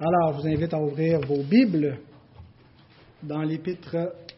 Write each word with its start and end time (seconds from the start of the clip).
Alors, 0.00 0.34
je 0.34 0.42
vous 0.42 0.46
invite 0.46 0.72
à 0.72 0.80
ouvrir 0.80 1.18
vos 1.22 1.42
Bibles 1.42 1.98
dans 3.20 3.42
l'épître 3.42 3.96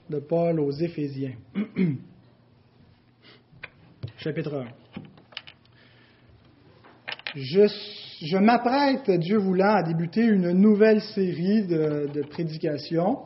de 0.09 0.19
Paul 0.19 0.59
aux 0.59 0.71
Éphésiens. 0.71 1.35
Chapitre 4.17 4.55
1. 4.55 4.65
Je, 7.35 8.39
m'apprête, 8.39 9.11
Dieu 9.11 9.37
voulant, 9.37 9.75
à 9.75 9.83
débuter 9.83 10.23
une 10.23 10.53
nouvelle 10.53 11.03
série 11.03 11.67
de, 11.67 12.09
de 12.11 12.23
prédications 12.23 13.19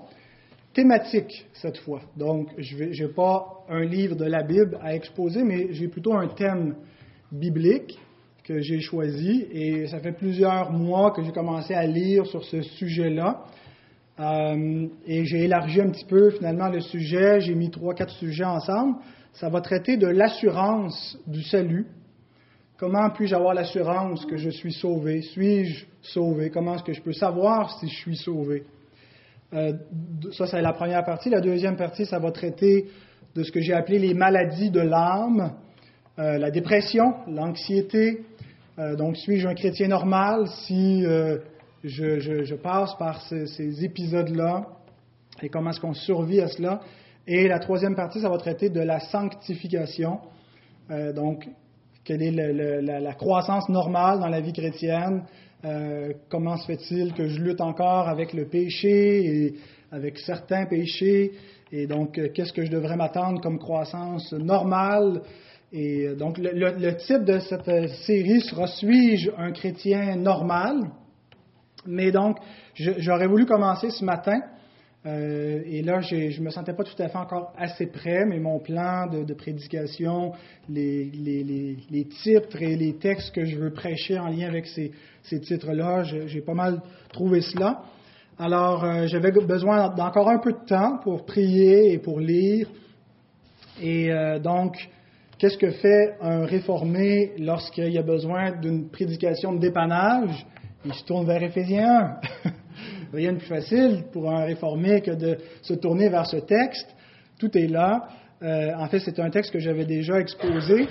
thématiques 0.73 1.46
cette 1.53 1.79
fois. 1.79 2.01
Donc, 2.16 2.48
je 2.59 2.77
n'ai 2.77 3.12
pas 3.12 3.64
un 3.69 3.85
livre 3.85 4.16
de 4.16 4.25
la 4.25 4.43
Bible 4.43 4.77
à 4.82 4.93
exposer, 4.96 5.45
mais 5.45 5.69
j'ai 5.71 5.87
plutôt 5.87 6.14
un 6.14 6.27
thème 6.27 6.75
biblique 7.30 7.96
que 8.45 8.61
j'ai 8.61 8.80
choisi 8.80 9.46
et 9.52 9.86
ça 9.86 10.00
fait 10.00 10.12
plusieurs 10.12 10.70
mois 10.70 11.12
que 11.12 11.22
j'ai 11.22 11.32
commencé 11.32 11.72
à 11.72 11.86
lire 11.86 12.27
sur 12.27 12.45
ce 12.45 12.60
sujet-là. 12.60 13.45
Euh, 14.20 14.86
et 15.06 15.24
j'ai 15.24 15.45
élargi 15.45 15.80
un 15.80 15.91
petit 15.91 16.05
peu 16.05 16.30
finalement 16.30 16.69
le 16.69 16.80
sujet, 16.80 17.41
j'ai 17.41 17.55
mis 17.55 17.70
trois, 17.70 17.95
quatre 17.95 18.12
sujets 18.12 18.45
ensemble. 18.45 18.96
Ça 19.33 19.48
va 19.48 19.60
traiter 19.60 19.96
de 19.96 20.06
l'assurance 20.06 21.19
du 21.27 21.42
salut. 21.42 21.86
Comment 22.77 23.09
puis-je 23.10 23.34
avoir 23.34 23.55
l'assurance 23.55 24.27
que 24.27 24.36
je 24.36 24.50
suis 24.50 24.72
sauvé? 24.72 25.22
Suis-je 25.22 25.86
sauvé? 26.02 26.50
Comment 26.50 26.74
est-ce 26.74 26.84
que 26.84 26.92
je 26.92 27.02
peux 27.02 27.12
savoir 27.12 27.78
si 27.80 27.88
je 27.88 27.97
suis 27.97 28.16
sauvé? 28.16 28.64
Euh, 29.55 29.72
ça, 30.33 30.47
c'est 30.47 30.61
la 30.61 30.72
première 30.72 31.05
partie. 31.05 31.30
La 31.30 31.41
deuxième 31.41 31.77
partie, 31.77 32.05
ça 32.05 32.19
va 32.19 32.30
traiter 32.30 32.88
de 33.34 33.42
ce 33.42 33.50
que 33.50 33.61
j'ai 33.61 33.72
appelé 33.72 33.98
les 33.98 34.14
maladies 34.14 34.70
de 34.70 34.80
l'âme, 34.80 35.52
euh, 36.19 36.38
la 36.38 36.50
dépression, 36.50 37.14
l'anxiété, 37.27 38.24
euh, 38.78 38.96
donc, 38.96 39.16
suis-je 39.16 39.46
un 39.46 39.55
chrétien 39.55 39.88
normal 39.88 40.48
si 40.66 41.05
euh, 41.06 41.38
je, 41.84 42.55
passe 42.55 42.95
par 42.97 43.23
ces, 43.23 43.84
épisodes-là? 43.84 44.66
Et 45.42 45.48
comment 45.48 45.70
est-ce 45.70 45.80
qu'on 45.80 45.95
survit 45.95 46.41
à 46.41 46.48
cela? 46.48 46.80
Et 47.27 47.47
la 47.48 47.58
troisième 47.58 47.95
partie, 47.95 48.20
ça 48.20 48.28
va 48.28 48.39
traiter 48.39 48.70
de 48.70 48.80
la 48.80 49.00
sanctification. 49.00 50.19
Euh, 50.91 51.12
donc, 51.12 51.48
quelle 52.05 52.22
est 52.22 52.33
la, 52.33 53.14
croissance 53.14 53.69
normale 53.69 54.19
dans 54.20 54.28
la 54.28 54.41
vie 54.41 54.52
chrétienne? 54.52 55.25
comment 56.28 56.58
se 56.58 56.67
fait-il 56.67 57.14
que 57.14 57.27
je 57.27 57.41
lutte 57.41 57.62
encore 57.62 58.06
avec 58.06 58.34
le 58.34 58.45
péché 58.45 59.25
et 59.25 59.55
avec 59.91 60.19
certains 60.19 60.67
péchés? 60.67 61.33
Et 61.72 61.86
donc, 61.86 62.20
qu'est-ce 62.34 62.52
que 62.52 62.67
je 62.67 62.70
devrais 62.70 62.97
m'attendre 62.97 63.41
comme 63.41 63.58
croissance 63.58 64.30
normale? 64.34 65.22
Et 65.77 66.06
euh, 66.06 66.14
donc, 66.14 66.39
le, 66.39 66.97
titre 66.97 67.25
de 67.25 67.41
cette 67.41 67.69
euh, 67.69 67.89
série 68.06 68.41
sera 68.42 68.69
Suis-je 68.69 69.30
un 69.36 69.50
chrétien 69.50 70.14
normal? 70.14 70.77
Mais 71.84 72.12
donc, 72.12 72.36
j'aurais 72.77 73.27
voulu 73.27 73.44
commencer 73.44 73.91
ce 73.91 74.05
matin. 74.05 74.41
Euh, 75.05 75.62
et 75.67 75.83
là, 75.83 76.00
je 76.00 76.39
ne 76.41 76.45
me 76.45 76.50
sentais 76.50 76.75
pas 76.75 76.84
tout 76.84 77.02
à 77.02 77.08
fait 77.08 77.19
encore 77.19 77.52
assez 77.58 77.86
prêt, 77.89 78.25
mais 78.25 78.39
mon 78.39 78.61
plan 78.61 79.08
de, 79.08 79.34
prédication, 79.34 80.33
les, 80.69 81.11
titres 82.22 82.62
et 82.62 82.77
les 82.77 82.95
textes 82.95 83.34
que 83.34 83.45
je 83.45 83.58
veux 83.58 83.72
prêcher 83.72 84.17
en 84.19 84.28
lien 84.28 84.48
avec 84.48 84.67
ces, 84.67 84.92
titres-là, 85.41 86.05
j'ai 86.05 86.41
pas 86.41 86.55
mal 86.55 86.80
trouvé 87.12 87.42
cela. 87.42 87.83
Alors, 88.39 89.06
j'avais 89.08 89.30
besoin 89.30 89.89
d'encore 89.89 90.30
un 90.30 90.39
peu 90.39 90.52
de 90.52 90.64
temps 90.67 90.98
pour 91.02 91.27
prier 91.27 91.92
et 91.92 91.98
pour 91.98 92.20
lire. 92.20 92.69
Et 93.83 94.08
donc, 94.42 94.89
Qu'est-ce 95.45 95.59
que 95.59 95.73
fait 95.73 96.14
un 96.23 96.47
réformé 96.47 97.33
lorsqu'il 97.39 97.92
y 97.92 97.98
a 97.98 98.03
besoin 98.03 98.53
d'une 98.53 98.89
prédication 98.89 99.53
de 99.53 99.59
dépannage? 99.59 100.47
Il 100.86 100.95
se 100.95 101.05
tourne 101.05 101.27
vers 101.27 101.42
Éphésiens 101.42 102.17
1. 102.45 102.51
Rien 103.12 103.34
de 103.34 103.36
plus 103.36 103.48
facile 103.48 104.05
pour 104.11 104.31
un 104.31 104.47
réformé 104.47 105.03
que 105.03 105.11
de 105.11 105.36
se 105.61 105.75
tourner 105.75 106.09
vers 106.09 106.25
ce 106.25 106.39
texte. 106.39 106.86
Tout 107.39 107.59
est 107.59 107.67
là. 107.67 108.09
Euh, 108.42 108.73
en 108.75 108.89
fait, 108.89 109.01
c'est 109.01 109.20
un 109.20 109.28
texte 109.28 109.53
que 109.53 109.59
j'avais 109.59 109.84
déjà 109.84 110.19
exposé 110.19 110.89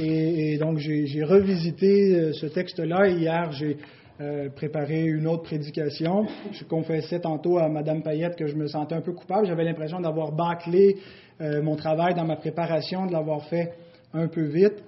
et, 0.00 0.58
donc 0.58 0.78
j'ai 0.78 1.22
revisité 1.22 2.16
euh, 2.16 2.32
ce 2.32 2.46
texte-là. 2.46 3.06
Hier, 3.06 3.52
j'ai 3.52 3.76
euh, 4.20 4.48
préparé 4.48 5.04
une 5.04 5.28
autre 5.28 5.44
prédication. 5.44 6.26
Je 6.50 6.64
confessais 6.64 7.20
tantôt 7.20 7.58
à 7.58 7.68
Mme 7.68 8.02
Payette 8.02 8.34
que 8.34 8.48
je 8.48 8.56
me 8.56 8.66
sentais 8.66 8.96
un 8.96 9.00
peu 9.00 9.12
coupable. 9.12 9.46
J'avais 9.46 9.62
l'impression 9.62 10.00
d'avoir 10.00 10.32
bâclé 10.32 10.96
mon 11.40 11.74
travail 11.74 12.14
dans 12.14 12.24
ma 12.24 12.36
préparation, 12.36 13.06
de 13.06 13.12
l'avoir 13.12 13.44
fait 13.46 13.72
un 14.14 14.28
peu 14.28 14.42
vite. 14.42 14.82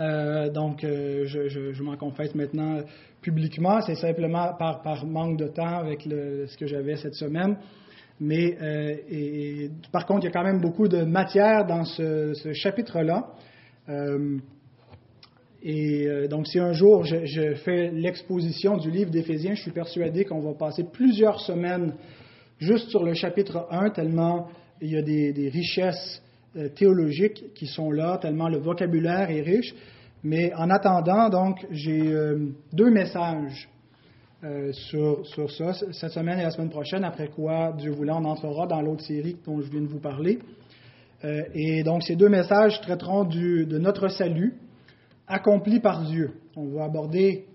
Euh, 0.00 0.50
donc, 0.50 0.82
euh, 0.82 1.24
je, 1.26 1.82
m'en 1.82 1.96
confesse 1.96 2.34
maintenant 2.34 2.80
publiquement. 3.20 3.80
C'est 3.82 3.94
simplement 3.94 4.54
par, 4.54 4.82
par, 4.82 5.06
manque 5.06 5.38
de 5.38 5.48
temps 5.48 5.78
avec 5.78 6.04
le, 6.04 6.46
ce 6.46 6.56
que 6.56 6.66
j'avais 6.66 6.96
cette 6.96 7.14
semaine. 7.14 7.56
Mais 8.20 8.56
euh, 8.62 9.68
par 9.92 10.06
contre, 10.06 10.22
il 10.22 10.24
y 10.26 10.28
a 10.28 10.32
quand 10.32 10.44
même 10.44 10.60
beaucoup 10.60 10.88
de 10.88 11.02
matière 11.02 11.66
dans 11.66 11.84
ce, 11.84 12.52
chapitre-là. 12.52 13.28
et 15.62 16.28
donc, 16.28 16.46
si 16.46 16.58
un 16.60 16.72
jour 16.72 17.04
je, 17.04 17.24
je 17.24 17.54
fais 17.54 17.90
l'exposition 17.90 18.76
du 18.76 18.90
livre 18.90 19.10
d'Éphésiens, 19.10 19.54
je 19.54 19.62
suis 19.62 19.72
persuadé 19.72 20.24
qu'on 20.24 20.40
va 20.40 20.54
passer 20.54 20.84
plusieurs 20.84 21.40
semaines 21.40 21.94
juste 22.58 22.88
sur 22.90 23.02
le 23.02 23.14
chapitre 23.14 23.66
1, 23.70 23.90
tellement 23.90 24.48
il 24.80 24.92
y 24.92 24.96
a 24.96 25.02
des, 25.02 25.32
des 25.32 25.48
richesses 25.48 26.22
théologiques 26.76 27.52
qui 27.54 27.66
sont 27.66 27.90
là, 27.90 28.18
tellement 28.18 28.48
le 28.48 28.58
vocabulaire 28.58 29.30
est 29.30 29.42
riche. 29.42 29.74
Mais 30.22 30.54
en 30.54 30.70
attendant, 30.70 31.28
donc, 31.28 31.66
j'ai 31.70 32.00
euh, 32.00 32.48
deux 32.72 32.90
messages 32.90 33.68
euh, 34.42 34.72
sur, 34.72 35.26
sur, 35.26 35.50
ça, 35.50 35.74
cette 35.74 36.10
semaine 36.10 36.38
et 36.38 36.44
la 36.44 36.50
semaine 36.50 36.70
prochaine, 36.70 37.04
après 37.04 37.28
quoi, 37.28 37.72
Dieu 37.76 37.90
voulant, 37.90 38.22
on 38.22 38.24
entrera 38.24 38.66
dans 38.66 38.80
l'autre 38.80 39.02
série 39.02 39.36
dont 39.44 39.60
je 39.60 39.70
viens 39.70 39.82
de 39.82 39.86
vous 39.86 40.00
parler. 40.00 40.38
et 41.54 41.82
donc, 41.82 42.02
ces 42.02 42.16
deux 42.16 42.28
messages 42.28 42.80
traiteront 42.82 43.24
de 43.24 43.78
notre 43.78 44.08
salut 44.08 44.54
accompli 45.26 45.80
par 45.80 46.02
Dieu. 46.02 46.32
On 46.56 46.66
va 46.66 46.84
aborder, 46.84 47.46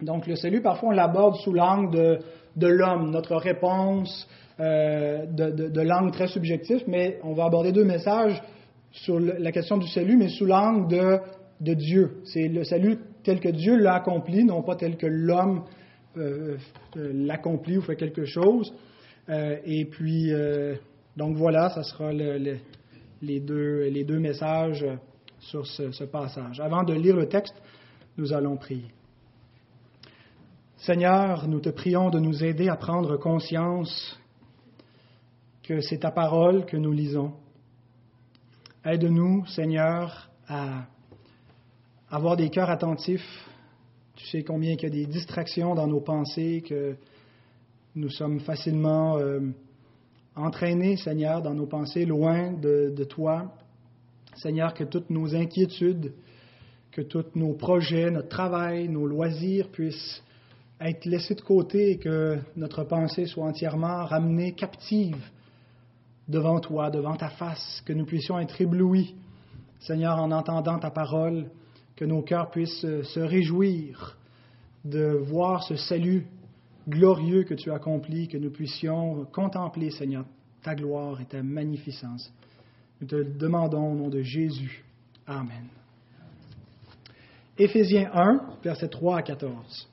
donc, 0.00 0.26
le 0.26 0.36
salut, 0.36 0.62
parfois, 0.62 0.90
on 0.90 0.92
l'aborde 0.92 1.36
sous 1.36 1.52
l'angle 1.52 1.94
de, 1.94 2.18
de 2.56 2.66
l'homme, 2.66 3.10
notre 3.10 3.36
réponse, 3.36 4.28
euh, 4.58 5.26
de, 5.26 5.80
langue 5.82 6.12
très 6.12 6.28
subjective, 6.28 6.84
mais 6.86 7.18
on 7.22 7.34
va 7.34 7.44
aborder 7.44 7.72
deux 7.72 7.84
messages 7.84 8.42
sur 8.90 9.20
la 9.20 9.52
question 9.52 9.76
du 9.76 9.86
salut, 9.86 10.16
mais 10.16 10.28
sous 10.28 10.46
l'angle 10.46 11.20
de, 11.60 11.74
Dieu. 11.74 12.22
C'est 12.24 12.48
le 12.48 12.64
salut 12.64 12.98
tel 13.22 13.40
que 13.40 13.50
Dieu 13.50 13.76
l'a 13.76 13.96
accompli, 13.96 14.44
non 14.44 14.62
pas 14.62 14.76
tel 14.76 14.96
que 14.96 15.06
l'homme 15.06 15.64
euh, 16.16 16.56
euh, 16.96 17.10
l'accomplit 17.12 17.76
ou 17.76 17.82
fait 17.82 17.96
quelque 17.96 18.24
chose. 18.24 18.72
et 19.28 19.84
puis, 19.86 20.32
donc 21.16 21.36
voilà, 21.36 21.68
ça 21.70 21.82
sera 21.82 22.12
les, 22.12 23.40
deux, 23.40 23.88
les 23.88 24.04
deux 24.04 24.18
messages 24.18 24.86
sur 25.40 25.66
ce 25.66 26.04
passage. 26.04 26.60
Avant 26.60 26.84
de 26.84 26.94
lire 26.94 27.16
le 27.16 27.28
texte, 27.28 27.54
nous 28.16 28.32
allons 28.32 28.56
prier. 28.56 28.95
Seigneur, 30.80 31.48
nous 31.48 31.60
te 31.60 31.70
prions 31.70 32.10
de 32.10 32.18
nous 32.18 32.44
aider 32.44 32.68
à 32.68 32.76
prendre 32.76 33.16
conscience 33.16 34.20
que 35.62 35.80
c'est 35.80 36.00
ta 36.00 36.10
parole 36.10 36.66
que 36.66 36.76
nous 36.76 36.92
lisons. 36.92 37.32
Aide-nous, 38.84 39.46
Seigneur, 39.46 40.30
à 40.46 40.84
avoir 42.10 42.36
des 42.36 42.50
cœurs 42.50 42.68
attentifs. 42.68 43.48
Tu 44.16 44.26
sais 44.26 44.42
combien 44.42 44.74
il 44.74 44.82
y 44.82 44.86
a 44.86 44.90
des 44.90 45.06
distractions 45.06 45.74
dans 45.74 45.86
nos 45.86 46.00
pensées, 46.00 46.62
que 46.68 46.94
nous 47.94 48.10
sommes 48.10 48.40
facilement 48.40 49.16
euh, 49.16 49.40
entraînés, 50.36 50.98
Seigneur, 50.98 51.40
dans 51.40 51.54
nos 51.54 51.66
pensées, 51.66 52.04
loin 52.04 52.52
de, 52.52 52.92
de 52.94 53.04
toi. 53.04 53.50
Seigneur, 54.34 54.74
que 54.74 54.84
toutes 54.84 55.08
nos 55.08 55.34
inquiétudes, 55.34 56.12
que 56.92 57.00
tous 57.00 57.34
nos 57.34 57.54
projets, 57.54 58.10
notre 58.10 58.28
travail, 58.28 58.88
nos 58.88 59.06
loisirs 59.06 59.68
puissent 59.70 60.22
être 60.80 61.04
laissés 61.06 61.34
de 61.34 61.40
côté 61.40 61.92
et 61.92 61.98
que 61.98 62.38
notre 62.56 62.84
pensée 62.84 63.26
soit 63.26 63.44
entièrement 63.44 64.04
ramenée 64.04 64.52
captive 64.52 65.22
devant 66.28 66.60
toi, 66.60 66.90
devant 66.90 67.16
ta 67.16 67.30
face, 67.30 67.82
que 67.86 67.92
nous 67.92 68.04
puissions 68.04 68.38
être 68.38 68.60
éblouis, 68.60 69.14
Seigneur, 69.80 70.18
en 70.18 70.32
entendant 70.32 70.78
ta 70.78 70.90
parole, 70.90 71.50
que 71.94 72.04
nos 72.04 72.22
cœurs 72.22 72.50
puissent 72.50 72.80
se 72.80 73.20
réjouir 73.20 74.16
de 74.84 75.18
voir 75.28 75.62
ce 75.62 75.76
salut 75.76 76.26
glorieux 76.88 77.44
que 77.44 77.54
tu 77.54 77.70
as 77.70 77.76
accompli, 77.76 78.28
que 78.28 78.38
nous 78.38 78.50
puissions 78.50 79.24
contempler, 79.32 79.90
Seigneur, 79.90 80.24
ta 80.62 80.74
gloire 80.74 81.20
et 81.20 81.24
ta 81.24 81.42
magnificence. 81.42 82.32
Nous 83.00 83.06
te 83.06 83.16
demandons 83.16 83.92
au 83.92 83.94
nom 83.94 84.08
de 84.08 84.22
Jésus. 84.22 84.84
Amen. 85.26 85.66
Éphésiens 87.58 88.10
1, 88.12 88.40
versets 88.62 88.88
3 88.88 89.18
à 89.18 89.22
14. 89.22 89.88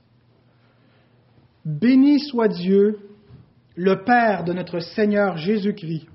Béni 1.65 2.19
soit 2.19 2.50
Dieu, 2.50 3.00
le 3.75 4.04
Père 4.04 4.44
de 4.44 4.54
notre 4.54 4.80
Seigneur 4.80 5.38
Jésus-Christ 5.38 6.07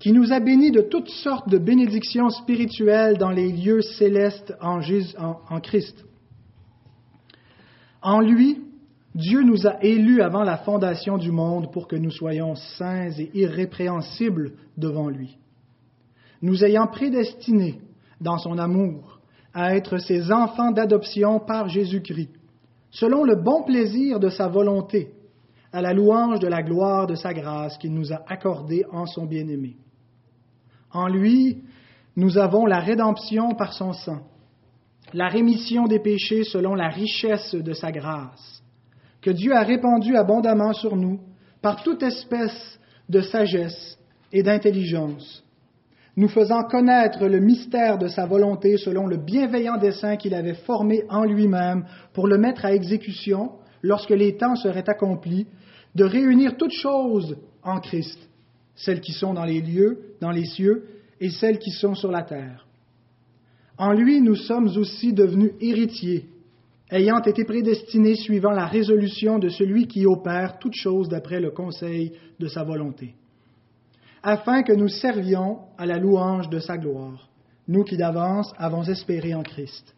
qui 0.00 0.12
nous 0.12 0.32
a 0.32 0.40
bénis 0.40 0.72
de 0.72 0.80
toutes 0.80 1.10
sortes 1.10 1.48
de 1.48 1.58
bénédictions 1.58 2.30
spirituelles 2.30 3.18
dans 3.18 3.30
les 3.30 3.52
lieux 3.52 3.82
célestes 3.82 4.54
en, 4.60 4.80
Christ. 5.60 6.04
En 8.00 8.20
lui, 8.20 8.62
Dieu 9.14 9.42
nous 9.42 9.66
a 9.66 9.76
élus 9.84 10.22
avant 10.22 10.42
la 10.42 10.56
fondation 10.56 11.18
du 11.18 11.30
monde 11.30 11.70
pour 11.70 11.86
que 11.86 11.96
nous 11.96 12.10
soyons 12.10 12.54
saints 12.54 13.10
et 13.18 13.30
irrépréhensibles 13.34 14.52
devant 14.78 15.10
lui. 15.10 15.36
Nous 16.40 16.64
ayant 16.64 16.86
prédestinés, 16.86 17.78
dans 18.22 18.38
son 18.38 18.56
amour, 18.56 19.20
à 19.52 19.76
être 19.76 19.98
ses 19.98 20.32
enfants 20.32 20.70
d'adoption 20.70 21.40
par 21.40 21.68
Jésus-Christ, 21.68 22.30
selon 22.90 23.24
le 23.24 23.36
bon 23.36 23.62
plaisir 23.62 24.18
de 24.18 24.28
sa 24.28 24.48
volonté, 24.48 25.12
à 25.72 25.80
la 25.80 25.92
louange 25.92 26.40
de 26.40 26.48
la 26.48 26.62
gloire 26.62 27.06
de 27.06 27.14
sa 27.14 27.32
grâce 27.32 27.78
qu'il 27.78 27.94
nous 27.94 28.12
a 28.12 28.22
accordée 28.26 28.84
en 28.90 29.06
son 29.06 29.26
bien-aimé. 29.26 29.76
En 30.92 31.06
lui, 31.06 31.62
nous 32.16 32.38
avons 32.38 32.66
la 32.66 32.80
rédemption 32.80 33.54
par 33.54 33.72
son 33.72 33.92
sang, 33.92 34.20
la 35.12 35.28
rémission 35.28 35.86
des 35.86 36.00
péchés 36.00 36.44
selon 36.44 36.74
la 36.74 36.88
richesse 36.88 37.54
de 37.54 37.72
sa 37.72 37.92
grâce, 37.92 38.62
que 39.20 39.30
Dieu 39.30 39.54
a 39.54 39.62
répandue 39.62 40.16
abondamment 40.16 40.72
sur 40.72 40.96
nous 40.96 41.20
par 41.62 41.82
toute 41.82 42.02
espèce 42.02 42.80
de 43.08 43.20
sagesse 43.20 43.98
et 44.32 44.42
d'intelligence, 44.42 45.44
nous 46.16 46.28
faisant 46.28 46.64
connaître 46.64 47.26
le 47.26 47.40
mystère 47.40 47.98
de 47.98 48.08
sa 48.08 48.26
volonté 48.26 48.76
selon 48.76 49.06
le 49.06 49.16
bienveillant 49.16 49.78
dessein 49.78 50.16
qu'il 50.16 50.34
avait 50.34 50.54
formé 50.54 51.04
en 51.08 51.24
lui-même 51.24 51.84
pour 52.12 52.26
le 52.26 52.38
mettre 52.38 52.64
à 52.64 52.74
exécution 52.74 53.52
lorsque 53.82 54.10
les 54.10 54.36
temps 54.36 54.56
seraient 54.56 54.88
accomplis, 54.88 55.46
de 55.94 56.04
réunir 56.04 56.56
toutes 56.56 56.72
choses 56.72 57.36
en 57.62 57.80
Christ, 57.80 58.18
celles 58.74 59.00
qui 59.00 59.12
sont 59.12 59.34
dans 59.34 59.44
les 59.44 59.60
lieux, 59.60 60.14
dans 60.20 60.30
les 60.30 60.44
cieux, 60.44 60.86
et 61.20 61.30
celles 61.30 61.58
qui 61.58 61.70
sont 61.70 61.94
sur 61.94 62.10
la 62.10 62.22
terre. 62.22 62.66
En 63.76 63.92
lui, 63.92 64.20
nous 64.20 64.36
sommes 64.36 64.68
aussi 64.76 65.12
devenus 65.12 65.52
héritiers, 65.60 66.26
ayant 66.90 67.22
été 67.22 67.44
prédestinés 67.44 68.16
suivant 68.16 68.50
la 68.50 68.66
résolution 68.66 69.38
de 69.38 69.48
celui 69.48 69.86
qui 69.86 70.06
opère 70.06 70.58
toutes 70.58 70.74
choses 70.74 71.08
d'après 71.08 71.40
le 71.40 71.50
conseil 71.50 72.12
de 72.38 72.48
sa 72.48 72.64
volonté, 72.64 73.14
afin 74.22 74.62
que 74.62 74.72
nous 74.72 74.88
servions 74.88 75.58
à 75.78 75.86
la 75.86 75.98
louange 75.98 76.48
de 76.50 76.58
sa 76.58 76.76
gloire, 76.76 77.28
nous 77.68 77.84
qui 77.84 77.96
d'avance 77.96 78.52
avons 78.58 78.82
espéré 78.84 79.34
en 79.34 79.42
Christ. 79.42 79.94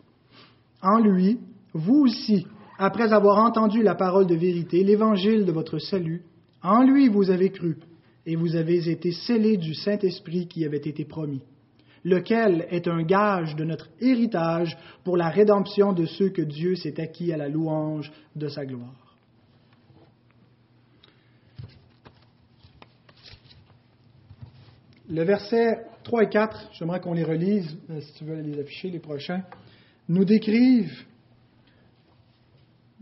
En 0.83 0.99
lui, 0.99 1.39
vous 1.75 2.05
aussi, 2.05 2.47
après 2.79 3.13
avoir 3.13 3.39
entendu 3.39 3.83
la 3.83 3.95
parole 3.95 4.27
de 4.27 4.35
vérité, 4.35 4.85
l'évangile 4.85 5.45
de 5.45 5.53
votre 5.53 5.79
salut, 5.79 6.23
en 6.63 6.83
lui 6.83 7.09
vous 7.09 7.31
avez 7.31 7.51
cru, 7.51 7.79
et 8.27 8.37
vous 8.37 8.55
avez 8.55 8.89
été 8.89 9.11
scellés 9.13 9.57
du 9.57 9.75
Saint-Esprit 9.75 10.47
qui 10.47 10.65
avait 10.65 10.77
été 10.77 11.05
promis, 11.05 11.43
lequel 12.05 12.67
est 12.71 12.87
un 12.87 13.03
gage 13.03 13.57
de 13.57 13.65
notre 13.65 13.89
héritage 14.01 14.77
pour 15.05 15.17
la 15.17 15.29
rédemption 15.29 15.93
de 15.93 16.07
ceux 16.07 16.29
que 16.29 16.43
Dieu 16.43 16.77
s'est 16.77 17.01
acquis 17.01 17.33
à 17.33 17.37
la 17.37 17.49
louange 17.49 18.13
de 18.37 18.49
sa 18.49 18.65
gloire. 18.65 19.02
Le 25.09 25.25
verset 25.25 25.85
3 26.05 26.23
et 26.23 26.29
4, 26.29 26.71
j'aimerais 26.73 27.01
qu'on 27.01 27.15
les 27.15 27.25
relise, 27.25 27.77
euh, 27.91 28.01
si 28.01 28.13
tu 28.15 28.25
veux 28.25 28.41
les 28.41 28.61
afficher, 28.61 28.91
les 28.91 29.01
prochains, 29.01 29.43
nous 30.09 30.25
décrivent, 30.25 31.05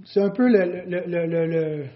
c'est 0.04 0.20
un 0.20 0.30
peu 0.30 0.48
le, 0.48 1.88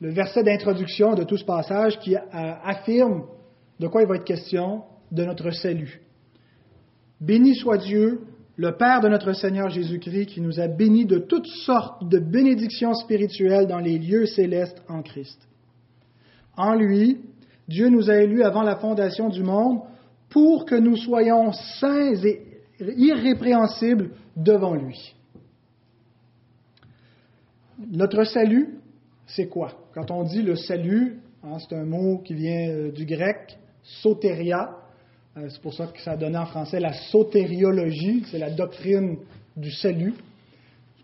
verset 0.00 0.42
d'introduction 0.42 1.14
de 1.14 1.24
tout 1.24 1.38
ce 1.38 1.44
passage 1.44 1.98
qui 2.00 2.14
affirme 2.14 3.24
de 3.80 3.86
quoi 3.88 4.02
il 4.02 4.08
va 4.08 4.16
être 4.16 4.24
question, 4.24 4.82
de 5.12 5.24
notre 5.24 5.50
salut. 5.50 6.00
Béni 7.20 7.54
soit 7.54 7.78
Dieu, 7.78 8.20
le 8.56 8.76
Père 8.76 9.00
de 9.00 9.08
notre 9.08 9.32
Seigneur 9.32 9.70
Jésus-Christ, 9.70 10.26
qui 10.26 10.40
nous 10.40 10.60
a 10.60 10.66
bénis 10.66 11.06
de 11.06 11.18
toutes 11.18 11.46
sortes 11.46 12.08
de 12.08 12.18
bénédictions 12.18 12.94
spirituelles 12.94 13.66
dans 13.66 13.78
les 13.78 13.98
lieux 13.98 14.26
célestes 14.26 14.82
en 14.88 15.02
Christ. 15.02 15.38
En 16.56 16.74
lui, 16.74 17.20
Dieu 17.68 17.88
nous 17.88 18.10
a 18.10 18.16
élus 18.16 18.42
avant 18.42 18.62
la 18.62 18.76
fondation 18.76 19.28
du 19.28 19.42
monde 19.42 19.80
pour 20.28 20.64
que 20.64 20.74
nous 20.74 20.96
soyons 20.96 21.52
saints 21.52 22.14
et 22.24 22.42
irrépréhensibles 22.80 24.10
devant 24.36 24.74
lui. 24.74 25.14
Notre 27.90 28.24
salut, 28.24 28.78
c'est 29.26 29.48
quoi? 29.48 29.72
Quand 29.94 30.10
on 30.10 30.24
dit 30.24 30.42
le 30.42 30.56
salut, 30.56 31.18
hein, 31.42 31.58
c'est 31.58 31.74
un 31.76 31.84
mot 31.84 32.18
qui 32.18 32.34
vient 32.34 32.68
euh, 32.68 32.92
du 32.92 33.04
grec, 33.04 33.58
soteria. 33.82 34.70
Euh, 35.36 35.48
c'est 35.48 35.60
pour 35.60 35.74
ça 35.74 35.86
que 35.86 36.00
ça 36.00 36.12
a 36.12 36.16
donné 36.16 36.38
en 36.38 36.46
français 36.46 36.80
la 36.80 36.92
sotériologie, 36.92 38.24
c'est 38.30 38.38
la 38.38 38.50
doctrine 38.50 39.18
du 39.56 39.70
salut. 39.70 40.14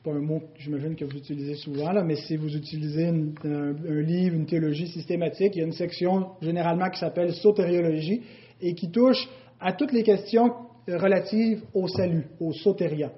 Pas 0.04 0.10
un 0.10 0.20
mot, 0.20 0.43
j'imagine, 0.58 0.96
que 0.96 1.04
vous 1.04 1.16
utilisez 1.16 1.54
souvent, 1.54 1.93
là, 1.93 2.02
mais 2.02 2.16
si 2.16 2.37
vous 2.37 2.56
utilisez 2.56 3.06
un, 3.06 4.00
livre, 4.00 4.34
une 4.34 4.46
théologie 4.46 4.88
systématique, 4.88 5.54
il 5.54 5.60
y 5.60 5.62
a 5.62 5.66
une 5.66 5.72
section 5.72 6.31
généralement 6.40 6.90
qui 6.90 6.99
s'appelle 6.99 7.32
sotériologie 7.32 8.22
et 8.60 8.75
qui 8.75 8.90
touche 8.90 9.28
à 9.60 9.72
toutes 9.72 9.93
les 9.93 10.02
questions 10.02 10.52
relatives 10.88 11.62
au 11.72 11.87
salut, 11.87 12.26
au 12.40 12.52
soteria. 12.52 13.12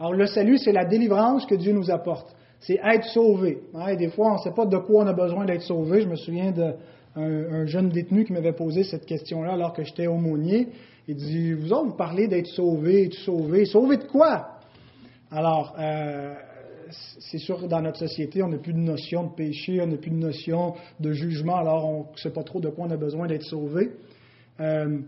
Alors 0.00 0.12
le 0.12 0.26
salut, 0.26 0.58
c'est 0.58 0.72
la 0.72 0.84
délivrance 0.84 1.46
que 1.46 1.54
Dieu 1.54 1.72
nous 1.72 1.90
apporte 1.90 2.34
c'est 2.60 2.80
être 2.82 3.04
sauvé. 3.04 3.60
Hein, 3.74 3.94
des 3.94 4.08
fois, 4.08 4.32
on 4.32 4.34
ne 4.34 4.38
sait 4.38 4.54
pas 4.54 4.66
de 4.66 4.76
quoi 4.78 5.04
on 5.04 5.06
a 5.06 5.12
besoin 5.12 5.44
d'être 5.44 5.62
sauvé. 5.62 6.00
Je 6.00 6.08
me 6.08 6.16
souviens 6.16 6.50
d'un 6.50 6.74
un 7.16 7.66
jeune 7.66 7.88
détenu 7.88 8.24
qui 8.24 8.32
m'avait 8.32 8.52
posé 8.52 8.84
cette 8.84 9.06
question-là 9.06 9.52
alors 9.52 9.72
que 9.72 9.82
j'étais 9.82 10.06
aumônier. 10.06 10.68
Il 11.06 11.16
dit, 11.16 11.52
vous 11.52 11.72
autres, 11.72 11.86
vous 11.86 11.96
parlez 11.96 12.28
d'être 12.28 12.48
sauvé, 12.48 13.04
être 13.06 13.14
sauvé. 13.14 13.64
Sauvé 13.64 13.96
de 13.96 14.04
quoi? 14.04 14.57
Alors, 15.30 15.76
euh, 15.78 16.34
c'est 17.18 17.38
sûr 17.38 17.60
que 17.60 17.66
dans 17.66 17.82
notre 17.82 17.98
société, 17.98 18.42
on 18.42 18.48
n'a 18.48 18.58
plus 18.58 18.72
de 18.72 18.78
notion 18.78 19.24
de 19.24 19.34
péché, 19.34 19.80
on 19.82 19.86
n'a 19.86 19.96
plus 19.96 20.10
de 20.10 20.16
notion 20.16 20.74
de 21.00 21.12
jugement, 21.12 21.56
alors 21.56 21.84
on 21.84 22.12
ne 22.12 22.16
sait 22.16 22.30
pas 22.30 22.42
trop 22.42 22.60
de 22.60 22.68
quoi 22.68 22.86
on 22.86 22.90
a 22.90 22.96
besoin 22.96 23.26
d'être 23.26 23.44
sauvé. 23.44 23.90
Euh, 24.60 24.98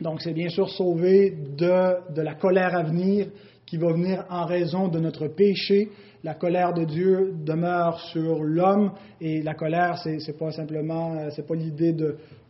donc, 0.00 0.22
c'est 0.22 0.32
bien 0.32 0.48
sûr 0.48 0.70
sauvé 0.70 1.30
de, 1.30 2.12
de 2.12 2.22
la 2.22 2.34
colère 2.34 2.74
à 2.74 2.82
venir 2.82 3.28
qui 3.66 3.76
va 3.76 3.92
venir 3.92 4.24
en 4.28 4.44
raison 4.44 4.88
de 4.88 4.98
notre 4.98 5.28
péché, 5.28 5.88
la 6.24 6.34
colère 6.34 6.72
de 6.72 6.84
Dieu 6.84 7.34
demeure 7.44 7.98
sur 8.12 8.42
l'homme 8.42 8.92
et 9.20 9.42
la 9.42 9.54
colère, 9.54 9.98
c'est, 9.98 10.18
n'est 10.18 10.34
pas 10.34 10.52
simplement, 10.52 11.14
euh, 11.14 11.30
c'est 11.30 11.46
pas 11.46 11.54
l'idée 11.54 11.92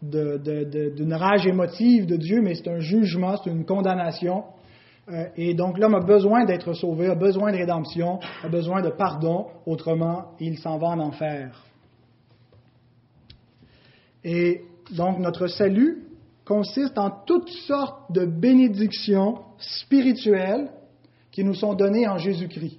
d'une 0.03 1.15
rage 1.15 1.47
émotive 1.47 2.07
de 2.07 2.17
Dieu, 2.17 2.43
mais 2.43 2.55
c'est 2.55 2.69
un 2.69 2.81
jugement, 2.81 3.37
c'est 3.37 3.51
une 3.51 3.65
condamnation. 3.65 4.45
Euh, 5.11 5.27
et 5.37 5.55
donc 5.55 5.79
l'homme 5.79 5.95
a 5.95 6.01
besoin 6.01 6.45
d'être 6.45 6.75
sauvé, 6.75 7.09
a 7.09 7.15
besoin 7.15 7.51
de 7.51 7.57
rédemption, 7.57 8.21
a 8.43 8.49
besoin 8.49 8.83
de 8.83 8.91
pardon, 8.91 9.47
autrement 9.67 10.33
il 10.39 10.59
s'en 10.59 10.79
va 10.79 10.89
en 10.89 11.01
enfer. 11.01 11.65
Et 14.25 14.63
donc 14.93 15.19
notre 15.19 15.49
salut 15.49 16.05
consiste 16.45 16.99
en 16.99 17.11
toutes 17.11 17.49
sortes 17.49 18.13
de 18.13 18.25
bénédictions 18.25 19.39
spirituelles 19.59 20.71
qui 21.33 21.43
nous 21.43 21.55
sont 21.55 21.75
données 21.75 22.07
en 22.07 22.19
Jésus-Christ. 22.19 22.79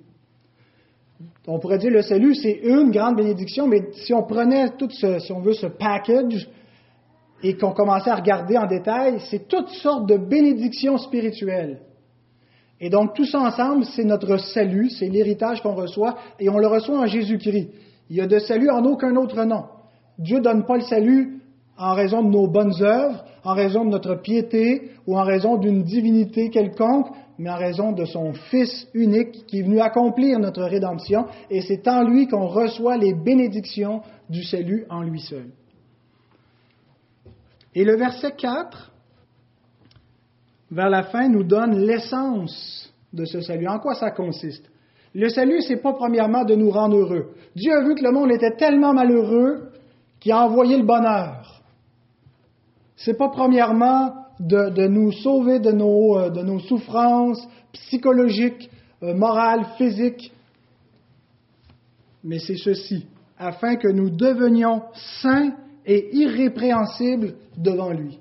On 1.48 1.60
pourrait 1.60 1.78
dire 1.78 1.92
le 1.92 2.02
salut, 2.02 2.36
c'est 2.36 2.60
une 2.64 2.92
grande 2.92 3.18
bénédiction, 3.18 3.68
mais 3.68 3.92
si 3.94 4.14
on 4.14 4.24
prenait 4.24 4.70
tout 4.78 4.90
ce, 4.90 5.20
si 5.20 5.32
on 5.34 5.42
veut, 5.42 5.54
ce 5.54 5.68
package 5.68 6.50
et 7.42 7.58
qu'on 7.58 7.72
commençait 7.72 8.10
à 8.10 8.16
regarder 8.16 8.58
en 8.58 8.66
détail, 8.66 9.20
c'est 9.30 9.48
toutes 9.50 9.70
sortes 9.70 10.08
de 10.08 10.16
bénédictions 10.16 10.98
spirituelles. 10.98 11.82
Et 12.84 12.90
donc 12.90 13.14
tout 13.14 13.24
ça 13.24 13.40
ensemble, 13.40 13.86
c'est 13.86 14.04
notre 14.04 14.36
salut, 14.36 14.90
c'est 14.90 15.08
l'héritage 15.08 15.62
qu'on 15.62 15.74
reçoit, 15.74 16.18
et 16.38 16.50
on 16.50 16.58
le 16.58 16.68
reçoit 16.68 17.00
en 17.00 17.06
Jésus-Christ. 17.06 17.70
Il 18.10 18.18
y 18.18 18.20
a 18.20 18.28
de 18.28 18.40
salut 18.40 18.70
en 18.70 18.84
aucun 18.84 19.16
autre 19.16 19.46
nom. 19.46 19.64
Dieu 20.20 20.40
ne 20.40 20.44
donne 20.44 20.66
pas 20.66 20.76
le 20.76 20.84
salut 20.84 21.40
en 21.78 21.94
raison 21.94 22.24
de 22.24 22.28
nos 22.28 22.46
bonnes 22.46 22.74
œuvres, 22.82 23.24
en 23.46 23.54
raison 23.54 23.86
de 23.86 23.90
notre 23.90 24.16
piété 24.16 24.92
ou 25.08 25.18
en 25.18 25.24
raison 25.24 25.56
d'une 25.56 25.84
divinité 25.84 26.50
quelconque, 26.50 27.08
mais 27.40 27.50
en 27.50 27.56
raison 27.56 27.94
de 27.94 28.04
son 28.04 28.34
Fils 28.34 28.90
unique 28.94 29.46
qui 29.48 29.60
est 29.60 29.64
venu 29.64 29.80
accomplir 29.80 30.38
notre 30.40 30.64
rédemption, 30.64 31.28
et 31.50 31.62
c'est 31.62 31.88
en 31.88 32.04
lui 32.04 32.28
qu'on 32.28 32.48
reçoit 32.48 32.98
les 32.98 33.14
bénédictions 33.14 34.02
du 34.30 34.44
salut 34.44 34.84
en 34.90 35.04
lui 35.04 35.22
seul. 35.22 35.46
Et 37.76 37.86
le 37.86 37.96
verset 37.96 38.34
4, 38.38 38.92
vers 40.74 40.90
la 40.90 41.04
fin, 41.04 41.30
nous 41.30 41.44
donne 41.44 41.86
l'essence 41.86 42.92
de 43.14 43.26
ce 43.26 43.42
salut. 43.42 43.68
En 43.68 43.80
quoi 43.80 43.94
ça 43.94 44.12
consiste? 44.12 44.66
Le 45.14 45.30
salut, 45.30 45.62
c'est 45.62 45.82
pas 45.82 45.94
premièrement 45.94 46.44
de 46.44 46.56
nous 46.56 46.72
rendre 46.72 46.98
heureux. 46.98 47.30
Dieu 47.56 47.72
a 47.72 47.84
vu 47.84 47.94
que 47.96 48.04
le 48.04 48.12
monde 48.12 48.32
était 48.32 48.56
tellement 48.56 48.94
malheureux 48.94 49.70
qu'il 50.20 50.32
a 50.32 50.40
envoyé 50.40 50.78
le 50.78 50.86
bonheur. 50.86 51.62
C'est 52.96 53.18
pas 53.18 53.30
premièrement 53.30 54.14
de, 54.40 54.88
nous 54.88 55.12
sauver 55.12 55.60
de 55.60 55.72
nos, 55.72 56.18
euh, 56.18 56.30
de 56.30 56.42
nos 56.42 56.60
souffrances 56.60 57.48
psychologiques, 57.74 58.70
euh, 59.04 59.14
morales, 59.14 59.66
physiques. 59.78 60.34
Mais 62.24 62.40
c'est 62.40 62.58
ceci, 62.58 63.06
afin 63.38 63.76
que 63.76 63.88
nous 63.88 64.10
devenions 64.10 64.84
saints 65.22 65.54
et 65.86 66.16
irrépréhensibles 66.16 67.36
devant 67.58 67.92
lui. 67.92 68.18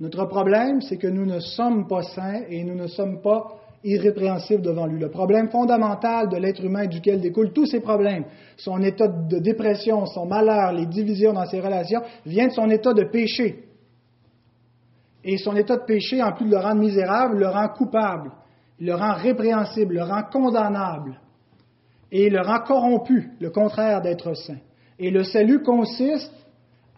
Notre 0.00 0.24
problème, 0.24 0.80
c'est 0.80 0.96
que 0.96 1.06
nous 1.06 1.26
ne 1.26 1.40
sommes 1.40 1.86
pas 1.86 2.02
saints 2.02 2.42
et 2.48 2.64
nous 2.64 2.74
ne 2.74 2.86
sommes 2.86 3.20
pas 3.20 3.60
irrépréhensible 3.84 4.62
devant 4.62 4.86
lui. 4.86 4.98
Le 4.98 5.10
problème 5.10 5.50
fondamental 5.50 6.28
de 6.30 6.36
l'être 6.36 6.64
humain 6.64 6.86
duquel 6.86 7.20
découlent 7.20 7.52
tous 7.52 7.66
ses 7.66 7.80
problèmes, 7.80 8.24
son 8.56 8.80
état 8.82 9.08
de 9.08 9.38
dépression, 9.38 10.06
son 10.06 10.26
malheur, 10.26 10.72
les 10.72 10.86
divisions 10.86 11.34
dans 11.34 11.46
ses 11.46 11.60
relations, 11.60 12.00
vient 12.24 12.48
de 12.48 12.52
son 12.52 12.70
état 12.70 12.94
de 12.94 13.04
péché. 13.04 13.64
Et 15.22 15.36
son 15.36 15.54
état 15.54 15.76
de 15.76 15.84
péché, 15.84 16.22
en 16.22 16.32
plus 16.32 16.46
de 16.46 16.50
le 16.50 16.58
rendre 16.58 16.80
misérable, 16.80 17.38
le 17.38 17.48
rend 17.48 17.68
coupable, 17.68 18.32
le 18.78 18.94
rend 18.94 19.14
répréhensible, 19.14 19.94
le 19.94 20.02
rend 20.02 20.22
condamnable 20.32 21.20
et 22.10 22.30
le 22.30 22.40
rend 22.40 22.60
corrompu, 22.60 23.30
le 23.38 23.50
contraire 23.50 24.00
d'être 24.00 24.34
saint. 24.34 24.58
Et 24.98 25.10
le 25.10 25.24
salut 25.24 25.62
consiste 25.62 26.32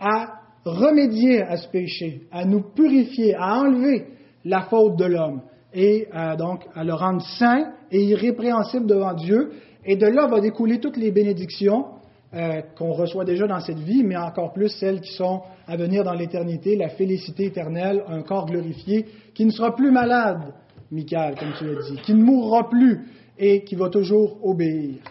à 0.01 0.42
remédier 0.65 1.43
à 1.43 1.57
ce 1.57 1.69
péché, 1.69 2.23
à 2.31 2.45
nous 2.45 2.63
purifier, 2.63 3.35
à 3.35 3.61
enlever 3.61 4.07
la 4.45 4.63
faute 4.63 4.97
de 4.97 5.05
l'homme 5.05 5.43
et 5.75 6.09
euh, 6.15 6.37
donc 6.37 6.65
à 6.75 6.85
le 6.85 6.95
rendre 6.95 7.23
saint 7.23 7.73
et 7.91 8.03
irrépréhensible 8.03 8.87
devant 8.87 9.15
Dieu. 9.15 9.53
Et 9.85 9.97
de 9.97 10.07
là 10.07 10.27
va 10.27 10.41
découler 10.41 10.79
toutes 10.79 10.97
les 10.97 11.11
bénédictions 11.11 11.87
euh, 12.35 12.63
qu'on 12.77 12.93
reçoit 12.93 13.25
déjà 13.25 13.47
dans 13.47 13.61
cette 13.61 13.79
vie, 13.79 14.03
mais 14.05 14.17
encore 14.17 14.53
plus 14.53 14.69
celles 14.69 15.01
qui 15.01 15.13
sont 15.13 15.43
à 15.67 15.77
venir 15.77 16.05
dans 16.05 16.15
l'éternité, 16.15 16.77
la 16.77 16.89
félicité 16.91 17.47
éternelle, 17.47 18.05
un 18.09 18.23
corps 18.23 18.47
glorifié 18.47 19.07
qui 19.35 19.45
ne 19.45 19.51
sera 19.51 19.75
plus 19.75 19.91
malade, 19.91 20.55
Michael, 20.91 21.35
comme 21.39 21.53
tu 21.59 21.65
l'as 21.65 21.83
dit, 21.83 21.97
qui 22.03 22.15
ne 22.15 22.23
mourra 22.23 22.69
plus 22.69 23.07
et 23.39 23.65
qui 23.65 23.75
va 23.75 23.89
toujours 23.89 24.39
obéir. 24.47 25.03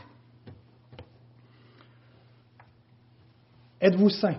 Êtes-vous 3.79 4.09
saint? 4.09 4.37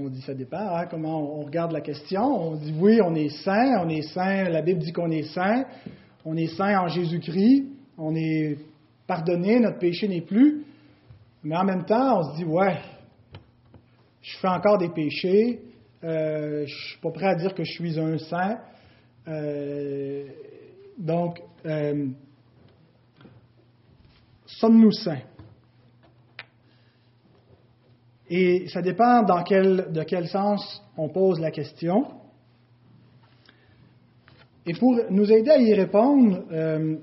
On 0.00 0.08
dit 0.08 0.20
ça 0.20 0.34
dépend, 0.34 0.76
hein, 0.76 0.86
comment 0.88 1.40
on 1.40 1.42
regarde 1.42 1.72
la 1.72 1.80
question. 1.80 2.22
On 2.22 2.54
dit 2.54 2.72
oui, 2.78 3.00
on 3.02 3.16
est 3.16 3.30
saint, 3.42 3.82
on 3.84 3.88
est 3.88 4.02
saint, 4.02 4.48
la 4.48 4.62
Bible 4.62 4.78
dit 4.78 4.92
qu'on 4.92 5.10
est 5.10 5.24
saint, 5.34 5.64
on 6.24 6.36
est 6.36 6.46
saint 6.56 6.78
en 6.78 6.86
Jésus-Christ, 6.86 7.64
on 7.96 8.14
est 8.14 8.58
pardonné, 9.08 9.58
notre 9.58 9.80
péché 9.80 10.06
n'est 10.06 10.20
plus. 10.20 10.62
Mais 11.42 11.56
en 11.56 11.64
même 11.64 11.84
temps, 11.84 12.20
on 12.20 12.30
se 12.30 12.36
dit, 12.36 12.44
ouais, 12.44 12.78
je 14.22 14.38
fais 14.38 14.48
encore 14.48 14.78
des 14.78 14.90
péchés, 14.90 15.62
euh, 16.04 16.64
je 16.64 16.72
ne 16.72 16.88
suis 16.90 17.00
pas 17.00 17.10
prêt 17.10 17.26
à 17.26 17.34
dire 17.34 17.52
que 17.52 17.64
je 17.64 17.72
suis 17.72 17.98
un 17.98 18.18
saint. 18.18 18.58
Euh, 19.26 20.26
donc, 20.96 21.40
euh, 21.66 22.06
sommes-nous 24.46 24.92
saints? 24.92 25.22
Et 28.30 28.68
ça 28.68 28.82
dépend 28.82 29.22
dans 29.22 29.42
quel, 29.42 29.90
de 29.92 30.02
quel 30.02 30.28
sens 30.28 30.82
on 30.96 31.08
pose 31.08 31.40
la 31.40 31.50
question. 31.50 32.04
Et 34.66 34.74
pour 34.74 35.00
nous 35.10 35.32
aider 35.32 35.50
à 35.50 35.58
y 35.58 35.72
répondre, 35.72 36.44
euh, 36.52 36.96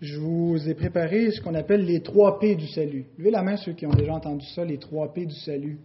je 0.00 0.18
vous 0.18 0.68
ai 0.68 0.74
préparé 0.74 1.32
ce 1.32 1.40
qu'on 1.40 1.54
appelle 1.54 1.84
les 1.84 2.00
trois 2.00 2.38
P 2.38 2.54
du 2.54 2.68
salut. 2.68 3.06
Levez 3.18 3.32
la 3.32 3.42
main 3.42 3.56
ceux 3.56 3.72
qui 3.72 3.86
ont 3.86 3.92
déjà 3.92 4.14
entendu 4.14 4.46
ça, 4.46 4.64
les 4.64 4.78
trois 4.78 5.12
P 5.12 5.26
du 5.26 5.34
salut. 5.34 5.80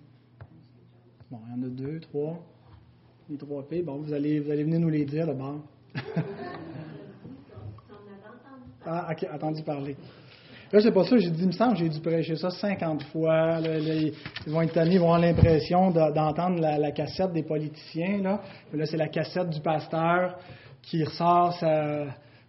Bon, 1.32 1.40
il 1.48 1.52
y 1.52 1.60
en 1.60 1.64
a 1.64 1.70
deux, 1.70 2.00
trois. 2.02 2.40
Les 3.30 3.38
trois 3.38 3.68
P, 3.68 3.82
bon, 3.82 3.98
vous 3.98 4.14
allez, 4.14 4.40
vous 4.40 4.52
allez 4.52 4.64
venir 4.64 4.80
nous 4.80 4.90
les 4.90 5.06
dire 5.06 5.26
d'abord. 5.26 5.62
ah, 8.86 9.08
ok, 9.12 9.28
entendu 9.34 9.64
parler. 9.64 9.96
Là, 10.76 10.82
c'est 10.82 10.92
pas 10.92 11.06
ça, 11.06 11.18
j'ai 11.18 11.30
dit, 11.30 11.44
il 11.44 11.48
me 11.48 11.52
semble, 11.54 11.78
j'ai 11.78 11.88
dû 11.88 12.02
prêcher 12.02 12.36
ça 12.36 12.50
50 12.50 13.04
fois. 13.04 13.62
ils 13.62 14.12
vont 14.48 14.62
être 14.62 14.74
tannés, 14.74 14.96
ils 14.96 15.00
vont 15.00 15.14
avoir 15.14 15.22
l'impression 15.22 15.90
d'entendre 15.90 16.60
la, 16.60 16.92
cassette 16.92 17.32
des 17.32 17.44
politiciens. 17.44 18.22
Là, 18.22 18.42
là 18.74 18.86
c'est 18.86 18.98
la 18.98 19.08
cassette 19.08 19.50
du 19.52 19.62
pasteur 19.62 20.38
qui 20.82 21.02
ressort 21.06 21.58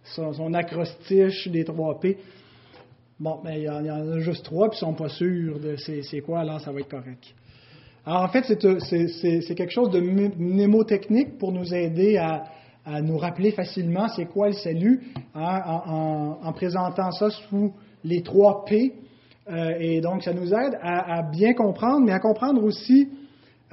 son, 0.03 0.53
acrostiche 0.53 1.47
des 1.47 1.63
3 1.63 2.01
P. 2.01 2.17
Bon, 3.17 3.39
mais 3.45 3.61
il 3.61 3.63
y, 3.63 3.69
en, 3.69 4.11
a 4.11 4.19
juste 4.19 4.43
trois, 4.43 4.69
puis 4.69 4.77
ils 4.81 4.85
ne 4.85 4.89
sont 4.89 5.01
pas 5.01 5.07
sûrs 5.07 5.61
de 5.61 5.77
c'est 5.77 6.19
quoi, 6.19 6.41
alors 6.41 6.59
ça 6.59 6.73
va 6.73 6.81
être 6.81 6.89
correct. 6.89 7.33
Alors, 8.05 8.23
en 8.23 8.27
fait, 8.27 8.43
c'est 8.43 9.55
quelque 9.55 9.71
chose 9.71 9.89
de 9.89 10.01
mnémotechnique 10.01 11.37
pour 11.37 11.53
nous 11.53 11.73
aider 11.73 12.17
à, 12.17 12.43
nous 13.01 13.17
rappeler 13.17 13.51
facilement 13.51 14.09
c'est 14.09 14.25
quoi 14.25 14.47
le 14.47 14.53
salut, 14.53 15.01
hein, 15.33 15.61
en, 16.43 16.51
présentant 16.51 17.11
ça 17.11 17.29
sous 17.29 17.71
les 18.07 18.23
trois 18.23 18.65
P. 18.65 18.93
Euh, 19.49 19.75
et 19.79 20.01
donc, 20.01 20.23
ça 20.23 20.33
nous 20.33 20.53
aide 20.53 20.77
à, 20.81 21.21
bien 21.23 21.53
comprendre, 21.53 22.05
mais 22.05 22.11
à 22.11 22.19
comprendre 22.19 22.63
aussi 22.63 23.09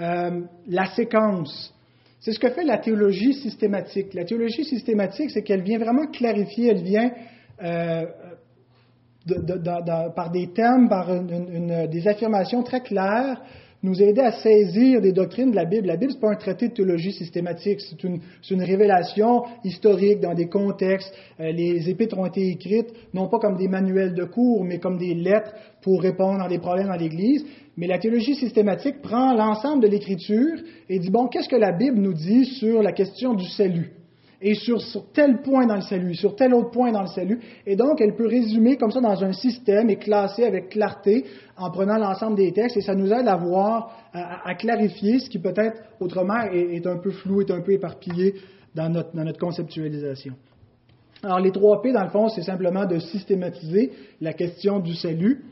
euh, 0.00 0.42
la 0.68 0.86
séquence. 0.86 1.72
C'est 2.20 2.32
ce 2.32 2.38
que 2.38 2.48
fait 2.50 2.64
la 2.64 2.78
théologie 2.78 3.34
systématique. 3.34 4.14
La 4.14 4.24
théologie 4.24 4.64
systématique, 4.64 5.30
c'est 5.30 5.42
qu'elle 5.42 5.62
vient 5.62 5.78
vraiment 5.78 6.06
clarifier, 6.06 6.70
elle 6.70 6.82
vient 6.82 7.10
euh, 7.62 8.06
par 10.14 10.30
des 10.30 10.48
thèmes, 10.52 10.88
par 10.88 11.08
des 11.20 12.08
affirmations 12.08 12.62
très 12.62 12.80
claires, 12.80 13.40
nous 13.84 14.02
aider 14.02 14.22
à 14.22 14.32
saisir 14.32 15.02
des 15.02 15.12
doctrines 15.12 15.50
de 15.50 15.56
la 15.56 15.66
Bible. 15.66 15.86
La 15.86 15.96
Bible, 15.96 16.10
ce 16.10 16.16
n'est 16.16 16.22
pas 16.22 16.30
un 16.30 16.36
traité 16.36 16.68
de 16.68 16.72
théologie 16.72 17.12
systématique, 17.12 17.80
c'est 17.80 18.02
une, 18.02 18.62
révélation 18.62 19.42
historique 19.62 20.20
dans 20.20 20.32
des 20.32 20.48
contextes. 20.48 21.14
Euh, 21.38 21.52
les 21.52 21.90
épîtres 21.90 22.18
ont 22.18 22.24
été 22.24 22.48
écrites 22.48 22.90
non 23.12 23.28
pas 23.28 23.38
comme 23.38 23.58
des 23.58 23.68
manuels 23.68 24.14
de 24.14 24.24
cours, 24.24 24.64
mais 24.64 24.78
comme 24.78 24.96
des 24.96 25.12
lettres 25.14 25.52
pour 25.82 26.00
répondre 26.00 26.42
à 26.42 26.48
des 26.48 26.58
problèmes 26.58 26.88
dans 26.88 26.96
l'Église. 26.96 27.44
Mais 27.76 27.86
la 27.86 27.98
théologie 27.98 28.34
systématique 28.36 29.02
prend 29.02 29.34
l'ensemble 29.34 29.82
de 29.82 29.88
l'Écriture 29.88 30.56
et 30.88 30.98
dit, 30.98 31.10
bon, 31.10 31.28
qu'est-ce 31.28 31.50
que 31.50 31.56
la 31.56 31.72
Bible 31.72 31.98
nous 31.98 32.14
dit 32.14 32.46
sur 32.46 32.82
la 32.82 32.92
question 32.92 33.34
du 33.34 33.44
salut? 33.44 34.03
Et 34.46 34.54
sur, 34.54 34.78
tel 35.14 35.40
point 35.40 35.66
dans 35.66 35.76
le 35.76 35.80
salut, 35.80 36.14
sur 36.14 36.36
tel 36.36 36.52
autre 36.52 36.70
point 36.70 36.92
dans 36.92 37.00
le 37.00 37.08
salut. 37.08 37.40
Et 37.66 37.76
donc, 37.76 38.02
elle 38.02 38.14
peut 38.14 38.26
résumer 38.26 38.76
comme 38.76 38.90
ça 38.90 39.00
dans 39.00 39.24
un 39.24 39.32
système 39.32 39.88
et 39.88 39.96
classer 39.96 40.44
avec 40.44 40.68
clarté 40.68 41.24
en 41.56 41.70
prenant 41.70 41.96
l'ensemble 41.96 42.36
des 42.36 42.52
textes. 42.52 42.76
Et 42.76 42.82
ça 42.82 42.94
nous 42.94 43.10
aide 43.10 43.26
à 43.26 43.36
voir, 43.36 43.90
à, 44.12 44.54
clarifier 44.54 45.18
ce 45.18 45.30
qui 45.30 45.38
peut-être 45.38 45.80
autrement 45.98 46.42
est, 46.52 46.86
un 46.86 46.98
peu 46.98 47.10
flou, 47.10 47.40
est 47.40 47.50
un 47.50 47.62
peu 47.62 47.72
éparpillé 47.72 48.34
dans 48.74 48.90
notre, 48.90 49.16
dans 49.16 49.24
notre 49.24 49.38
conceptualisation. 49.38 50.34
Alors, 51.22 51.40
les 51.40 51.50
trois 51.50 51.80
P, 51.80 51.92
dans 51.92 52.04
le 52.04 52.10
fond, 52.10 52.28
c'est 52.28 52.42
simplement 52.42 52.84
de 52.84 52.98
systématiser 52.98 53.92
la 54.20 54.34
question 54.34 54.78
du 54.78 54.94
salut. 54.94 55.42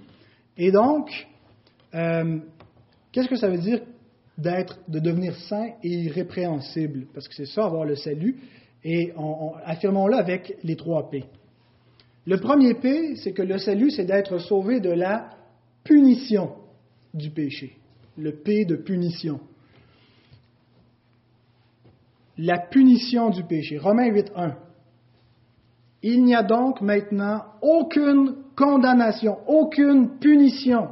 Et 0.59 0.71
donc, 0.71 1.09
euh, 1.95 2.41
qu'est-ce 3.11 3.29
que 3.29 3.37
ça 3.37 3.49
veut 3.49 3.57
dire 3.57 3.81
d'être, 4.37 4.81
de 4.87 4.99
devenir 4.99 5.35
saint 5.49 5.71
et 5.83 5.89
irrépréhensible? 5.89 7.07
Parce 7.15 7.27
que 7.27 7.35
c'est 7.35 7.47
ça, 7.47 7.65
avoir 7.65 7.87
le 7.87 7.97
salut. 7.97 8.37
Et 8.85 9.13
affirmons-le 9.65 10.17
avec 10.17 10.57
les 10.65 10.77
trois 10.77 11.09
P. 11.09 11.25
Le 12.27 12.39
premier 12.39 12.75
P, 12.75 13.17
c'est 13.17 13.33
que 13.33 13.43
le 13.43 13.59
salut, 13.59 13.91
c'est 13.91 14.05
d'être 14.05 14.39
sauvé 14.39 14.81
de 14.81 14.91
la 14.91 15.31
punition 15.85 16.53
du 17.15 17.31
péché. 17.31 17.77
Le 18.17 18.33
P 18.33 18.65
de 18.65 18.77
punition. 18.77 19.41
La 22.39 22.59
punition 22.59 23.31
du 23.31 23.45
péché. 23.45 23.79
Romains 23.79 24.11
8.1. 24.11 24.55
Il 26.03 26.25
n'y 26.25 26.35
a 26.35 26.43
donc 26.43 26.81
maintenant 26.81 27.45
aucune 27.61 28.35
condamnation, 28.57 29.39
aucune 29.47 30.19
punition 30.19 30.89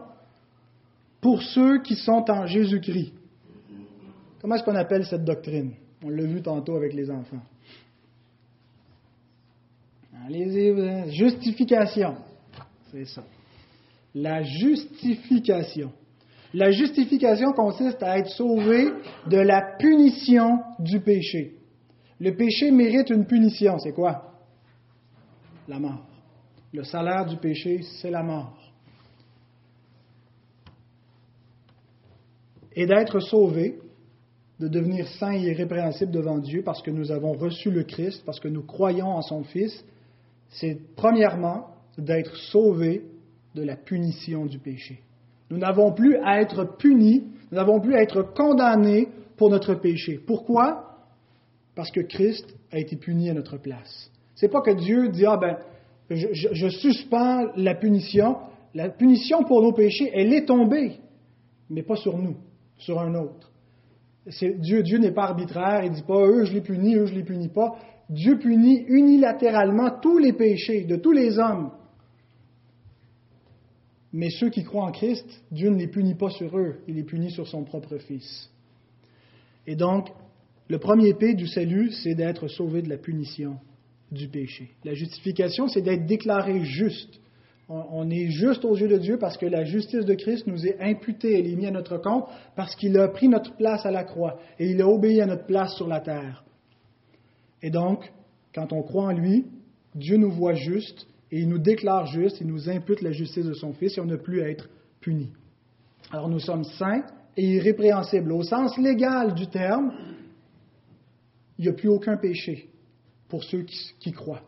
pour 1.21 1.43
ceux 1.43 1.83
qui 1.83 1.97
sont 1.97 2.25
en 2.31 2.47
Jésus-Christ. 2.47 3.13
Comment 4.41 4.55
est-ce 4.55 4.65
qu'on 4.65 4.77
appelle 4.77 5.05
cette 5.05 5.25
doctrine? 5.25 5.73
On 6.03 6.09
l'a 6.09 6.25
vu 6.25 6.41
tantôt 6.41 6.77
avec 6.77 6.95
les 6.95 7.11
enfants. 7.11 7.43
Allez-y, 10.31 11.11
justification. 11.13 12.15
C'est 12.93 13.05
ça. 13.05 13.25
La 14.15 14.43
justification. 14.43 15.93
La 16.55 16.71
justification 16.71 17.53
consiste 17.53 18.01
à 18.03 18.19
être 18.19 18.31
sauvé 18.31 18.91
de 19.27 19.39
la 19.39 19.77
punition 19.77 20.61
du 20.79 21.01
péché. 21.01 21.57
Le 22.21 22.37
péché 22.37 22.71
mérite 22.71 23.11
une 23.11 23.27
punition. 23.27 23.79
C'est 23.81 23.93
quoi? 23.93 24.35
La 25.67 25.81
mort. 25.81 26.07
Le 26.73 26.85
salaire 26.85 27.27
du 27.27 27.37
péché, 27.37 27.81
c'est 28.01 28.11
la 28.11 28.23
mort. 28.23 28.57
Et 32.77 32.87
d'être 32.87 33.19
sauvé, 33.19 33.81
de 34.61 34.69
devenir 34.69 35.09
saint 35.09 35.33
et 35.33 35.41
irrépréhensible 35.41 36.13
devant 36.13 36.39
Dieu 36.39 36.63
parce 36.63 36.83
que 36.83 36.93
nous 36.93 37.11
avons 37.11 37.33
reçu 37.33 37.73
le 37.73 37.83
Christ, 37.83 38.23
parce 38.25 38.39
que 38.39 38.47
nous 38.47 38.63
croyons 38.63 39.09
en 39.09 39.23
son 39.23 39.43
Fils, 39.43 39.85
c'est 40.51 40.79
premièrement 40.97 41.67
d'être 41.97 42.37
sauvés 42.37 43.05
de 43.55 43.63
la 43.63 43.77
punition 43.77 44.47
du 44.47 44.59
péché. 44.59 45.01
Nous 45.51 45.59
n'avons 45.59 45.93
plus 45.93 46.17
à 46.19 46.41
être 46.41 46.77
punis, 46.77 47.25
nous 47.51 47.57
n'avons 47.57 47.81
plus 47.81 47.95
à 47.95 48.03
être 48.03 48.23
condamnés 48.23 49.09
pour 49.37 49.51
notre 49.51 49.75
péché. 49.75 50.21
Pourquoi? 50.25 50.99
Parce 51.75 51.91
que 51.91 52.01
Christ 52.01 52.47
a 52.71 52.79
été 52.79 52.97
puni 52.97 53.31
à 53.31 53.35
notre 53.35 53.57
place. 53.57 54.11
C'est 54.35 54.49
pas 54.49 54.61
que 54.61 54.71
Dieu 54.71 55.09
dit 55.09 55.27
ah 55.27 55.37
ben 55.37 55.57
je, 56.11 56.29
je, 56.33 56.69
suspends 56.69 57.47
la 57.57 57.75
punition. 57.75 58.37
La 58.75 58.89
punition 58.89 59.45
pour 59.45 59.63
nos 59.63 59.73
péchés, 59.73 60.11
elle 60.13 60.33
est 60.33 60.47
tombée, 60.47 60.99
mais 61.69 61.83
pas 61.83 61.97
sur 61.97 62.19
nous, 62.19 62.37
sur 62.79 63.01
un 63.01 63.15
autre. 63.15 63.51
Dieu, 64.27 64.83
Dieu 64.83 64.99
n'est 64.99 65.13
pas 65.13 65.25
arbitraire, 65.25 65.83
il 65.85 65.91
ne 65.91 65.97
dit 65.97 66.03
pas 66.03 66.27
eux 66.27 66.45
je 66.45 66.53
les 66.53 66.61
punis, 66.61 66.95
eux 66.95 67.07
je 67.07 67.15
les 67.15 67.25
punis 67.25 67.49
pas. 67.49 67.77
Dieu 68.11 68.39
punit 68.39 68.85
unilatéralement 68.89 70.01
tous 70.03 70.19
les 70.19 70.33
péchés 70.33 70.85
de 70.85 70.97
tous 70.97 71.13
les 71.13 71.39
hommes. 71.39 71.71
Mais 74.13 74.31
ceux 74.31 74.51
qui 74.51 74.65
croient 74.65 74.85
en 74.85 74.91
Christ, 74.91 75.25
Dieu 75.53 75.71
ne 75.71 75.77
les 75.77 75.87
punit 75.87 76.17
pas 76.17 76.31
sur 76.31 76.59
eux, 76.59 76.81
il 76.89 76.97
les 76.97 77.05
punit 77.05 77.31
sur 77.31 77.47
son 77.47 77.63
propre 77.63 77.99
Fils. 77.99 78.51
Et 79.69 79.77
donc, 79.77 80.09
le 80.69 80.79
premier 80.79 81.15
P 81.15 81.35
du 81.35 81.47
salut, 81.47 81.93
c'est 81.93 82.17
d'être 82.17 82.49
sauvé 82.49 82.83
de 82.83 82.89
la 82.89 82.99
punition 82.99 83.59
du 84.11 84.27
péché. 84.27 84.71
La 84.85 84.95
justification, 84.95 85.69
c'est 85.69 85.83
d'être 85.83 86.07
déclaré 86.07 86.65
juste. 86.65 87.21
On 87.69 88.11
est 88.11 88.31
juste 88.31 88.65
aux 88.65 88.77
yeux 88.77 88.89
de 88.89 88.99
Dieu 88.99 89.19
parce 89.19 89.37
que 89.37 89.47
la 89.47 89.63
justice 89.63 90.05
de 90.05 90.15
Christ 90.15 90.49
nous 90.49 90.67
est 90.67 90.81
imputée, 90.81 91.39
elle 91.39 91.47
est 91.47 91.55
mise 91.55 91.69
à 91.69 91.71
notre 91.71 91.99
compte 91.99 92.25
parce 92.57 92.75
qu'il 92.75 92.99
a 92.99 93.07
pris 93.07 93.29
notre 93.29 93.57
place 93.57 93.87
à 93.87 93.93
la 93.93 94.03
croix 94.03 94.41
et 94.59 94.69
il 94.69 94.83
a 94.83 94.89
obéi 94.89 95.21
à 95.21 95.27
notre 95.27 95.47
place 95.47 95.77
sur 95.77 95.87
la 95.87 96.01
terre. 96.01 96.43
Et 97.63 97.71
donc, 97.71 98.13
quand 98.55 98.73
on 98.73 98.83
croit 98.83 99.05
en 99.05 99.13
lui, 99.13 99.47
Dieu 99.95 100.17
nous 100.17 100.31
voit 100.31 100.55
juste 100.55 101.07
et 101.33 101.41
il 101.41 101.49
nous 101.49 101.59
déclare 101.59 102.07
juste, 102.07 102.41
il 102.41 102.47
nous 102.47 102.69
impute 102.69 103.03
la 103.03 103.13
justice 103.13 103.45
de 103.45 103.53
son 103.53 103.73
Fils 103.73 103.97
et 103.97 104.01
on 104.01 104.07
n'a 104.07 104.17
plus 104.17 104.43
à 104.43 104.49
être 104.49 104.69
puni. 105.01 105.33
Alors 106.11 106.29
nous 106.29 106.41
sommes 106.41 106.65
saints 106.65 107.05
et 107.37 107.45
irrépréhensibles. 107.45 108.33
Au 108.33 108.43
sens 108.43 108.77
légal 108.79 109.35
du 109.35 109.47
terme, 109.47 109.93
il 111.59 111.65
n'y 111.65 111.69
a 111.69 111.73
plus 111.73 111.89
aucun 111.89 112.17
péché 112.17 112.69
pour 113.29 113.45
ceux 113.45 113.63
qui, 113.63 114.13
croient. 114.13 114.43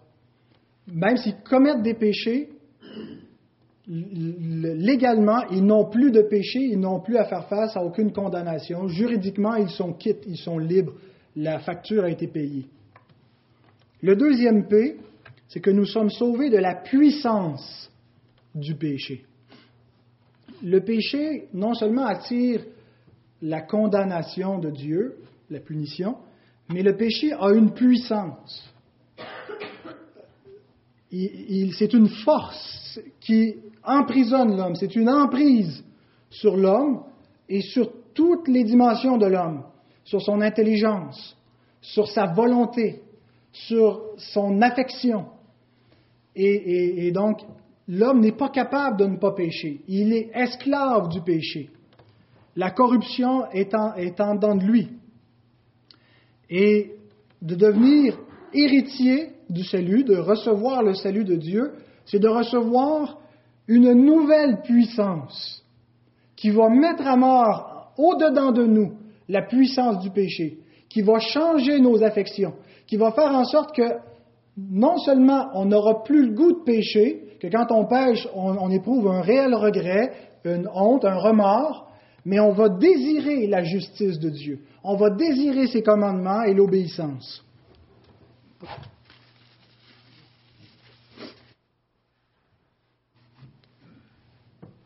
Même 0.89 1.17
s'ils 1.17 1.37
commettent 1.45 1.83
des 1.83 1.95
péchés, 1.95 2.49
légalement, 3.87 5.47
ils 5.51 5.65
n'ont 5.65 5.89
plus 5.89 6.11
de 6.11 6.23
péché, 6.23 6.59
ils 6.59 6.81
n'ont 6.81 7.01
plus 7.01 7.17
à 7.17 7.25
faire 7.27 7.47
face 7.49 7.77
à 7.77 7.85
aucune 7.85 8.13
condamnation. 8.13 8.89
Juridiquement, 8.89 9.55
ils 9.55 9.71
sont 9.71 9.93
quittes, 9.93 10.25
ils 10.27 10.37
sont 10.37 10.59
libres. 10.59 10.95
La 11.37 11.61
facture 11.61 12.05
a 12.05 12.11
été 12.11 12.27
payée. 12.27 12.67
Le 14.03 14.17
deuxième 14.17 14.67
P, 14.67 14.97
c'est 15.49 15.61
que 15.61 15.71
nous 15.71 15.87
sommes 15.87 16.11
sauvés 16.11 16.51
de 16.51 16.57
la 16.57 16.75
puissance 16.75 17.91
du 18.55 18.75
péché. 18.75 19.25
Le 20.63 20.81
péché, 20.81 21.49
non 21.55 21.75
seulement 21.75 22.07
attire 22.07 22.65
la 23.41 23.61
condamnation 23.61 24.59
de 24.59 24.71
Dieu, 24.71 25.17
la 25.51 25.61
punition, 25.61 26.17
mais 26.73 26.83
le 26.83 26.97
péché 26.97 27.33
a 27.33 27.51
une 27.51 27.73
puissance. 27.73 28.65
c'est 31.11 31.93
une 31.93 32.09
force 32.09 32.99
qui 33.21 33.57
emprisonne 33.85 34.57
l'homme, 34.57 34.75
c'est 34.75 34.97
une 34.97 35.11
emprise 35.11 35.85
sur 36.31 36.57
l'homme 36.57 37.05
et 37.49 37.61
sur 37.61 37.93
toutes 38.15 38.49
les 38.49 38.65
dimensions 38.65 39.17
de 39.17 39.27
l'homme, 39.27 39.65
sur 40.05 40.23
son 40.23 40.41
intelligence, 40.41 41.37
sur 41.81 42.09
sa 42.09 42.27
volonté, 42.27 43.03
sur 43.53 44.03
son 44.17 44.63
affection, 44.63 45.27
et, 46.35 47.11
donc, 47.13 47.41
l'homme 47.87 48.21
n'est 48.21 48.33
pas 48.33 48.49
capable 48.49 48.99
de 48.99 49.07
ne 49.07 49.17
pas 49.17 49.33
pécher. 49.33 49.83
Il 49.89 50.13
est 50.13 50.31
esclave 50.35 51.09
du 51.09 51.21
péché. 51.21 51.71
La 52.57 52.71
corruption 52.71 53.51
est 53.51 53.75
en, 53.75 53.95
est 53.95 54.21
en 54.21 54.35
dedans 54.35 54.55
de 54.55 54.65
lui. 54.65 54.89
Et 56.49 56.93
de 57.41 57.55
devenir 57.55 58.19
héritier 58.53 59.31
du 59.49 59.65
salut, 59.65 60.05
de 60.05 60.17
recevoir 60.17 60.83
le 60.83 60.95
salut 60.95 61.25
de 61.25 61.37
Dieu, 61.37 61.73
c'est 62.07 62.19
de 62.19 62.29
recevoir 62.29 63.19
une 63.69 63.93
nouvelle 63.93 64.61
puissance 64.63 65.65
qui 66.37 66.51
va 66.51 66.69
mettre 66.69 67.07
à 67.07 67.17
mort 67.17 67.93
au-dedans 67.97 68.53
de 68.53 68.65
nous 68.65 68.93
la 69.29 69.43
puissance 69.43 70.03
du 70.03 70.11
péché, 70.11 70.59
qui 70.89 71.01
va 71.03 71.19
changer 71.21 71.79
nos 71.79 72.03
affections, 72.03 72.55
qui 72.87 72.97
va 72.97 73.13
faire 73.13 73.35
en 73.35 73.45
sorte 73.45 73.75
que 73.75 73.99
non 74.57 74.99
seulement 74.99 75.49
on 75.55 75.67
n'aura 75.67 76.03
plus 76.03 76.29
le 76.29 76.35
goût 76.35 76.53
de 76.53 76.65
pécher, 76.65 77.39
que 77.41 77.49
quand 77.49 77.71
on 77.71 77.87
pêche, 77.87 78.29
on, 78.35 78.71
éprouve 78.71 79.09
un 79.09 79.23
réel 79.23 79.55
regret, 79.55 80.13
une 80.45 80.69
honte, 80.73 81.05
un 81.05 81.17
remords, 81.17 81.91
mais 82.25 82.39
on 82.39 82.53
va 82.53 82.69
désirer 82.69 83.47
la 83.47 83.65
justice 83.65 84.19
de 84.19 84.31
Dieu. 84.31 84.61
On 84.85 84.97
va 84.97 85.11
désirer 85.11 85.67
ses 85.67 85.83
commandements 85.83 86.43
et 86.43 86.55
l'obéissance. 86.55 87.45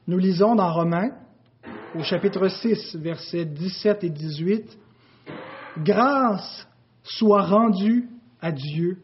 Nous 0.06 0.18
lisons 0.18 0.54
dans 0.54 0.72
Romains, 0.72 1.10
au 1.94 2.02
chapitre 2.02 2.48
6, 2.48 2.96
versets 2.96 3.44
17 3.44 4.04
et 4.04 4.10
18, 4.10 4.78
Grâce 5.78 6.65
soit 7.06 7.42
rendue 7.42 8.08
à 8.40 8.52
Dieu 8.52 8.98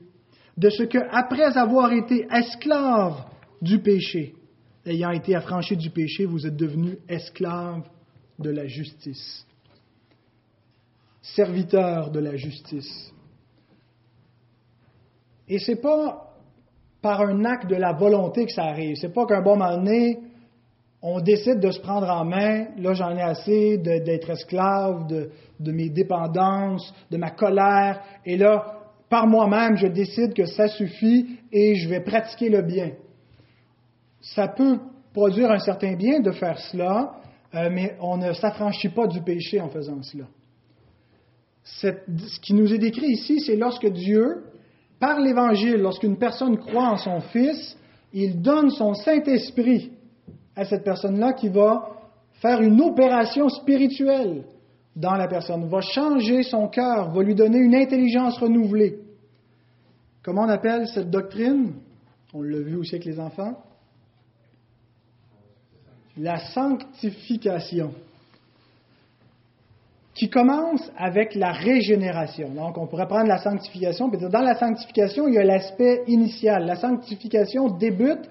de 0.57 0.69
ce 0.69 0.83
que, 0.83 0.99
après 1.11 1.57
avoir 1.57 1.93
été 1.93 2.27
esclave 2.31 3.25
du 3.61 3.81
péché, 3.81 4.35
ayant 4.85 5.11
été 5.11 5.35
affranchi 5.35 5.77
du 5.77 5.91
péché, 5.91 6.27
vous 6.27 6.47
êtes 6.47 6.57
devenu 6.57 6.99
esclave 7.09 7.89
de 8.39 8.51
la 8.51 8.67
justice, 8.67 9.47
serviteur 11.23 12.11
de 12.11 12.19
la 12.19 12.37
justice. 12.37 13.13
Et 15.49 15.59
ce 15.59 15.73
n'est 15.73 15.81
pas 15.81 16.33
par 17.01 17.21
un 17.21 17.45
acte 17.45 17.69
de 17.69 17.77
la 17.77 17.93
volonté 17.93 18.47
que 18.47 18.53
ça 18.53 18.65
arrive. 18.65 18.97
C'est 18.97 19.13
pas 19.13 19.27
qu'un 19.27 19.43
bon 19.43 19.57
moment 19.57 19.77
donné, 19.77 20.21
on 21.03 21.21
décide 21.21 21.59
de 21.59 21.71
se 21.73 21.81
prendre 21.81 22.09
en 22.09 22.25
main, 22.25 22.67
là 22.79 22.95
j'en 22.95 23.17
ai 23.17 23.23
assez 23.23 23.77
d'être 23.79 24.31
esclave 24.31 25.09
de, 25.09 25.73
mes 25.73 25.91
dépendances, 25.91 26.95
de 27.11 27.17
ma 27.17 27.31
colère, 27.31 28.01
et 28.25 28.37
là 28.37 28.79
par 29.11 29.27
moi-même, 29.27 29.77
je 29.77 29.89
décide 29.89 30.33
que 30.33 30.47
ça 30.47 30.69
suffit 30.69 31.39
et 31.53 31.75
je 31.75 31.89
vais 31.89 32.01
pratiquer 32.01 32.49
le 32.49 32.63
bien. 32.63 32.93
Ça 34.23 34.49
peut 34.49 34.79
produire 35.13 35.51
un 35.51 35.59
certain 35.59 35.97
bien 35.97 36.21
de 36.21 36.31
faire 36.31 36.59
cela, 36.59 37.17
euh, 37.55 37.69
mais 37.71 37.97
on 38.01 38.17
ne 38.17 38.33
s'affranchit 38.33 38.89
pas 38.89 39.07
du 39.07 39.21
péché 39.21 39.61
en 39.61 39.69
faisant 39.69 40.01
cela. 40.03 40.25
ce 41.65 42.41
qui 42.41 42.55
nous 42.55 42.73
est 42.73 42.79
décrit 42.79 43.09
ici, 43.09 43.41
c'est 43.41 43.57
lorsque 43.57 43.89
Dieu, 43.89 44.45
par 44.99 45.21
l'Évangile, 45.21 45.83
lorsqu'une 45.83 46.17
personne 46.17 46.57
croit 46.57 46.93
en 46.93 46.97
son 46.97 47.21
Fils, 47.21 47.77
il 48.15 48.41
donne 48.41 48.71
son 48.71 48.95
Saint-Esprit 48.95 49.92
à 50.57 50.65
cette 50.65 50.85
personne-là 50.85 51.33
qui 51.33 51.49
va 51.49 51.89
faire 52.41 52.61
une 52.61 52.81
opération 52.81 53.49
spirituelle 53.49 54.45
dans 54.95 55.15
la 55.15 55.29
personne, 55.29 55.69
va 55.69 55.81
changer 55.81 56.43
son 56.43 56.69
cœur, 56.69 57.11
va 57.11 57.23
lui 57.23 57.35
donner 57.35 57.59
une 57.59 57.75
intelligence 57.75 58.39
renouvelée. 58.39 58.99
Comment 60.23 60.43
on 60.43 60.49
appelle 60.49 60.87
cette 60.87 61.11
doctrine? 61.11 61.73
On 62.35 62.43
l'a 62.43 62.61
vu 62.61 62.77
aussi 62.77 62.95
avec 62.95 63.07
les 63.07 63.19
enfants. 63.19 63.57
La 66.17 66.39
sanctification, 66.39 67.95
qui 70.15 70.29
commence 70.29 70.91
avec 70.97 71.35
la 71.35 71.53
régénération. 71.53 72.51
Donc, 72.51 72.77
on 72.77 72.87
pourrait 72.87 73.09
prendre 73.09 73.29
la 73.29 73.39
sanctification, 73.39 74.11
puis 74.11 74.21
dans 74.21 74.43
la 74.43 74.55
sanctification, 74.57 75.27
il 75.27 75.35
y 75.35 75.39
a 75.39 75.45
l'aspect 75.45 76.03
initial. 76.07 76.67
La 76.67 76.77
sanctification 76.77 77.71
débute 77.71 78.29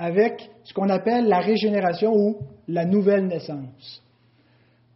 avec 0.00 0.50
ce 0.64 0.72
qu'on 0.72 0.88
appelle 0.88 1.28
la 1.28 1.40
régénération 1.40 2.14
ou 2.14 2.38
la 2.66 2.86
nouvelle 2.86 3.26
naissance. 3.26 4.02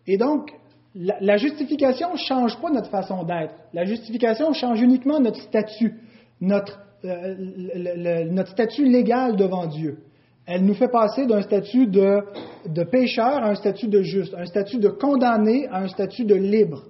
Et 0.07 0.17
donc, 0.17 0.51
la, 0.95 1.37
justification 1.37 2.13
ne 2.13 2.19
change 2.19 2.59
pas 2.59 2.71
notre 2.71 2.89
façon 2.89 3.23
d'être. 3.23 3.55
La 3.75 3.85
justification 3.85 4.55
change 4.55 4.81
uniquement 4.81 5.21
notre 5.21 5.41
statut, 5.41 5.95
notre, 6.41 6.81
euh, 7.05 8.25
notre 8.31 8.53
statut 8.53 8.87
légal 8.87 9.37
devant 9.37 9.67
Dieu. 9.67 9.99
Elle 10.47 10.65
nous 10.65 10.75
fait 10.75 10.89
passer 10.89 11.27
d'un 11.27 11.43
statut 11.43 11.87
de, 11.87 12.21
de 12.67 12.85
pécheur 12.85 13.27
à 13.27 13.51
un 13.51 13.55
statut 13.57 13.89
de 13.89 14.01
juste, 14.03 14.35
un 14.35 14.47
statut 14.47 14.79
de 14.79 14.89
condamné 14.89 15.69
à 15.69 15.83
un 15.83 15.89
statut 15.89 16.25
de 16.25 16.35
libre. 16.35 16.85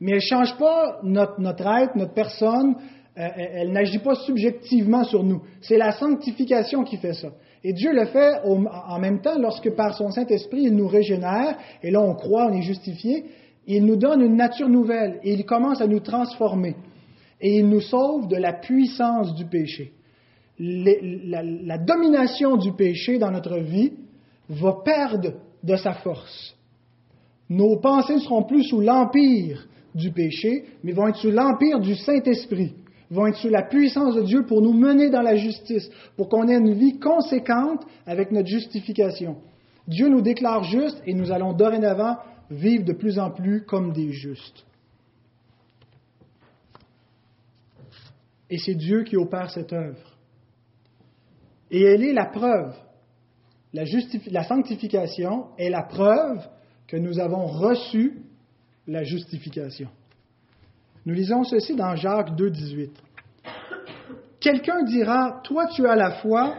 Mais 0.00 0.12
elle 0.12 0.16
ne 0.18 0.20
change 0.20 0.56
pas 0.58 1.00
notre, 1.02 1.40
notre 1.40 1.66
être, 1.66 1.96
notre 1.96 2.14
personne, 2.14 2.76
euh, 3.18 3.28
elle 3.36 3.72
n'agit 3.72 3.98
pas 3.98 4.14
subjectivement 4.14 5.04
sur 5.04 5.22
nous. 5.22 5.42
C'est 5.60 5.76
la 5.76 5.92
sanctification 5.92 6.82
qui 6.82 6.96
fait 6.96 7.12
ça. 7.12 7.28
Et 7.62 7.74
Dieu 7.74 7.92
le 7.92 8.06
fait 8.06 8.40
en 8.44 8.98
même 8.98 9.20
temps 9.20 9.38
lorsque 9.38 9.70
par 9.76 9.94
son 9.94 10.10
Saint-Esprit, 10.10 10.62
il 10.62 10.74
nous 10.74 10.88
régénère, 10.88 11.56
et 11.82 11.90
là 11.90 12.00
on 12.00 12.14
croit, 12.14 12.46
on 12.46 12.54
est 12.54 12.62
justifié, 12.62 13.24
il 13.66 13.84
nous 13.84 13.96
donne 13.96 14.22
une 14.22 14.36
nature 14.36 14.68
nouvelle, 14.68 15.20
et 15.22 15.34
il 15.34 15.44
commence 15.44 15.80
à 15.80 15.86
nous 15.86 16.00
transformer, 16.00 16.74
et 17.40 17.58
il 17.58 17.68
nous 17.68 17.80
sauve 17.80 18.26
de 18.28 18.36
la 18.36 18.54
puissance 18.54 19.34
du 19.34 19.44
péché. 19.44 19.92
la, 20.58 21.78
domination 21.78 22.56
du 22.56 22.72
péché 22.72 23.18
dans 23.18 23.30
notre 23.30 23.58
vie 23.58 23.92
va 24.48 24.78
perdre 24.84 25.34
de 25.62 25.76
sa 25.76 25.92
force. 25.92 26.56
Nos 27.48 27.76
pensées 27.76 28.14
ne 28.14 28.20
seront 28.20 28.42
plus 28.42 28.64
sous 28.64 28.80
l'empire 28.80 29.68
du 29.94 30.10
péché, 30.10 30.64
mais 30.82 30.92
vont 30.92 31.06
être 31.08 31.18
sous 31.18 31.30
l'empire 31.30 31.78
du 31.78 31.94
Saint-Esprit 31.94 32.72
vont 33.12 33.26
être 33.26 33.36
sous 33.36 33.48
la 33.48 33.62
puissance 33.62 34.14
de 34.14 34.22
Dieu 34.22 34.46
pour 34.46 34.62
nous 34.62 34.72
mener 34.72 35.10
dans 35.10 35.22
la 35.22 35.36
justice, 35.36 35.88
pour 36.16 36.28
qu'on 36.28 36.48
ait 36.48 36.56
une 36.56 36.74
vie 36.74 36.98
conséquente 36.98 37.84
avec 38.06 38.32
notre 38.32 38.48
justification. 38.48 39.36
Dieu 39.86 40.08
nous 40.08 40.22
déclare 40.22 40.64
juste 40.64 41.00
et 41.06 41.14
nous 41.14 41.30
allons 41.30 41.52
dorénavant 41.52 42.16
vivent 42.50 42.84
de 42.84 42.92
plus 42.92 43.18
en 43.18 43.30
plus 43.30 43.64
comme 43.64 43.92
des 43.92 44.12
justes. 44.12 44.64
Et 48.50 48.58
c'est 48.58 48.74
Dieu 48.74 49.02
qui 49.04 49.16
opère 49.16 49.50
cette 49.50 49.72
œuvre. 49.72 50.18
Et 51.70 51.82
elle 51.82 52.02
est 52.02 52.12
la 52.12 52.26
preuve. 52.26 52.74
La, 53.72 53.84
la, 54.30 54.44
sanctification 54.44 55.46
est 55.56 55.70
la 55.70 55.82
preuve 55.82 56.46
que 56.86 56.98
nous 56.98 57.18
avons 57.18 57.46
reçu 57.46 58.22
la 58.86 59.02
justification. 59.02 59.88
Nous 61.04 61.14
lisons 61.14 61.42
ceci 61.42 61.74
dans 61.74 61.96
Jacques 61.96 62.36
2, 62.36 62.50
18. 62.50 62.92
Quelqu'un 64.38 64.84
dira, 64.84 65.40
toi 65.44 65.66
tu 65.66 65.86
as 65.86 65.96
la 65.96 66.12
foi 66.12 66.54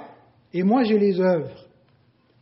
et 0.54 0.64
moi 0.64 0.84
j'ai 0.84 0.98
les 0.98 1.20
œuvres. 1.22 1.68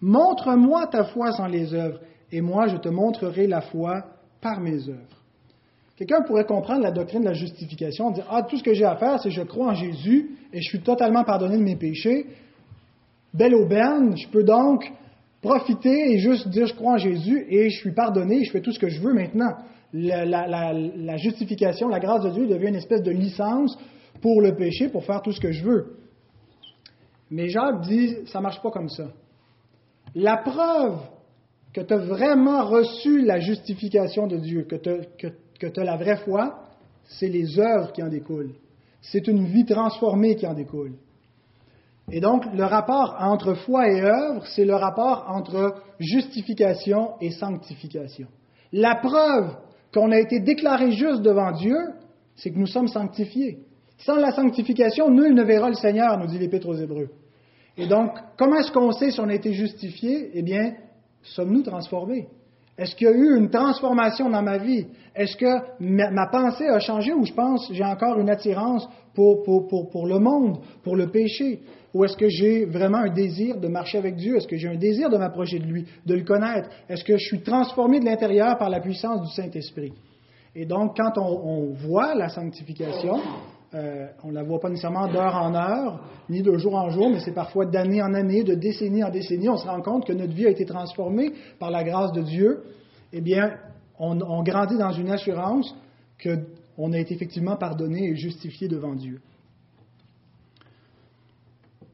Montre-moi 0.01 0.87
ta 0.87 1.03
foi 1.05 1.31
sans 1.31 1.47
les 1.47 1.73
œuvres 1.73 1.99
et 2.31 2.41
moi 2.41 2.67
je 2.67 2.77
te 2.77 2.89
montrerai 2.89 3.45
la 3.45 3.61
foi 3.61 4.03
par 4.41 4.59
mes 4.61 4.89
œuvres. 4.89 5.21
Quelqu'un 5.95 6.23
pourrait 6.23 6.45
comprendre 6.45 6.81
la 6.81 6.91
doctrine 6.91 7.21
de 7.21 7.27
la 7.27 7.33
justification, 7.33 8.09
dire 8.09 8.25
Ah, 8.29 8.41
tout 8.41 8.57
ce 8.57 8.63
que 8.63 8.73
j'ai 8.73 8.85
à 8.85 8.95
faire, 8.95 9.19
c'est 9.21 9.29
je 9.29 9.43
crois 9.43 9.67
en 9.67 9.75
Jésus 9.75 10.31
et 10.51 10.59
je 10.59 10.67
suis 10.67 10.81
totalement 10.81 11.23
pardonné 11.23 11.57
de 11.57 11.63
mes 11.63 11.75
péchés. 11.75 12.25
Belle 13.31 13.53
aubaine, 13.53 14.17
je 14.17 14.27
peux 14.27 14.43
donc 14.43 14.91
profiter 15.41 16.13
et 16.13 16.19
juste 16.19 16.47
dire 16.49 16.67
je 16.67 16.75
crois 16.75 16.93
en 16.93 16.97
Jésus 16.97 17.45
et 17.49 17.69
je 17.69 17.79
suis 17.79 17.93
pardonné 17.93 18.43
je 18.43 18.51
fais 18.51 18.61
tout 18.61 18.71
ce 18.71 18.79
que 18.79 18.89
je 18.89 19.01
veux 19.01 19.13
maintenant. 19.13 19.53
La, 19.93 21.17
justification, 21.17 21.89
la 21.89 21.99
grâce 21.99 22.23
de 22.23 22.29
Dieu 22.29 22.47
devient 22.47 22.69
une 22.69 22.75
espèce 22.75 23.03
de 23.03 23.11
licence 23.11 23.77
pour 24.21 24.41
le 24.41 24.55
péché, 24.55 24.87
pour 24.87 25.03
faire 25.03 25.21
tout 25.21 25.33
ce 25.33 25.41
que 25.41 25.51
je 25.51 25.63
veux. 25.63 25.97
Mais 27.29 27.49
Jacques 27.49 27.81
dit, 27.81 28.15
ça 28.27 28.39
ne 28.39 28.43
marche 28.43 28.61
pas 28.61 28.71
comme 28.71 28.87
ça. 28.87 29.07
La 30.15 30.37
preuve 30.37 30.99
que 31.73 31.81
tu 31.81 31.93
as 31.93 31.97
vraiment 31.97 32.65
reçu 32.65 33.21
la 33.21 33.39
justification 33.39 34.27
de 34.27 34.37
Dieu, 34.37 34.63
que 34.63 34.75
tu 34.75 35.79
as 35.79 35.83
la 35.83 35.97
vraie 35.97 36.17
foi, 36.17 36.63
c'est 37.03 37.27
les 37.27 37.59
œuvres 37.59 37.91
qui 37.91 38.01
en 38.01 38.09
découlent. 38.09 38.53
C'est 39.01 39.27
une 39.27 39.45
vie 39.45 39.65
transformée 39.65 40.35
qui 40.35 40.45
en 40.45 40.53
découle. 40.53 40.93
Et 42.11 42.19
donc, 42.19 42.43
le 42.53 42.63
rapport 42.65 43.15
entre 43.19 43.53
foi 43.53 43.89
et 43.89 44.01
œuvre, 44.01 44.45
c'est 44.47 44.65
le 44.65 44.75
rapport 44.75 45.25
entre 45.29 45.75
justification 45.99 47.11
et 47.21 47.31
sanctification. 47.31 48.27
La 48.73 48.95
preuve 48.95 49.55
qu'on 49.93 50.11
a 50.11 50.19
été 50.19 50.39
déclaré 50.39 50.91
juste 50.91 51.21
devant 51.21 51.51
Dieu, 51.51 51.77
c'est 52.35 52.51
que 52.51 52.59
nous 52.59 52.67
sommes 52.67 52.87
sanctifiés. 52.87 53.59
Sans 53.97 54.15
la 54.15 54.31
sanctification, 54.31 55.09
nul 55.09 55.33
ne 55.33 55.43
verra 55.43 55.69
le 55.69 55.75
Seigneur, 55.75 56.17
nous 56.17 56.27
dit 56.27 56.39
l'Épître 56.39 56.67
aux 56.67 56.75
Hébreux. 56.75 57.09
Et 57.77 57.87
donc, 57.87 58.11
comment 58.37 58.57
est-ce 58.57 58.71
qu'on 58.71 58.91
sait 58.91 59.11
si 59.11 59.19
on 59.19 59.29
a 59.29 59.33
été 59.33 59.53
justifié? 59.53 60.31
Eh 60.33 60.41
bien, 60.41 60.73
sommes-nous 61.23 61.63
transformés? 61.63 62.27
Est-ce 62.77 62.95
qu'il 62.95 63.07
y 63.07 63.09
a 63.09 63.13
eu 63.13 63.37
une 63.37 63.49
transformation 63.49 64.29
dans 64.29 64.41
ma 64.41 64.57
vie? 64.57 64.87
Est-ce 65.15 65.35
que 65.35 65.79
ma, 65.79 66.27
pensée 66.27 66.67
a 66.67 66.79
changé 66.79 67.13
ou 67.13 67.25
je 67.25 67.33
pense 67.33 67.69
j'ai 67.71 67.83
encore 67.83 68.19
une 68.19 68.29
attirance 68.29 68.87
pour, 69.13 69.43
pour, 69.43 70.07
le 70.07 70.19
monde, 70.19 70.59
pour 70.83 70.95
le 70.95 71.07
péché? 71.07 71.59
Ou 71.93 72.05
est-ce 72.05 72.15
que 72.15 72.29
j'ai 72.29 72.65
vraiment 72.65 72.99
un 72.99 73.13
désir 73.13 73.59
de 73.59 73.67
marcher 73.67 73.97
avec 73.97 74.15
Dieu? 74.15 74.37
Est-ce 74.37 74.47
que 74.47 74.55
j'ai 74.55 74.69
un 74.69 74.77
désir 74.77 75.09
de 75.09 75.17
m'approcher 75.17 75.59
de 75.59 75.65
lui, 75.65 75.85
de 76.05 76.15
le 76.15 76.23
connaître? 76.23 76.69
Est-ce 76.87 77.03
que 77.03 77.17
je 77.17 77.25
suis 77.25 77.41
transformé 77.41 77.99
de 77.99 78.05
l'intérieur 78.05 78.57
par 78.57 78.69
la 78.69 78.79
puissance 78.79 79.21
du 79.21 79.33
Saint-Esprit? 79.33 79.91
Et 80.55 80.65
donc, 80.65 80.95
quand 80.97 81.17
on 81.17 81.73
voit 81.73 82.15
la 82.15 82.29
sanctification, 82.29 83.19
euh, 83.73 84.07
on 84.23 84.29
ne 84.29 84.33
la 84.33 84.43
voit 84.43 84.59
pas 84.59 84.69
nécessairement 84.69 85.07
d'heure 85.07 85.35
en 85.35 85.55
heure, 85.55 86.01
ni 86.29 86.41
de 86.41 86.57
jour 86.57 86.75
en 86.75 86.89
jour, 86.89 87.09
mais 87.09 87.21
c'est 87.21 87.33
parfois 87.33 87.65
d'année 87.65 88.01
en 88.01 88.13
année, 88.13 88.43
de 88.43 88.53
décennie 88.53 89.03
en 89.03 89.09
décennie. 89.09 89.47
On 89.47 89.55
se 89.55 89.65
rend 89.65 89.81
compte 89.81 90.05
que 90.05 90.11
notre 90.11 90.33
vie 90.33 90.45
a 90.45 90.49
été 90.49 90.65
transformée 90.65 91.31
par 91.57 91.71
la 91.71 91.83
grâce 91.83 92.11
de 92.11 92.21
Dieu. 92.21 92.63
Eh 93.13 93.21
bien, 93.21 93.57
on, 93.97 94.43
grandit 94.43 94.77
dans 94.77 94.91
une 94.91 95.09
assurance 95.09 95.73
qu'on 96.21 96.91
a 96.91 96.99
été 96.99 97.13
effectivement 97.13 97.55
pardonné 97.55 98.09
et 98.09 98.15
justifié 98.15 98.67
devant 98.67 98.95
Dieu. 98.95 99.21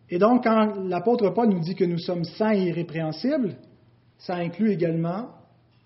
Et 0.10 0.18
donc, 0.18 0.46
quand 0.46 0.76
l'apôtre 0.84 1.30
Paul 1.30 1.50
nous 1.50 1.60
dit 1.60 1.76
que 1.76 1.84
nous 1.84 2.00
sommes 2.00 2.24
saints 2.24 2.54
et 2.54 2.70
irrépréhensibles, 2.70 3.56
ça 4.18 4.36
inclut 4.36 4.72
également 4.72 5.28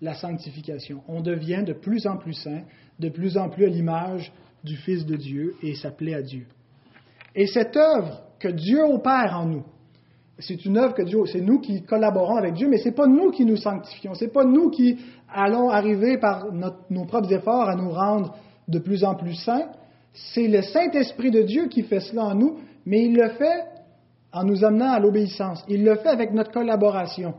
la 0.00 0.14
sanctification. 0.14 1.02
On 1.06 1.20
devient 1.20 1.64
de 1.66 1.72
plus 1.74 2.06
en 2.06 2.16
plus 2.16 2.34
saint, 2.34 2.62
de 2.98 3.08
plus 3.08 3.36
en 3.36 3.50
plus 3.50 3.66
à 3.66 3.68
l'image 3.68 4.32
du 4.64 4.76
Fils 4.76 5.04
de 5.06 5.16
Dieu 5.16 5.54
et 5.62 5.74
ça 5.74 5.88
à 5.88 6.22
Dieu. 6.22 6.46
Et 7.34 7.46
cette 7.46 7.76
œuvre 7.76 8.22
que 8.38 8.48
Dieu 8.48 8.82
opère 8.84 9.36
en 9.38 9.46
nous, 9.46 9.64
c'est 10.38 10.64
une 10.64 10.76
œuvre 10.78 10.94
que 10.94 11.02
Dieu, 11.02 11.20
c'est 11.26 11.40
nous 11.40 11.60
qui 11.60 11.82
collaborons 11.82 12.36
avec 12.36 12.54
Dieu, 12.54 12.68
mais 12.68 12.78
ce 12.78 12.88
n'est 12.88 12.94
pas 12.94 13.06
nous 13.06 13.30
qui 13.30 13.44
nous 13.44 13.56
sanctifions, 13.56 14.14
ce 14.14 14.24
n'est 14.24 14.30
pas 14.30 14.44
nous 14.44 14.70
qui 14.70 14.98
allons 15.32 15.70
arriver 15.70 16.18
par 16.18 16.46
nos 16.90 17.04
propres 17.04 17.32
efforts 17.32 17.68
à 17.68 17.76
nous 17.76 17.90
rendre 17.90 18.34
de 18.68 18.78
plus 18.78 19.04
en 19.04 19.14
plus 19.14 19.34
saints. 19.34 19.68
C'est 20.12 20.48
le 20.48 20.62
Saint-Esprit 20.62 21.30
de 21.30 21.42
Dieu 21.42 21.68
qui 21.68 21.82
fait 21.82 22.00
cela 22.00 22.26
en 22.26 22.34
nous, 22.34 22.58
mais 22.84 23.04
il 23.04 23.14
le 23.14 23.28
fait 23.30 23.64
en 24.32 24.44
nous 24.44 24.64
amenant 24.64 24.92
à 24.92 24.98
l'obéissance. 24.98 25.64
Il 25.68 25.84
le 25.84 25.94
fait 25.96 26.08
avec 26.08 26.32
notre 26.32 26.50
collaboration. 26.50 27.34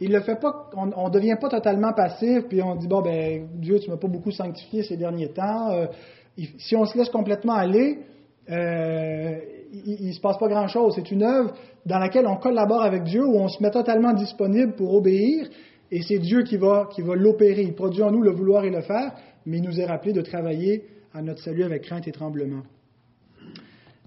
Il 0.00 0.12
le 0.12 0.20
fait 0.20 0.36
pas, 0.36 0.70
on 0.76 0.86
ne 0.86 1.10
devient 1.12 1.36
pas 1.40 1.48
totalement 1.48 1.92
passif, 1.92 2.44
puis 2.48 2.60
on 2.60 2.74
dit, 2.74 2.88
bon, 2.88 3.00
ben, 3.00 3.46
Dieu, 3.54 3.78
tu 3.78 3.90
m'as 3.90 3.96
pas 3.96 4.08
beaucoup 4.08 4.32
sanctifié 4.32 4.82
ces 4.82 4.96
derniers 4.96 5.30
temps, 5.30 5.70
euh, 5.70 5.86
si 6.58 6.76
on 6.76 6.84
se 6.84 6.96
laisse 6.96 7.10
complètement 7.10 7.54
aller, 7.54 7.98
euh, 8.50 9.38
il 9.72 10.08
ne 10.08 10.12
se 10.12 10.20
passe 10.20 10.38
pas 10.38 10.48
grand-chose. 10.48 10.94
C'est 10.96 11.10
une 11.10 11.22
œuvre 11.22 11.54
dans 11.86 11.98
laquelle 11.98 12.26
on 12.26 12.36
collabore 12.36 12.82
avec 12.82 13.04
Dieu, 13.04 13.24
où 13.24 13.36
on 13.36 13.48
se 13.48 13.62
met 13.62 13.70
totalement 13.70 14.12
disponible 14.12 14.74
pour 14.74 14.94
obéir, 14.94 15.48
et 15.90 16.02
c'est 16.02 16.18
Dieu 16.18 16.42
qui 16.42 16.56
va, 16.56 16.88
l'opérer. 16.98 17.62
Il 17.62 17.74
produit 17.74 18.02
en 18.02 18.10
nous 18.10 18.22
le 18.22 18.30
vouloir 18.30 18.64
et 18.64 18.70
le 18.70 18.80
faire, 18.80 19.12
mais 19.46 19.58
il 19.58 19.62
nous 19.62 19.80
est 19.80 19.86
rappelé 19.86 20.12
de 20.12 20.22
travailler 20.22 20.84
à 21.12 21.22
notre 21.22 21.42
salut 21.42 21.62
avec 21.64 21.82
crainte 21.82 22.08
et 22.08 22.12
tremblement. 22.12 22.62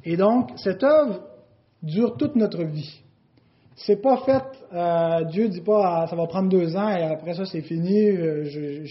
Et 0.03 0.17
donc, 0.17 0.51
cette 0.57 0.83
œuvre 0.83 1.21
dure 1.83 2.17
toute 2.17 2.35
notre 2.35 2.63
vie. 2.63 3.01
C'est 3.75 4.01
pas 4.01 4.17
fait, 4.17 4.43
euh, 4.73 5.23
Dieu 5.25 5.49
dit 5.49 5.61
pas 5.61 6.01
ah, 6.01 6.07
ça 6.07 6.15
va 6.15 6.25
prendre 6.25 6.49
deux 6.49 6.75
ans 6.75 6.89
et 6.89 7.03
après 7.03 7.35
ça 7.35 7.45
c'est 7.45 7.61
fini, 7.61 8.09
euh, 8.09 8.83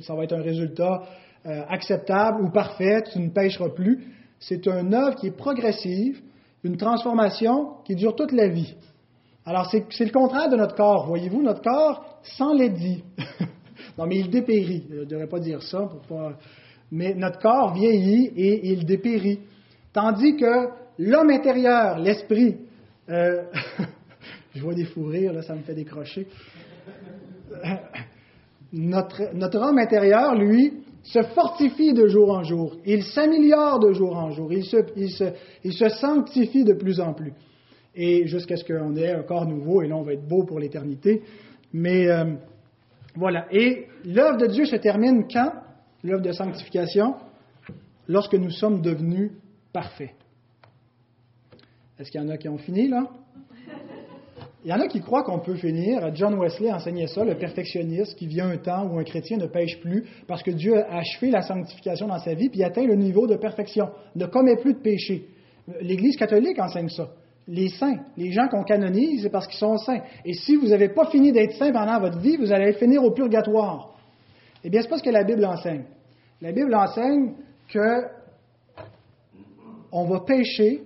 ça 0.00 0.14
va 0.14 0.24
être 0.24 0.32
un 0.32 0.40
résultat 0.40 1.02
euh, 1.44 1.62
acceptable 1.68 2.42
ou 2.42 2.50
parfaite, 2.50 3.10
tu 3.12 3.18
ne 3.18 3.30
pêcheras 3.30 3.70
plus. 3.70 4.06
C'est 4.38 4.66
une 4.66 4.94
œuvre 4.94 5.16
qui 5.16 5.28
est 5.28 5.36
progressive, 5.36 6.20
une 6.64 6.76
transformation 6.76 7.78
qui 7.84 7.94
dure 7.94 8.14
toute 8.14 8.32
la 8.32 8.48
vie. 8.48 8.74
Alors, 9.44 9.68
c'est 9.68 10.04
le 10.04 10.12
contraire 10.12 10.48
de 10.48 10.56
notre 10.56 10.76
corps. 10.76 11.06
Voyez-vous, 11.06 11.42
notre 11.42 11.62
corps 11.62 12.20
sans 12.22 12.54
dit. 12.54 13.02
non, 13.98 14.06
mais 14.06 14.18
il 14.18 14.30
dépérit. 14.30 14.86
Je 14.88 15.00
ne 15.00 15.04
devrais 15.04 15.26
pas 15.26 15.40
dire 15.40 15.62
ça. 15.62 15.80
Pour 15.80 16.00
pas... 16.02 16.38
Mais 16.92 17.14
notre 17.14 17.40
corps 17.40 17.74
vieillit 17.74 18.26
et 18.36 18.70
il 18.70 18.86
dépérit. 18.86 19.40
Tandis 19.92 20.36
que 20.36 20.68
l'homme 20.98 21.30
intérieur, 21.30 21.98
l'esprit, 21.98 22.56
euh... 23.08 23.42
je 24.54 24.62
vois 24.62 24.74
des 24.74 24.84
fous 24.84 25.06
rires, 25.06 25.32
là, 25.32 25.42
ça 25.42 25.54
me 25.54 25.62
fait 25.62 25.74
décrocher. 25.74 26.28
Notre, 28.72 29.34
notre 29.34 29.58
homme 29.58 29.78
intérieur, 29.78 30.34
lui, 30.34 30.81
se 31.02 31.22
fortifie 31.34 31.92
de 31.92 32.06
jour 32.06 32.30
en 32.30 32.42
jour, 32.42 32.76
il 32.84 33.02
s'améliore 33.02 33.80
de 33.80 33.92
jour 33.92 34.16
en 34.16 34.30
jour, 34.30 34.52
il 34.52 34.64
se, 34.64 35.88
sanctifie 35.88 36.64
de 36.64 36.74
plus 36.74 37.00
en 37.00 37.12
plus. 37.12 37.32
Et 37.94 38.26
jusqu'à 38.26 38.56
ce 38.56 38.64
qu'on 38.64 38.96
ait 38.96 39.12
un 39.12 39.22
corps 39.22 39.46
nouveau, 39.46 39.82
et 39.82 39.88
là 39.88 39.96
on 39.96 40.02
va 40.02 40.12
être 40.12 40.26
beau 40.26 40.44
pour 40.44 40.58
l'éternité. 40.58 41.22
Mais 41.72 42.08
euh, 42.08 42.34
voilà. 43.14 43.46
Et 43.50 43.86
l'œuvre 44.04 44.38
de 44.38 44.46
Dieu 44.46 44.64
se 44.64 44.76
termine 44.76 45.26
quand? 45.30 45.52
L'œuvre 46.02 46.22
de 46.22 46.32
sanctification? 46.32 47.14
Lorsque 48.08 48.34
nous 48.34 48.50
sommes 48.50 48.80
devenus 48.80 49.32
parfaits. 49.72 50.14
Est-ce 51.98 52.10
qu'il 52.10 52.20
y 52.20 52.24
en 52.24 52.28
a 52.28 52.36
qui 52.36 52.48
ont 52.48 52.58
fini 52.58 52.88
là? 52.88 53.08
Il 54.64 54.70
y 54.70 54.72
en 54.72 54.80
a 54.80 54.86
qui 54.86 55.00
croient 55.00 55.24
qu'on 55.24 55.40
peut 55.40 55.56
finir. 55.56 56.14
John 56.14 56.34
Wesley 56.38 56.72
enseignait 56.72 57.08
ça, 57.08 57.24
le 57.24 57.34
perfectionniste, 57.34 58.16
qui 58.16 58.26
vient 58.26 58.48
un 58.48 58.58
temps 58.58 58.86
où 58.86 58.98
un 58.98 59.04
chrétien 59.04 59.36
ne 59.36 59.46
pêche 59.46 59.80
plus 59.80 60.04
parce 60.28 60.42
que 60.42 60.52
Dieu 60.52 60.76
a 60.76 60.98
achevé 60.98 61.30
la 61.30 61.42
sanctification 61.42 62.06
dans 62.06 62.18
sa 62.18 62.34
vie 62.34 62.48
puis 62.48 62.62
atteint 62.62 62.86
le 62.86 62.94
niveau 62.94 63.26
de 63.26 63.36
perfection, 63.36 63.88
ne 64.14 64.26
commet 64.26 64.56
plus 64.56 64.74
de 64.74 64.78
péché. 64.78 65.26
L'Église 65.80 66.16
catholique 66.16 66.58
enseigne 66.60 66.88
ça. 66.88 67.08
Les 67.48 67.70
saints, 67.70 67.98
les 68.16 68.30
gens 68.30 68.46
qu'on 68.48 68.62
canonise, 68.62 69.22
c'est 69.22 69.30
parce 69.30 69.48
qu'ils 69.48 69.58
sont 69.58 69.76
saints. 69.78 70.02
Et 70.24 70.32
si 70.32 70.54
vous 70.54 70.68
n'avez 70.68 70.90
pas 70.90 71.06
fini 71.06 71.32
d'être 71.32 71.54
saint 71.54 71.72
pendant 71.72 71.98
votre 71.98 72.18
vie, 72.18 72.36
vous 72.36 72.52
allez 72.52 72.72
finir 72.74 73.02
au 73.02 73.10
purgatoire. 73.10 73.96
Eh 74.62 74.70
bien, 74.70 74.80
c'est 74.80 74.88
pas 74.88 74.98
ce 74.98 75.02
que 75.02 75.10
la 75.10 75.24
Bible 75.24 75.44
enseigne. 75.44 75.82
La 76.40 76.52
Bible 76.52 76.72
enseigne 76.72 77.32
que 77.68 78.06
on 79.90 80.04
va 80.04 80.20
pécher 80.20 80.82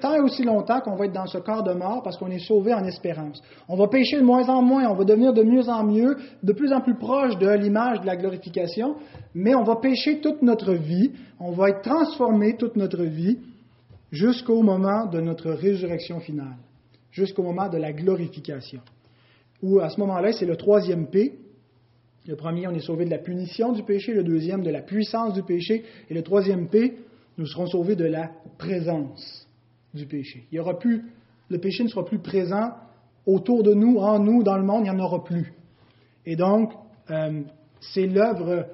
tant 0.00 0.14
et 0.14 0.20
aussi 0.20 0.42
longtemps 0.42 0.80
qu'on 0.80 0.96
va 0.96 1.06
être 1.06 1.12
dans 1.12 1.26
ce 1.26 1.38
corps 1.38 1.62
de 1.62 1.72
mort 1.72 2.02
parce 2.02 2.16
qu'on 2.16 2.30
est 2.30 2.44
sauvé 2.46 2.74
en 2.74 2.84
espérance. 2.84 3.40
On 3.68 3.76
va 3.76 3.86
pécher 3.88 4.18
de 4.18 4.24
moins 4.24 4.48
en 4.48 4.62
moins, 4.62 4.88
on 4.88 4.94
va 4.94 5.04
devenir 5.04 5.32
de 5.32 5.42
mieux 5.42 5.68
en 5.68 5.84
mieux, 5.84 6.16
de 6.42 6.52
plus 6.52 6.72
en 6.72 6.80
plus 6.80 6.96
proche 6.96 7.36
de 7.38 7.48
l'image 7.48 8.00
de 8.00 8.06
la 8.06 8.16
glorification, 8.16 8.96
mais 9.34 9.54
on 9.54 9.62
va 9.62 9.76
pécher 9.76 10.20
toute 10.20 10.42
notre 10.42 10.74
vie, 10.74 11.12
on 11.38 11.52
va 11.52 11.70
être 11.70 11.82
transformé 11.82 12.56
toute 12.56 12.76
notre 12.76 13.04
vie 13.04 13.38
jusqu'au 14.10 14.62
moment 14.62 15.06
de 15.06 15.20
notre 15.20 15.50
résurrection 15.50 16.20
finale, 16.20 16.56
jusqu'au 17.12 17.42
moment 17.42 17.68
de 17.68 17.78
la 17.78 17.92
glorification. 17.92 18.80
Où 19.62 19.78
à 19.78 19.90
ce 19.90 20.00
moment-là, 20.00 20.32
c'est 20.32 20.46
le 20.46 20.56
troisième 20.56 21.06
P, 21.06 21.38
Le 22.26 22.36
premier, 22.36 22.68
on 22.68 22.72
est 22.72 22.80
sauvé 22.80 23.06
de 23.06 23.10
la 23.10 23.18
punition 23.18 23.72
du 23.72 23.82
péché, 23.82 24.12
le 24.12 24.22
deuxième, 24.22 24.62
de 24.62 24.70
la 24.70 24.82
puissance 24.82 25.32
du 25.32 25.42
péché, 25.42 25.84
et 26.08 26.14
le 26.14 26.22
troisième 26.22 26.68
P, 26.68 26.98
nous 27.38 27.46
serons 27.46 27.66
sauvés 27.66 27.96
de 27.96 28.04
la 28.04 28.30
présence 28.58 29.49
du 29.94 30.06
péché. 30.06 30.46
Il 30.50 30.56
y 30.56 30.58
aura 30.58 30.78
plus, 30.78 31.04
le 31.48 31.58
péché 31.58 31.82
ne 31.82 31.88
sera 31.88 32.04
plus 32.04 32.18
présent 32.18 32.70
autour 33.26 33.62
de 33.62 33.74
nous, 33.74 33.96
en 33.98 34.18
nous, 34.18 34.42
dans 34.42 34.56
le 34.56 34.64
monde, 34.64 34.86
il 34.86 34.90
n'y 34.90 34.90
en 34.90 35.04
aura 35.04 35.22
plus. 35.22 35.52
Et 36.26 36.36
donc, 36.36 36.72
euh, 37.10 37.42
c'est 37.80 38.06
l'œuvre 38.06 38.66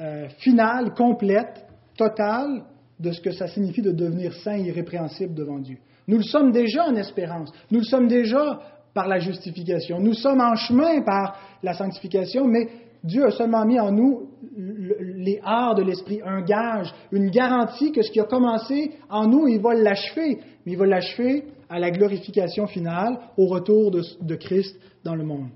euh, 0.00 0.28
finale, 0.38 0.94
complète, 0.94 1.66
totale 1.96 2.64
de 2.98 3.12
ce 3.12 3.20
que 3.20 3.30
ça 3.30 3.46
signifie 3.48 3.82
de 3.82 3.92
devenir 3.92 4.32
saint 4.34 4.56
et 4.56 4.62
irrépréhensible 4.62 5.34
devant 5.34 5.58
Dieu. 5.58 5.78
Nous 6.08 6.18
le 6.18 6.22
sommes 6.22 6.52
déjà 6.52 6.84
en 6.84 6.94
espérance. 6.94 7.50
Nous 7.70 7.80
le 7.80 7.84
sommes 7.84 8.08
déjà 8.08 8.60
par 8.94 9.08
la 9.08 9.18
justification. 9.18 10.00
Nous 10.00 10.14
sommes 10.14 10.40
en 10.40 10.54
chemin 10.54 11.02
par 11.02 11.38
la 11.62 11.74
sanctification, 11.74 12.46
mais 12.46 12.68
Dieu 13.04 13.24
a 13.26 13.30
seulement 13.30 13.64
mis 13.64 13.78
en 13.78 13.92
nous 13.92 14.28
les 14.56 15.38
arts 15.44 15.74
de 15.74 15.82
l'esprit, 15.82 16.20
un 16.24 16.40
gage, 16.42 16.92
une 17.12 17.30
garantie 17.30 17.92
que 17.92 18.02
ce 18.02 18.10
qui 18.10 18.20
a 18.20 18.24
commencé 18.24 18.92
en 19.10 19.26
nous, 19.26 19.46
il 19.48 19.60
va 19.60 19.74
l'achever, 19.74 20.38
mais 20.66 20.72
il 20.72 20.78
va 20.78 20.86
l'achever 20.86 21.44
à 21.70 21.78
la 21.78 21.92
glorification 21.92 22.66
finale, 22.66 23.18
au 23.36 23.46
retour 23.46 23.92
de, 23.92 24.34
Christ 24.34 24.76
dans 25.04 25.14
le 25.14 25.24
monde. 25.24 25.48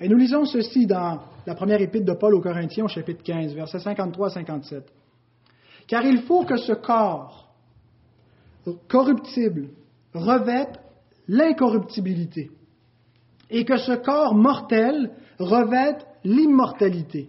Et 0.00 0.08
nous 0.08 0.16
lisons 0.16 0.44
ceci 0.44 0.84
dans 0.86 1.20
la 1.46 1.54
première 1.54 1.80
épître 1.80 2.04
de 2.04 2.12
Paul 2.12 2.34
aux 2.34 2.40
Corinthiens, 2.40 2.84
au 2.84 2.88
chapitre 2.88 3.22
15, 3.22 3.54
versets 3.54 3.78
53 3.78 4.26
à 4.26 4.30
57. 4.30 4.84
Car 5.86 6.04
il 6.04 6.22
faut 6.22 6.44
que 6.44 6.56
ce 6.56 6.72
corps 6.72 7.54
corruptible 8.88 9.68
revête 10.12 10.80
l'incorruptibilité 11.28 12.50
et 13.48 13.64
que 13.64 13.76
ce 13.76 13.92
corps 13.92 14.34
mortel 14.34 15.10
revête 15.38 16.04
l'immortalité. 16.24 17.28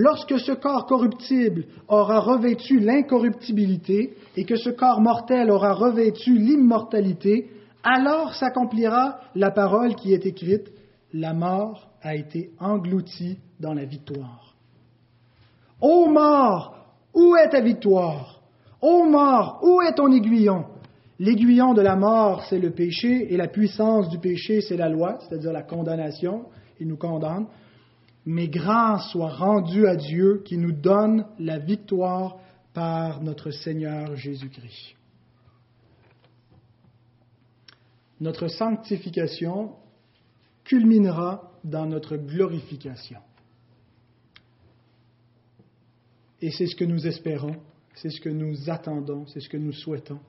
Lorsque 0.00 0.38
ce 0.38 0.52
corps 0.52 0.86
corruptible 0.86 1.64
aura 1.88 2.20
revêtu 2.20 2.78
l'incorruptibilité 2.78 4.14
et 4.36 4.44
que 4.44 4.54
ce 4.54 4.70
corps 4.70 5.00
mortel 5.00 5.50
aura 5.50 5.72
revêtu 5.72 6.38
l'immortalité, 6.38 7.50
alors 7.82 8.32
s'accomplira 8.32 9.18
la 9.34 9.50
parole 9.50 9.96
qui 9.96 10.14
est 10.14 10.24
écrite, 10.24 10.70
la 11.12 11.34
mort 11.34 11.88
a 12.00 12.14
été 12.14 12.50
engloutie 12.60 13.38
dans 13.58 13.74
la 13.74 13.86
victoire. 13.86 14.54
Ô 15.80 16.06
mort, 16.06 16.76
où 17.12 17.34
est 17.34 17.48
ta 17.48 17.60
victoire? 17.60 18.40
Ô 18.80 19.02
mort, 19.02 19.58
où 19.64 19.82
est 19.82 19.94
ton 19.94 20.12
aiguillon? 20.12 20.66
L'aiguillon 21.18 21.74
de 21.74 21.82
la 21.82 21.96
mort, 21.96 22.44
c'est 22.48 22.60
le 22.60 22.70
péché, 22.70 23.34
et 23.34 23.36
la 23.36 23.48
puissance 23.48 24.08
du 24.08 24.18
péché, 24.18 24.60
c'est 24.60 24.76
la 24.76 24.88
loi, 24.88 25.18
c'est-à-dire 25.18 25.52
la 25.52 25.64
condamnation. 25.64 26.44
Il 26.78 26.86
nous 26.86 26.96
condamne. 26.96 27.46
Mais 28.30 28.48
grâce 28.48 29.10
soit 29.12 29.30
rendue 29.30 29.86
à 29.86 29.96
Dieu 29.96 30.42
qui 30.44 30.58
nous 30.58 30.72
donne 30.72 31.24
la 31.38 31.58
victoire 31.58 32.36
par 32.74 33.22
notre 33.22 33.50
Seigneur 33.50 34.16
Jésus-Christ. 34.16 34.94
Notre 38.20 38.48
sanctification 38.48 39.76
culminera 40.62 41.52
dans 41.64 41.86
notre 41.86 42.18
glorification. 42.18 43.20
Et 46.42 46.50
c'est 46.50 46.66
ce 46.66 46.76
que 46.76 46.84
nous 46.84 47.06
espérons, 47.06 47.56
c'est 47.94 48.10
ce 48.10 48.20
que 48.20 48.28
nous 48.28 48.68
attendons, 48.68 49.24
c'est 49.28 49.40
ce 49.40 49.48
que 49.48 49.56
nous 49.56 49.72
souhaitons. 49.72 50.20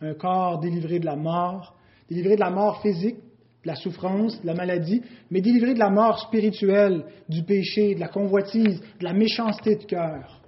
Un 0.00 0.14
corps 0.14 0.60
délivré 0.60 1.00
de 1.00 1.06
la 1.06 1.16
mort, 1.16 1.76
délivré 2.08 2.36
de 2.36 2.40
la 2.40 2.50
mort 2.50 2.80
physique, 2.82 3.16
de 3.64 3.68
la 3.68 3.74
souffrance, 3.74 4.40
de 4.40 4.46
la 4.46 4.54
maladie, 4.54 5.02
mais 5.30 5.40
délivré 5.40 5.74
de 5.74 5.78
la 5.78 5.90
mort 5.90 6.20
spirituelle, 6.20 7.04
du 7.28 7.42
péché, 7.42 7.94
de 7.94 8.00
la 8.00 8.08
convoitise, 8.08 8.80
de 9.00 9.04
la 9.04 9.12
méchanceté 9.12 9.76
de 9.76 9.84
cœur. 9.84 10.42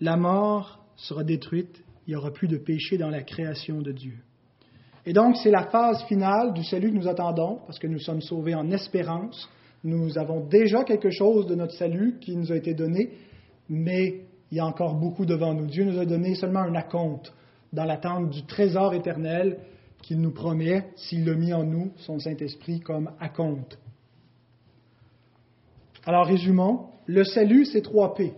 La 0.00 0.16
mort 0.16 0.84
sera 0.96 1.22
détruite, 1.24 1.82
il 2.06 2.10
n'y 2.10 2.16
aura 2.16 2.32
plus 2.32 2.48
de 2.48 2.56
péché 2.56 2.98
dans 2.98 3.10
la 3.10 3.22
création 3.22 3.80
de 3.80 3.92
Dieu. 3.92 4.18
Et 5.06 5.12
donc, 5.12 5.36
c'est 5.36 5.50
la 5.50 5.64
phase 5.64 6.02
finale 6.04 6.52
du 6.52 6.64
salut 6.64 6.90
que 6.90 6.96
nous 6.96 7.08
attendons, 7.08 7.60
parce 7.66 7.78
que 7.78 7.86
nous 7.86 7.98
sommes 7.98 8.20
sauvés 8.20 8.54
en 8.54 8.70
espérance, 8.70 9.48
nous 9.84 10.18
avons 10.18 10.46
déjà 10.46 10.84
quelque 10.84 11.10
chose 11.10 11.46
de 11.46 11.54
notre 11.54 11.72
salut 11.74 12.18
qui 12.20 12.36
nous 12.36 12.52
a 12.52 12.56
été 12.56 12.74
donné, 12.74 13.12
mais 13.68 14.22
il 14.50 14.56
y 14.56 14.60
a 14.60 14.66
encore 14.66 14.94
beaucoup 14.94 15.24
devant 15.24 15.54
nous. 15.54 15.66
Dieu 15.66 15.84
nous 15.84 15.98
a 15.98 16.04
donné 16.04 16.34
seulement 16.34 16.60
un 16.60 16.74
acompte 16.74 17.32
dans 17.72 17.84
l'attente 17.84 18.30
du 18.30 18.44
trésor 18.44 18.94
éternel 18.94 19.58
qu'il 20.02 20.20
nous 20.20 20.32
promet 20.32 20.88
s'il 20.96 21.28
a 21.28 21.34
mis 21.34 21.52
en 21.52 21.64
nous 21.64 21.92
son 21.98 22.18
Saint-Esprit 22.18 22.80
comme 22.80 23.10
acompte. 23.20 23.78
Alors 26.04 26.26
résumons, 26.26 26.86
le 27.06 27.24
salut, 27.24 27.64
c'est 27.66 27.82
trois 27.82 28.14
P. 28.14 28.32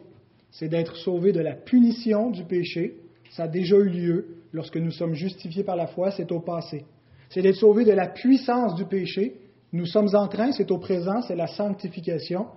C'est 0.50 0.68
d'être 0.68 0.96
sauvé 0.96 1.32
de 1.32 1.40
la 1.40 1.54
punition 1.54 2.30
du 2.30 2.44
péché, 2.44 2.96
ça 3.30 3.44
a 3.44 3.48
déjà 3.48 3.76
eu 3.76 3.88
lieu 3.88 4.26
lorsque 4.52 4.76
nous 4.76 4.90
sommes 4.90 5.14
justifiés 5.14 5.64
par 5.64 5.76
la 5.76 5.86
foi, 5.86 6.10
c'est 6.10 6.30
au 6.32 6.40
passé. 6.40 6.84
C'est 7.30 7.40
d'être 7.40 7.56
sauvé 7.56 7.84
de 7.84 7.92
la 7.92 8.08
puissance 8.08 8.74
du 8.74 8.84
péché, 8.84 9.36
nous 9.72 9.86
sommes 9.86 10.14
en 10.14 10.28
train, 10.28 10.52
c'est 10.52 10.70
au 10.70 10.78
présent, 10.78 11.22
c'est 11.22 11.36
la 11.36 11.46
sanctification. 11.46 12.48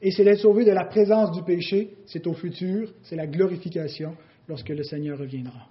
Et 0.00 0.10
c'est 0.10 0.24
d'être 0.24 0.40
sauvé 0.40 0.64
de 0.64 0.72
la 0.72 0.86
présence 0.86 1.30
du 1.32 1.42
péché, 1.42 1.90
c'est 2.06 2.26
au 2.26 2.32
futur, 2.32 2.92
c'est 3.02 3.16
la 3.16 3.26
glorification 3.26 4.16
lorsque 4.48 4.70
le 4.70 4.82
Seigneur 4.82 5.18
reviendra. 5.18 5.68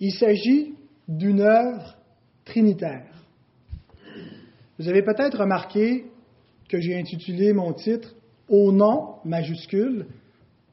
Il 0.00 0.12
s'agit 0.12 0.74
d'une 1.08 1.40
œuvre 1.40 1.96
trinitaire. 2.44 3.06
Vous 4.78 4.88
avez 4.88 5.02
peut-être 5.02 5.38
remarqué 5.38 6.06
que 6.68 6.80
j'ai 6.80 6.98
intitulé 6.98 7.52
mon 7.52 7.72
titre 7.72 8.14
Au 8.48 8.72
nom 8.72 9.16
majuscule 9.24 10.06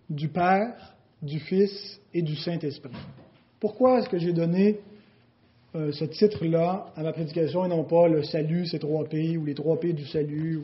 du 0.10 0.27
Père, 0.27 0.95
du 1.21 1.39
Fils 1.39 1.99
et 2.13 2.21
du 2.21 2.36
Saint-Esprit. 2.36 2.91
Pourquoi 3.60 3.99
est-ce 3.99 4.10
que 4.10 4.17
j'ai 4.17 4.34
donné 4.34 4.79
euh, 5.75 5.91
ce 5.91 6.03
titre-là 6.05 6.88
à 6.95 7.03
ma 7.03 7.13
prédication 7.13 7.63
et 7.63 7.69
non 7.69 7.84
pas 7.84 8.07
le 8.07 8.23
salut, 8.23 8.65
c'est 8.65 8.79
trois 8.79 9.05
P 9.05 9.38
ou 9.38 9.45
les 9.45 9.53
trois 9.53 9.79
P 9.79 9.93
du 9.93 10.05
salut 10.05 10.57
ou 10.57 10.63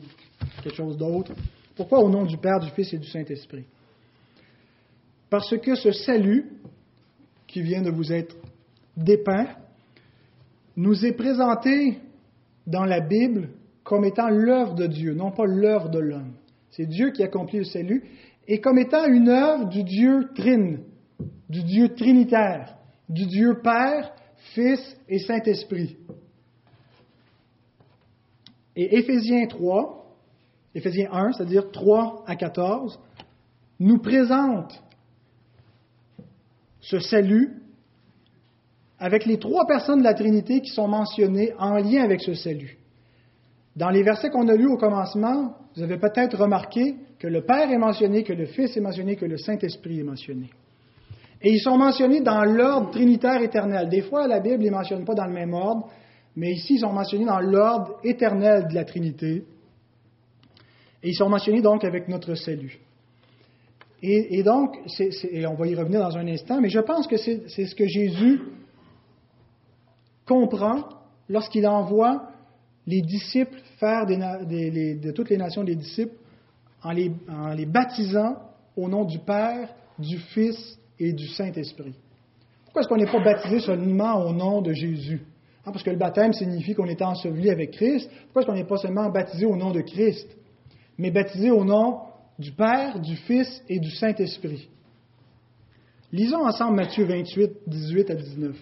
quelque 0.62 0.76
chose 0.76 0.98
d'autre? 0.98 1.32
Pourquoi 1.76 2.00
au 2.00 2.10
nom 2.10 2.24
du 2.24 2.36
Père, 2.36 2.58
du 2.58 2.70
Fils 2.70 2.92
et 2.92 2.98
du 2.98 3.08
Saint-Esprit? 3.08 3.64
Parce 5.30 5.56
que 5.58 5.76
ce 5.76 5.92
salut 5.92 6.50
qui 7.46 7.62
vient 7.62 7.82
de 7.82 7.90
vous 7.90 8.12
être 8.12 8.36
dépeint 8.98 9.46
nous 10.76 11.04
est 11.04 11.12
présenté 11.12 11.98
dans 12.66 12.84
la 12.84 13.00
Bible 13.00 13.48
comme 13.82 14.04
étant 14.04 14.28
l'œuvre 14.28 14.74
de 14.74 14.86
Dieu, 14.86 15.14
non 15.14 15.30
pas 15.30 15.46
l'œuvre 15.46 15.88
de 15.88 15.98
l'homme. 15.98 16.34
C'est 16.70 16.86
Dieu 16.86 17.10
qui 17.10 17.22
accomplit 17.22 17.58
le 17.58 17.64
salut 17.64 18.04
et 18.46 18.60
comme 18.60 18.78
étant 18.78 19.06
une 19.06 19.28
œuvre 19.28 19.68
du 19.68 19.82
Dieu 19.82 20.28
trine, 20.34 20.80
du 21.48 21.62
Dieu 21.62 21.94
trinitaire, 21.94 22.76
du 23.08 23.26
Dieu 23.26 23.60
Père, 23.62 24.12
Fils 24.54 24.96
et 25.08 25.18
Saint-Esprit. 25.18 25.96
Et 28.76 28.98
Éphésiens 28.98 29.46
3, 29.46 30.14
Éphésiens 30.74 31.08
1, 31.10 31.32
c'est-à-dire 31.32 31.70
3 31.70 32.24
à 32.26 32.36
14, 32.36 33.00
nous 33.80 33.98
présente 33.98 34.82
ce 36.80 37.00
salut 37.00 37.57
avec 38.98 39.26
les 39.26 39.38
trois 39.38 39.66
personnes 39.66 40.00
de 40.00 40.04
la 40.04 40.14
Trinité 40.14 40.60
qui 40.60 40.70
sont 40.70 40.88
mentionnées 40.88 41.52
en 41.58 41.76
lien 41.78 42.02
avec 42.02 42.20
ce 42.20 42.34
salut. 42.34 42.76
Dans 43.76 43.90
les 43.90 44.02
versets 44.02 44.30
qu'on 44.30 44.48
a 44.48 44.56
lus 44.56 44.66
au 44.66 44.76
commencement, 44.76 45.54
vous 45.76 45.82
avez 45.82 45.98
peut-être 45.98 46.36
remarqué 46.36 46.96
que 47.20 47.28
le 47.28 47.42
Père 47.42 47.70
est 47.70 47.78
mentionné, 47.78 48.24
que 48.24 48.32
le 48.32 48.46
Fils 48.46 48.76
est 48.76 48.80
mentionné, 48.80 49.14
que 49.14 49.24
le 49.24 49.36
Saint-Esprit 49.36 50.00
est 50.00 50.04
mentionné. 50.04 50.50
Et 51.40 51.52
ils 51.52 51.60
sont 51.60 51.78
mentionnés 51.78 52.20
dans 52.20 52.42
l'ordre 52.42 52.90
trinitaire 52.90 53.40
éternel. 53.40 53.88
Des 53.88 54.02
fois, 54.02 54.26
la 54.26 54.40
Bible 54.40 54.58
ne 54.58 54.64
les 54.64 54.70
mentionne 54.70 55.04
pas 55.04 55.14
dans 55.14 55.26
le 55.26 55.32
même 55.32 55.54
ordre, 55.54 55.88
mais 56.34 56.50
ici, 56.50 56.74
ils 56.74 56.80
sont 56.80 56.92
mentionnés 56.92 57.26
dans 57.26 57.38
l'ordre 57.38 57.98
éternel 58.02 58.66
de 58.68 58.74
la 58.74 58.84
Trinité. 58.84 59.44
Et 61.02 61.10
ils 61.10 61.14
sont 61.14 61.28
mentionnés 61.28 61.62
donc 61.62 61.84
avec 61.84 62.08
notre 62.08 62.34
salut. 62.34 62.80
Et, 64.02 64.42
donc, 64.44 64.76
et 65.00 65.46
on 65.46 65.54
va 65.54 65.66
y 65.66 65.74
revenir 65.74 66.00
dans 66.00 66.16
un 66.16 66.26
instant, 66.28 66.60
mais 66.60 66.68
je 66.68 66.78
pense 66.78 67.08
que 67.08 67.16
c'est 67.16 67.48
ce 67.48 67.74
que 67.74 67.86
Jésus 67.86 68.40
comprend 70.28 70.84
lorsqu'il 71.28 71.66
envoie 71.66 72.28
les 72.86 73.00
disciples 73.00 73.58
faire 73.78 74.06
de 74.06 75.10
toutes 75.10 75.30
les 75.30 75.36
nations 75.36 75.64
des 75.64 75.74
disciples 75.74 76.14
en 76.82 76.92
les, 76.92 77.66
baptisant 77.66 78.36
au 78.76 78.88
nom 78.88 79.04
du 79.04 79.18
Père, 79.18 79.68
du 79.98 80.18
Fils 80.18 80.78
et 80.98 81.12
du 81.12 81.26
Saint-Esprit. 81.26 81.94
Pourquoi 82.64 82.82
est-ce 82.82 82.88
qu'on 82.88 82.96
n'est 82.96 83.10
pas 83.10 83.22
baptisé 83.22 83.60
seulement 83.60 84.24
au 84.24 84.32
nom 84.32 84.62
de 84.62 84.72
Jésus? 84.72 85.22
Hein, 85.64 85.72
Parce 85.72 85.82
que 85.82 85.90
le 85.90 85.96
baptême 85.96 86.32
signifie 86.32 86.74
qu'on 86.74 86.86
est 86.86 87.02
enseveli 87.02 87.50
avec 87.50 87.72
Christ. 87.72 88.08
Pourquoi 88.24 88.42
est-ce 88.42 88.46
qu'on 88.46 88.56
n'est 88.56 88.64
pas 88.64 88.76
seulement 88.76 89.08
baptisé 89.10 89.46
au 89.46 89.56
nom 89.56 89.72
de 89.72 89.80
Christ, 89.80 90.28
mais 90.96 91.10
baptisé 91.10 91.50
au 91.50 91.64
nom 91.64 92.00
du 92.38 92.52
Père, 92.52 93.00
du 93.00 93.16
Fils 93.16 93.62
et 93.68 93.80
du 93.80 93.90
Saint-Esprit? 93.90 94.68
Lisons 96.12 96.46
ensemble 96.46 96.76
Matthieu 96.76 97.04
28, 97.04 97.50
18 97.66 98.10
à 98.10 98.14
19. 98.14 98.56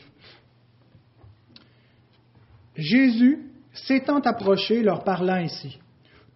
Jésus, 2.77 3.51
s'étant 3.73 4.21
approché, 4.21 4.83
leur 4.83 5.05
parla 5.05 5.37
ainsi. 5.37 5.79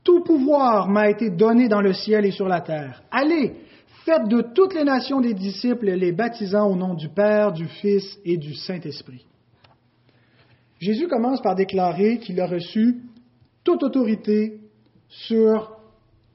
Tout 0.02 0.22
pouvoir 0.22 0.88
m'a 0.88 1.10
été 1.10 1.30
donné 1.30 1.68
dans 1.68 1.82
le 1.82 1.92
ciel 1.92 2.24
et 2.24 2.30
sur 2.30 2.48
la 2.48 2.60
terre. 2.60 3.02
Allez, 3.10 3.54
faites 4.04 4.28
de 4.28 4.42
toutes 4.54 4.74
les 4.74 4.84
nations 4.84 5.20
des 5.20 5.34
disciples, 5.34 5.90
les 5.90 6.12
baptisant 6.12 6.66
au 6.70 6.76
nom 6.76 6.94
du 6.94 7.08
Père, 7.08 7.52
du 7.52 7.66
Fils 7.66 8.18
et 8.24 8.38
du 8.38 8.54
Saint-Esprit. 8.54 9.26
Jésus 10.80 11.08
commence 11.08 11.42
par 11.42 11.54
déclarer 11.54 12.18
qu'il 12.18 12.40
a 12.40 12.46
reçu 12.46 13.02
toute 13.62 13.82
autorité 13.82 14.60
sur 15.08 15.76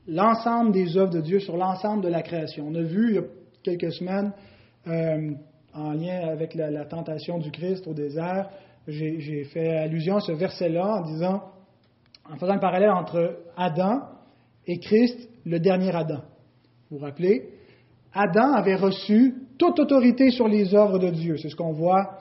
l'ensemble 0.07 0.71
des 0.71 0.97
œuvres 0.97 1.13
de 1.13 1.21
Dieu, 1.21 1.39
sur 1.39 1.57
l'ensemble 1.57 2.03
de 2.03 2.09
la 2.09 2.21
création. 2.21 2.67
On 2.67 2.75
a 2.75 2.83
vu 2.83 3.09
il 3.09 3.15
y 3.15 3.17
a 3.17 3.23
quelques 3.63 3.93
semaines, 3.93 4.31
euh, 4.87 5.31
en 5.73 5.93
lien 5.93 6.27
avec 6.27 6.53
la, 6.53 6.69
la, 6.69 6.85
tentation 6.85 7.39
du 7.39 7.49
Christ 7.49 7.87
au 7.87 7.93
désert, 7.93 8.49
j'ai 8.87 9.43
fait 9.45 9.77
allusion 9.77 10.17
à 10.17 10.19
ce 10.21 10.31
verset-là 10.31 10.97
en 10.97 11.01
disant, 11.01 11.43
en 12.29 12.37
faisant 12.37 12.53
un 12.53 12.59
parallèle 12.59 12.91
entre 12.91 13.37
Adam 13.57 14.01
et 14.67 14.79
Christ, 14.79 15.29
le 15.45 15.59
dernier 15.59 15.95
Adam. 15.95 16.21
Vous 16.89 16.97
vous 16.97 17.05
rappelez? 17.05 17.49
Adam 18.13 18.53
avait 18.53 18.75
reçu 18.75 19.35
toute 19.57 19.79
autorité 19.79 20.29
sur 20.31 20.47
les 20.47 20.73
œuvres 20.73 20.99
de 20.99 21.09
Dieu. 21.09 21.37
C'est 21.37 21.49
ce 21.49 21.55
qu'on 21.55 21.73
voit 21.73 22.19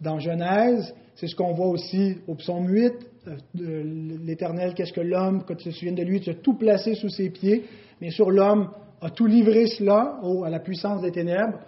dans 0.00 0.18
Genèse, 0.18 0.94
c'est 1.14 1.26
ce 1.26 1.36
qu'on 1.36 1.52
voit 1.52 1.68
aussi 1.68 2.16
au 2.26 2.34
psaume 2.34 2.68
8. 2.68 2.92
Euh, 3.26 4.18
L'Éternel, 4.24 4.74
qu'est-ce 4.74 4.92
que 4.92 5.00
l'homme, 5.00 5.44
quand 5.46 5.54
tu 5.54 5.70
te 5.70 5.74
souviens 5.74 5.94
de 5.94 6.02
lui, 6.02 6.20
tu 6.20 6.30
as 6.30 6.34
tout 6.34 6.54
placé 6.54 6.94
sous 6.94 7.08
ses 7.08 7.30
pieds. 7.30 7.64
Bien 8.00 8.10
sûr, 8.10 8.30
l'homme 8.30 8.70
a 9.00 9.10
tout 9.10 9.26
livré 9.26 9.66
cela 9.66 10.18
à 10.44 10.50
la 10.50 10.60
puissance 10.60 11.02
des 11.02 11.12
ténèbres 11.12 11.58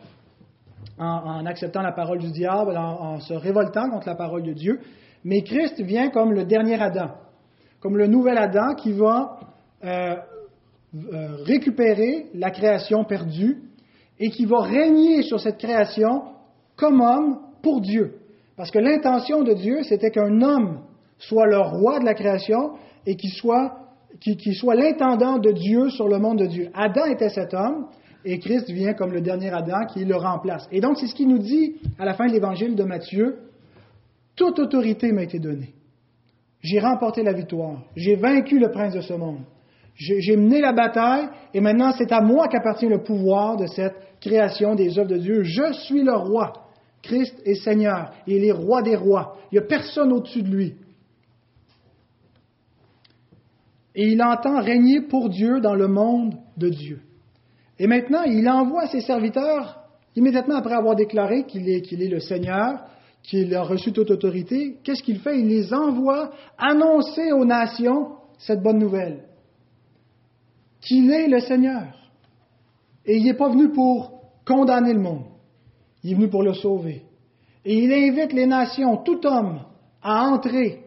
en, 0.99 1.45
acceptant 1.47 1.83
la 1.83 1.93
parole 1.93 2.19
du 2.19 2.31
diable, 2.31 2.77
en, 2.77 3.21
se 3.21 3.35
révoltant 3.35 3.91
contre 3.91 4.09
la 4.09 4.15
parole 4.15 4.43
de 4.43 4.53
Dieu. 4.53 4.81
Mais 5.25 5.43
Christ 5.43 5.81
vient 5.81 6.11
comme 6.11 6.33
le 6.33 6.45
dernier 6.45 6.81
Adam, 6.81 7.11
comme 7.81 7.97
le 7.97 8.07
nouvel 8.07 8.39
Adam 8.39 8.75
qui 8.75 8.93
va 8.93 9.39
euh, 9.85 10.17
euh, 11.13 11.37
récupérer 11.45 12.27
la 12.35 12.51
création 12.51 13.05
perdue 13.05 13.63
et 14.19 14.31
qui 14.31 14.47
va 14.47 14.61
régner 14.61 15.23
sur 15.23 15.41
cette 15.41 15.59
création 15.59 16.23
comme 16.77 17.01
homme 17.01 17.39
pour 17.63 17.81
Dieu. 17.81 18.15
Parce 18.57 18.71
que 18.71 18.79
l'intention 18.79 19.43
de 19.43 19.53
Dieu, 19.53 19.83
c'était 19.83 20.11
qu'un 20.11 20.41
homme 20.41 20.81
soit 21.19 21.47
le 21.47 21.59
roi 21.59 21.99
de 21.99 22.05
la 22.05 22.15
création 22.15 22.73
et 23.05 23.17
qu'il 23.17 23.33
soit, 23.33 23.77
soit 24.55 24.75
l'intendant 24.75 25.39
de 25.39 25.53
Dieu 25.53 25.91
sur 25.91 26.09
le 26.09 26.19
monde 26.19 26.39
de 26.39 26.47
Dieu. 26.47 26.71
Adam 26.75 27.05
était 27.07 27.29
cet 27.29 27.53
homme, 27.53 27.87
et 28.29 28.41
Christ 28.41 28.69
vient 28.69 28.93
comme 28.93 29.13
le 29.13 29.21
dernier 29.21 29.51
Adam 29.51 29.87
qui 29.87 30.05
le 30.05 30.17
remplace. 30.17 30.67
Et 30.73 30.81
donc, 30.81 30.99
c'est 30.99 31.07
ce 31.07 31.15
qu'il 31.15 31.29
nous 31.29 31.39
dit 31.39 31.77
à 31.97 32.05
la 32.05 32.15
fin 32.15 32.27
de 32.27 32.33
l'évangile 32.33 32.75
de 32.75 32.83
Matthieu. 32.83 33.39
Toute 34.35 34.59
autorité 34.59 35.13
m'a 35.13 35.23
été 35.23 35.39
donnée. 35.39 35.73
J'ai 36.61 36.81
remporté 36.81 37.23
la 37.23 37.33
victoire. 37.33 37.85
J'ai 37.95 38.17
vaincu 38.17 38.59
le 38.59 38.73
prince 38.73 38.95
de 38.95 39.01
ce 39.01 39.15
monde. 39.15 39.43
J'ai 39.95 40.37
mené 40.37 40.61
la 40.61 40.73
bataille 40.73 41.29
et 41.55 41.61
maintenant 41.61 41.93
c'est 41.97 42.11
à 42.13 42.21
moi 42.21 42.49
qu'appartient 42.49 42.89
le 42.89 43.03
pouvoir 43.03 43.57
de 43.57 43.67
cette 43.67 43.95
création 44.21 44.75
des 44.75 44.99
œuvres 44.99 45.09
de 45.09 45.19
Dieu. 45.19 45.43
Je 45.45 45.73
suis 45.73 46.03
le 46.03 46.13
roi. 46.13 46.53
Christ 47.03 47.41
est 47.45 47.55
Seigneur. 47.55 48.13
Il 48.27 48.45
est 48.45 48.53
roi 48.53 48.83
des 48.83 48.97
rois. 48.97 49.37
Il 49.53 49.55
n'y 49.55 49.65
a 49.65 49.69
personne 49.69 50.13
au-dessus 50.13 50.43
de 50.43 50.51
lui. 50.51 50.75
Et 53.95 54.09
il 54.09 54.21
entend 54.21 54.61
régner 54.61 55.01
pour 55.03 55.29
Dieu 55.29 55.61
dans 55.61 55.77
le 55.77 55.87
monde 55.87 56.35
de 56.57 56.69
Dieu. 56.69 57.01
Et 57.79 57.87
maintenant, 57.87 58.23
il 58.23 58.49
envoie 58.49 58.87
ses 58.87 59.01
serviteurs, 59.01 59.79
immédiatement 60.15 60.57
après 60.57 60.75
avoir 60.75 60.97
déclaré 60.97 61.45
qu'il 61.45 61.69
est, 61.69 62.09
le 62.09 62.21
Seigneur, 62.21 62.85
qu'il 63.23 63.55
a 63.55 63.63
reçu 63.63 63.93
toute 63.93 64.11
autorité, 64.11 64.79
qu'est-ce 64.83 65.03
qu'il 65.03 65.21
fait? 65.21 65.41
Il 65.41 65.49
les 65.49 65.75
envoie 65.75 66.31
annoncer 66.57 67.33
aux 67.33 67.45
nations 67.45 68.13
cette 68.39 68.63
bonne 68.63 68.79
nouvelle, 68.79 69.25
qu'il 70.81 71.11
est 71.11 71.29
le 71.29 71.41
Seigneur. 71.41 71.93
Et 73.05 73.17
il 73.17 73.25
n'est 73.25 73.35
pas 73.35 73.49
venu 73.49 73.71
pour 73.71 74.21
condamner 74.47 74.93
le 74.95 75.01
monde, 75.01 75.27
il 76.03 76.13
est 76.13 76.15
venu 76.15 76.29
pour 76.29 76.43
le 76.43 76.55
sauver. 76.55 77.03
Et 77.65 77.79
il 77.79 77.93
invite 77.93 78.33
les 78.33 78.47
nations, 78.47 78.99
tout 78.99 79.27
homme, 79.27 79.61
à 80.01 80.23
entrer 80.29 80.85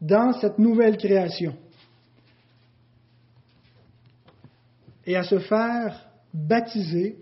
dans 0.00 0.32
cette 0.32 0.58
nouvelle 0.58 0.96
création. 0.96 1.54
Et 5.04 5.16
à 5.16 5.24
se 5.24 5.40
faire 5.40 6.09
baptisé 6.32 7.16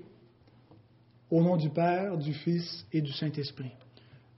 au 1.30 1.42
nom 1.42 1.56
du 1.56 1.70
Père, 1.70 2.16
du 2.16 2.32
Fils 2.32 2.86
et 2.92 3.00
du 3.00 3.12
Saint-Esprit. 3.12 3.72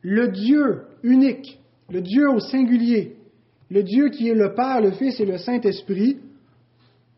Le 0.03 0.29
Dieu 0.29 0.83
unique, 1.03 1.61
le 1.89 2.01
Dieu 2.01 2.29
au 2.29 2.41
singulier, 2.41 3.17
le 3.71 3.83
Dieu 3.83 4.09
qui 4.09 4.29
est 4.29 4.35
le 4.35 4.55
Père, 4.55 4.81
le 4.81 4.93
Fils 4.93 5.21
et 5.21 5.27
le 5.27 5.39
Saint-Esprit, 5.39 6.19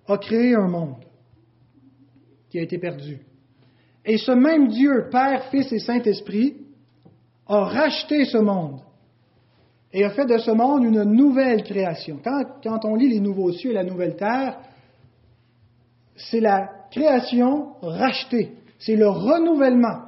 a 0.06 0.18
créé 0.18 0.54
un 0.54 0.68
monde 0.68 1.04
qui 2.50 2.58
a 2.58 2.62
été 2.62 2.78
perdu. 2.78 3.18
Et 4.04 4.18
ce 4.18 4.32
même 4.32 4.68
Dieu, 4.68 5.08
Père, 5.10 5.44
Fils 5.50 5.72
et 5.72 5.78
Saint-Esprit, 5.78 6.56
a 7.46 7.64
racheté 7.64 8.24
ce 8.24 8.38
monde 8.38 8.80
et 9.92 10.04
a 10.04 10.10
fait 10.10 10.26
de 10.26 10.38
ce 10.38 10.50
monde 10.50 10.84
une 10.84 11.04
nouvelle 11.04 11.62
création. 11.62 12.18
Quand, 12.22 12.44
quand 12.62 12.84
on 12.84 12.94
lit 12.94 13.08
les 13.08 13.20
nouveaux 13.20 13.52
cieux 13.52 13.70
et 13.70 13.74
la 13.74 13.84
nouvelle 13.84 14.16
terre, 14.16 14.58
c'est 16.16 16.40
la 16.40 16.81
création 16.92 17.72
rachetée, 17.82 18.52
c'est 18.78 18.96
le 18.96 19.08
renouvellement. 19.08 20.02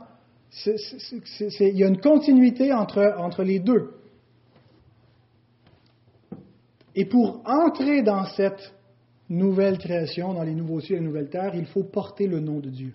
il 0.67 1.77
y 1.77 1.83
a 1.83 1.89
une 1.89 2.01
continuité 2.01 2.73
entre, 2.73 3.17
entre 3.19 3.43
les 3.43 3.59
deux. 3.59 3.91
Et 6.95 7.07
pour 7.07 7.43
entrer 7.45 8.03
dans 8.03 8.25
cette 8.27 8.73
nouvelle 9.29 9.79
création, 9.79 10.33
dans 10.35 10.45
les 10.45 10.55
nouveaux 10.55 10.81
cieux 10.81 10.97
et 10.97 11.01
les 11.01 11.05
nouvelles 11.05 11.31
terres, 11.31 11.55
il 11.57 11.67
faut 11.67 11.83
porter 11.83 12.29
le 12.29 12.39
nom 12.39 12.61
de 12.61 12.71
Dieu. 12.71 12.95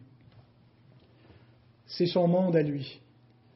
C'est 1.86 2.06
son 2.06 2.28
monde 2.28 2.56
à 2.56 2.62
lui. 2.62 3.02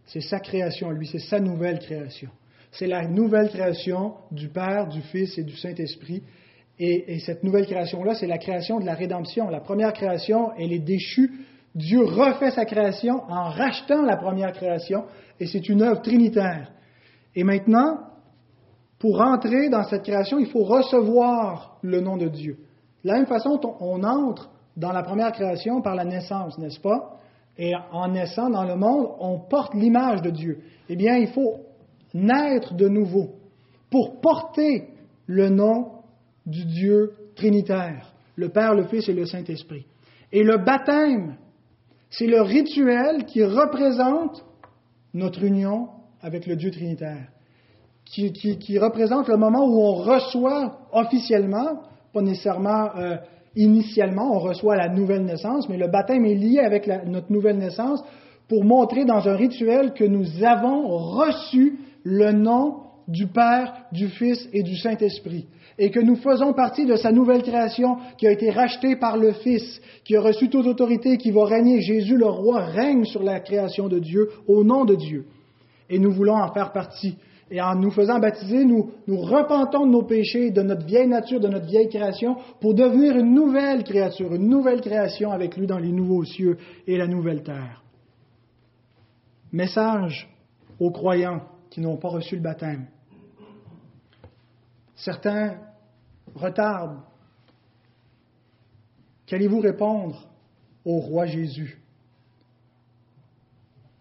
C'est 0.05 0.21
sa 0.21 0.39
création 0.39 0.89
à 0.89 0.93
lui, 0.93 1.07
c'est 1.07 1.19
sa 1.19 1.39
nouvelle 1.39 1.79
création. 1.79 2.29
C'est 2.71 2.87
la 2.87 3.07
nouvelle 3.07 3.49
création 3.49 4.15
du 4.31 4.49
Père, 4.49 4.87
du 4.87 5.01
Fils 5.01 5.37
et 5.37 5.43
du 5.43 5.55
Saint-Esprit 5.55 6.23
et, 6.79 7.19
cette 7.19 7.43
nouvelle 7.43 7.65
création-là, 7.65 8.15
c'est 8.15 8.27
la 8.27 8.39
création 8.39 8.79
de 8.79 8.85
la 8.85 8.95
rédemption. 8.95 9.49
La 9.49 9.59
première 9.59 9.93
création, 9.93 10.51
elle 10.57 10.73
est 10.73 10.79
déchue. 10.79 11.45
Dieu 11.75 12.03
refait 12.03 12.51
sa 12.51 12.65
création 12.65 13.21
en 13.29 13.49
rachetant 13.49 14.01
la 14.01 14.17
première 14.17 14.53
création, 14.53 15.05
et 15.39 15.45
c'est 15.45 15.69
une 15.69 15.81
œuvre 15.81 16.01
trinitaire. 16.01 16.71
Et 17.35 17.43
maintenant, 17.43 17.99
pour 18.99 19.21
entrer 19.21 19.69
dans 19.69 19.83
cette 19.83 20.03
création, 20.03 20.39
il 20.39 20.47
faut 20.47 20.63
recevoir 20.63 21.77
le 21.81 21.99
nom 21.99 22.17
de 22.17 22.27
Dieu. 22.27 22.57
De 23.03 23.09
la 23.09 23.15
même 23.15 23.25
façon, 23.27 23.59
on 23.79 24.03
entre 24.03 24.49
dans 24.77 24.91
la 24.91 25.03
première 25.03 25.31
création 25.31 25.81
par 25.81 25.95
la 25.95 26.05
naissance, 26.05 26.57
n'est-ce 26.57 26.79
pas? 26.79 27.19
Et 27.57 27.73
en 27.91 28.07
naissant 28.07 28.49
dans 28.49 28.63
le 28.63 28.75
monde, 28.75 29.07
on 29.19 29.39
porte 29.39 29.75
l'image 29.75 30.21
de 30.21 30.31
Dieu. 30.31 30.59
Eh 30.89 30.95
bien, 30.95 31.17
il 31.17 31.27
faut 31.27 31.57
naître 32.13 32.73
de 32.73 32.87
nouveau 32.87 33.35
pour 33.91 34.21
porter 34.21 34.89
le 35.27 35.49
nom 35.49 35.92
du 36.45 36.65
Dieu 36.65 37.11
trinitaire, 37.35 38.13
le 38.35 38.49
Père, 38.49 38.73
le 38.73 38.85
Fils 38.85 39.07
et 39.07 39.13
le 39.13 39.25
Saint-Esprit. 39.25 39.85
Et 40.31 40.43
le 40.43 40.57
baptême, 40.57 41.35
c'est 42.09 42.27
le 42.27 42.41
rituel 42.41 43.25
qui 43.25 43.43
représente 43.43 44.43
notre 45.13 45.43
union 45.43 45.89
avec 46.21 46.47
le 46.47 46.55
Dieu 46.55 46.71
trinitaire, 46.71 47.27
qui, 48.05 48.77
représente 48.77 49.27
le 49.27 49.37
moment 49.37 49.65
où 49.65 49.79
on 49.79 49.95
reçoit 49.95 50.79
officiellement, 50.91 51.81
pas 52.13 52.21
nécessairement 52.21 52.95
euh, 52.95 53.17
initialement, 53.55 54.35
on 54.35 54.39
reçoit 54.39 54.75
la 54.75 54.89
nouvelle 54.89 55.23
naissance, 55.23 55.69
mais 55.69 55.77
le 55.77 55.87
baptême 55.87 56.25
est 56.25 56.35
lié 56.35 56.59
avec 56.59 56.87
notre 57.05 57.31
nouvelle 57.31 57.57
naissance 57.57 58.03
pour 58.47 58.63
montrer 58.63 59.05
dans 59.05 59.27
un 59.27 59.35
rituel 59.35 59.93
que 59.93 60.03
nous 60.03 60.43
avons 60.43 60.87
reçu 60.87 61.79
le 62.03 62.31
nom 62.31 62.81
du 63.07 63.27
Père, 63.27 63.73
du 63.91 64.09
Fils 64.09 64.47
et 64.53 64.63
du 64.63 64.75
Saint-Esprit 64.75 65.47
et 65.77 65.91
que 65.91 65.99
nous 65.99 66.15
faisons 66.15 66.53
partie 66.53 66.85
de 66.85 66.95
sa 66.95 67.11
nouvelle 67.11 67.41
création 67.41 67.97
qui 68.17 68.27
a 68.27 68.31
été 68.31 68.49
rachetée 68.49 68.95
par 68.95 69.17
le 69.17 69.31
Fils, 69.33 69.81
qui 70.03 70.15
a 70.15 70.21
reçu 70.21 70.49
toute 70.49 70.67
autorité, 70.67 71.17
qui 71.17 71.31
va 71.31 71.45
régner. 71.45 71.81
Jésus 71.81 72.17
le 72.17 72.27
roi 72.27 72.65
règne 72.65 73.05
sur 73.05 73.23
la 73.23 73.39
création 73.39 73.87
de 73.87 73.99
Dieu 73.99 74.29
au 74.47 74.63
nom 74.63 74.85
de 74.85 74.95
Dieu. 74.95 75.25
Et 75.89 75.99
nous 75.99 76.11
voulons 76.11 76.35
en 76.35 76.53
faire 76.53 76.71
partie. 76.71 77.17
Et 77.51 77.61
en 77.61 77.75
nous 77.75 77.91
faisant 77.91 78.19
baptiser, 78.19 78.65
nous, 78.65 78.91
nous 79.07 79.17
repentons 79.17 79.85
de 79.85 79.91
nos 79.91 80.03
péchés, 80.03 80.49
de 80.49 80.61
notre 80.61 80.85
vieille 80.85 81.07
nature, 81.07 81.39
de 81.39 81.47
notre 81.47 81.67
vieille 81.67 81.89
création, 81.89 82.37
pour 82.61 82.73
devenir 82.73 83.15
une 83.17 83.33
nouvelle 83.33 83.83
créature, 83.83 84.33
une 84.33 84.47
nouvelle 84.47 84.81
création 84.81 85.31
avec 85.31 85.55
lui 85.57 85.67
dans 85.67 85.77
les 85.77 85.91
nouveaux 85.91 86.23
cieux 86.23 86.57
et 86.87 86.97
la 86.97 87.05
nouvelle 87.05 87.43
terre. 87.43 87.83
Message 89.51 90.27
aux 90.79 90.89
croyants 90.89 91.41
qui 91.69 91.81
n'ont 91.81 91.97
pas 91.97 92.09
reçu 92.09 92.35
le 92.35 92.41
baptême. 92.41 92.87
Certains 94.95 95.59
retardent. 96.35 97.01
Qu'allez-vous 99.25 99.59
répondre 99.59 100.27
au 100.85 100.99
roi 100.99 101.25
Jésus? 101.25 101.79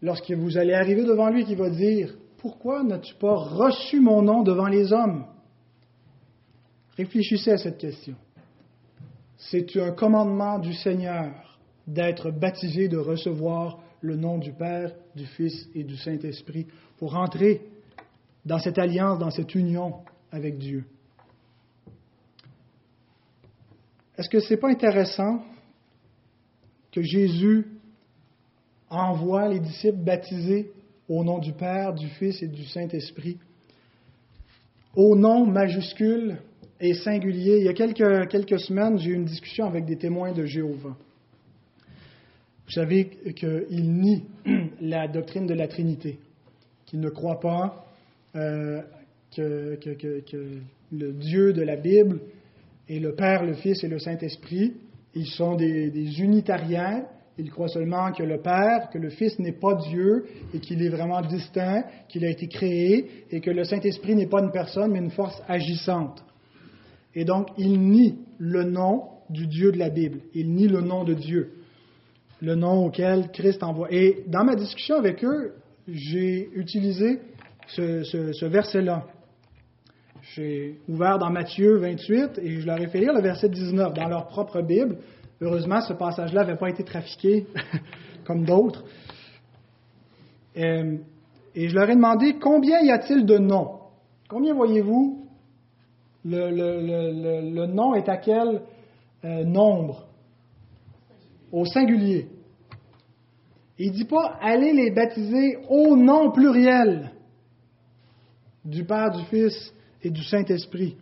Lorsque 0.01 0.33
vous 0.33 0.59
allez 0.59 0.75
arriver 0.75 1.05
devant 1.05 1.31
lui 1.31 1.45
qui 1.45 1.55
va 1.55 1.71
dire, 1.71 2.15
pourquoi 2.39 2.83
n'as-tu 2.83 3.15
pas 3.15 3.35
reçu 3.35 4.01
mon 4.01 4.21
nom 4.23 4.43
devant 4.43 4.67
les 4.67 4.93
hommes 4.93 5.27
Réfléchissez 6.97 7.53
à 7.53 7.57
cette 7.57 7.79
question. 7.79 8.17
C'est 9.37 9.77
un 9.77 9.93
commandement 9.93 10.59
du 10.59 10.75
Seigneur 10.75 11.59
d'être 11.87 12.31
baptisé, 12.31 12.89
de 12.89 12.99
recevoir 12.99 13.79
le 14.01 14.17
nom 14.17 14.39
du 14.39 14.53
Père, 14.53 14.93
du 15.15 15.25
Fils 15.25 15.69
et 15.75 15.85
du 15.85 15.97
Saint-Esprit 15.97 16.67
pour 16.99 17.17
entrer 17.17 17.63
dans 18.45 18.59
cette 18.59 18.79
alliance, 18.79 19.19
dans 19.19 19.31
cette 19.31 19.55
union 19.55 19.95
avec 20.33 20.59
Dieu. 20.59 20.85
Est-ce 24.19 24.29
que 24.29 24.41
ce 24.41 24.55
n'est 24.55 24.61
pas 24.61 24.71
intéressant 24.71 25.45
que 26.91 27.03
Jésus 27.03 27.67
envoie 28.91 29.49
les 29.49 29.61
disciples 29.61 29.99
baptisés 29.99 30.73
au 31.09 31.23
nom 31.25 31.39
du 31.39 31.53
Père, 31.53 31.95
du 31.95 32.09
Fils 32.09 32.43
et 32.43 32.49
du 32.49 32.65
Saint-Esprit, 32.65 33.39
au 34.95 35.17
nom 35.17 35.47
majuscule 35.47 36.39
et 36.81 36.95
singulier. 36.95 37.59
Il 37.59 37.65
y 37.65 37.69
a 37.69 37.75
quelques, 37.75 38.29
quelques 38.29 38.61
semaines, 38.61 38.99
j'ai 38.99 39.11
eu 39.11 39.15
une 39.15 39.25
discussion 39.25 39.67
avec 39.67 39.85
des 39.85 39.97
témoins 39.97 40.33
de 40.33 40.45
Jéhovah. 40.45 40.97
Vous 42.67 42.73
savez 42.73 43.07
qu'ils 43.35 43.93
nient 43.93 44.25
la 44.81 45.09
doctrine 45.09 45.47
de 45.47 45.55
la 45.55 45.69
Trinité, 45.69 46.19
qu'ils 46.87 47.01
ne 47.01 47.09
croient 47.09 47.41
pas 47.41 47.87
euh, 48.35 48.83
que, 49.35 49.79
le 50.93 51.13
Dieu 51.13 51.53
de 51.53 51.63
la 51.63 51.77
Bible 51.77 52.21
est 52.89 52.99
le 52.99 53.15
Père, 53.15 53.45
le 53.45 53.55
Fils 53.55 53.83
et 53.83 53.89
le 53.89 53.99
Saint-Esprit. 53.99 54.75
Ils 55.15 55.27
sont 55.27 55.55
des, 55.55 55.91
des 55.91 56.21
unitariens. 56.21 57.05
Ils 57.39 57.51
croient 57.51 57.69
seulement 57.69 58.13
que 58.13 58.23
le 58.23 58.41
Père, 58.41 58.91
que 58.93 58.99
le 58.99 59.09
Fils 59.09 59.39
n'est 59.39 59.53
pas 59.53 59.75
Dieu 59.89 60.27
et 60.53 60.59
qu'il 60.59 60.83
est 60.83 60.91
vraiment 60.91 61.23
distinct, 61.23 61.85
qu'il 62.09 62.25
a 62.25 62.29
été 62.29 62.47
créé 62.47 63.25
et 63.31 63.41
que 63.41 63.51
le 63.51 63.65
Saint-Esprit 63.65 64.15
n'est 64.15 64.27
pas 64.27 64.43
une 64.43 64.51
personne 64.51 64.93
mais 64.93 64.99
une 64.99 65.11
force 65.11 65.43
agissante. 65.49 66.23
Et 67.15 67.25
donc, 67.25 67.49
ils 67.59 67.81
nient 67.81 68.19
le 68.39 68.65
nom 68.65 69.05
du 69.31 69.47
Dieu 69.47 69.73
de 69.73 69.79
la 69.79 69.91
Bible. 69.91 70.21
Ils 70.35 70.53
nient 70.53 70.69
le 70.69 70.81
nom 70.81 71.05
de 71.05 71.15
Dieu, 71.15 71.53
le 72.41 72.55
nom 72.55 72.87
auquel 72.87 73.31
Christ 73.33 73.63
envoie. 73.63 73.89
Et 73.91 74.25
dans 74.29 74.45
ma 74.45 74.55
discussion 74.55 74.97
avec 74.97 75.25
eux, 75.25 75.55
j'ai 75.89 76.51
utilisé 76.55 77.21
ce, 77.69 78.45
verset-là. 78.45 79.07
J'ai 80.35 80.79
ouvert 80.89 81.19
dans 81.19 81.29
Matthieu 81.29 81.77
28 81.77 82.39
et 82.39 82.61
je 82.61 82.67
leur 82.67 82.81
ai 82.81 82.87
fait 82.87 83.01
lire 83.01 83.13
le 83.13 83.21
verset 83.21 83.51
19 83.51 83.93
dans 83.93 84.09
leur 84.09 84.29
propre 84.29 84.63
Bible. 84.63 84.97
Heureusement, 85.43 85.83
ce 85.83 85.93
passage-là 85.93 86.45
n'avait 86.45 86.57
pas 86.57 86.71
été 86.71 86.85
trafiqué 86.85 87.47
comme 88.25 88.45
d'autres. 88.45 88.83
Euh, 90.57 90.97
et, 91.55 91.69
je 91.69 91.75
leur 91.75 91.91
ai 91.91 91.97
demandé 91.97 92.39
combien 92.41 92.81
y 92.81 92.91
a-t-il 92.91 93.27
de 93.27 93.37
noms? 93.37 93.81
Combien 94.31 94.55
voyez-vous 94.55 95.27
le, 96.25 97.67
nom 97.67 97.95
est 97.95 98.09
à 98.09 98.17
quel 98.17 98.63
euh, 99.25 99.45
nombre? 99.45 100.07
Au 101.51 101.67
singulier. 101.67 102.29
Il 103.79 103.91
ne 103.91 103.97
dit 103.97 104.07
pas 104.07 104.39
allez 104.41 104.73
les 104.73 104.91
baptiser 104.91 105.59
au 105.69 105.95
nom 105.95 106.31
pluriel 106.31 107.11
du 108.65 108.85
Père, 108.85 109.11
du 109.11 109.25
Fils 109.25 109.75
et 110.03 110.11
du 110.11 110.23
Saint-Esprit. 110.23 110.97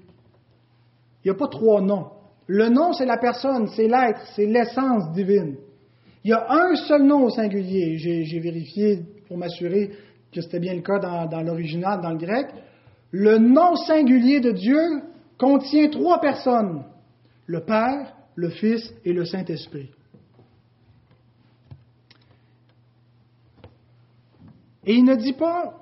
Il 1.25 1.31
n'y 1.31 1.31
a 1.31 1.39
pas 1.39 1.49
trois 1.49 1.81
noms. 1.81 2.07
Le 2.47 2.69
nom, 2.69 2.93
c'est 2.93 3.07
la 3.07 3.19
personne, 3.19 3.69
c'est 3.69 3.87
l'être, 3.87 4.21
c'est 4.35 4.47
l'essence 4.47 5.13
divine. 5.13 5.57
Il 6.25 6.31
y 6.31 6.33
a 6.33 6.51
un 6.51 6.75
seul 6.75 7.05
nom 7.05 7.25
au 7.25 7.31
singulier. 7.31 7.97
J'ai 7.99 8.41
vérifié 8.41 9.01
pour 9.29 9.39
m'assurer 9.39 9.93
que 10.33 10.41
c'était 10.41 10.59
bien 10.59 10.75
le 10.75 10.83
cas 10.83 10.99
dans, 10.99 11.27
dans 11.27 11.43
l'original, 11.43 12.01
dans 12.01 12.11
le 12.11 12.19
grec. 12.19 12.49
Le 13.11 13.39
nom 13.39 13.77
singulier 13.77 14.41
de 14.41 14.53
Dieu 14.53 14.81
contient 15.39 15.89
trois 15.89 16.21
personnes. 16.21 16.85
Le 17.47 17.61
Père, 17.61 18.15
le 18.35 18.51
Fils 18.51 18.93
et 19.05 19.13
le 19.13 19.25
Saint-Esprit. 19.25 19.91
Et 24.85 24.95
il 24.95 25.05
ne 25.05 25.15
dit 25.15 25.35
pas 25.35 25.75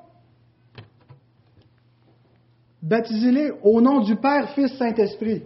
Baptisez-les 2.89 3.53
au 3.62 3.82
nom 3.82 4.01
du 4.01 4.16
Père, 4.16 4.49
Fils, 4.55 4.72
Saint-Esprit. 4.78 5.43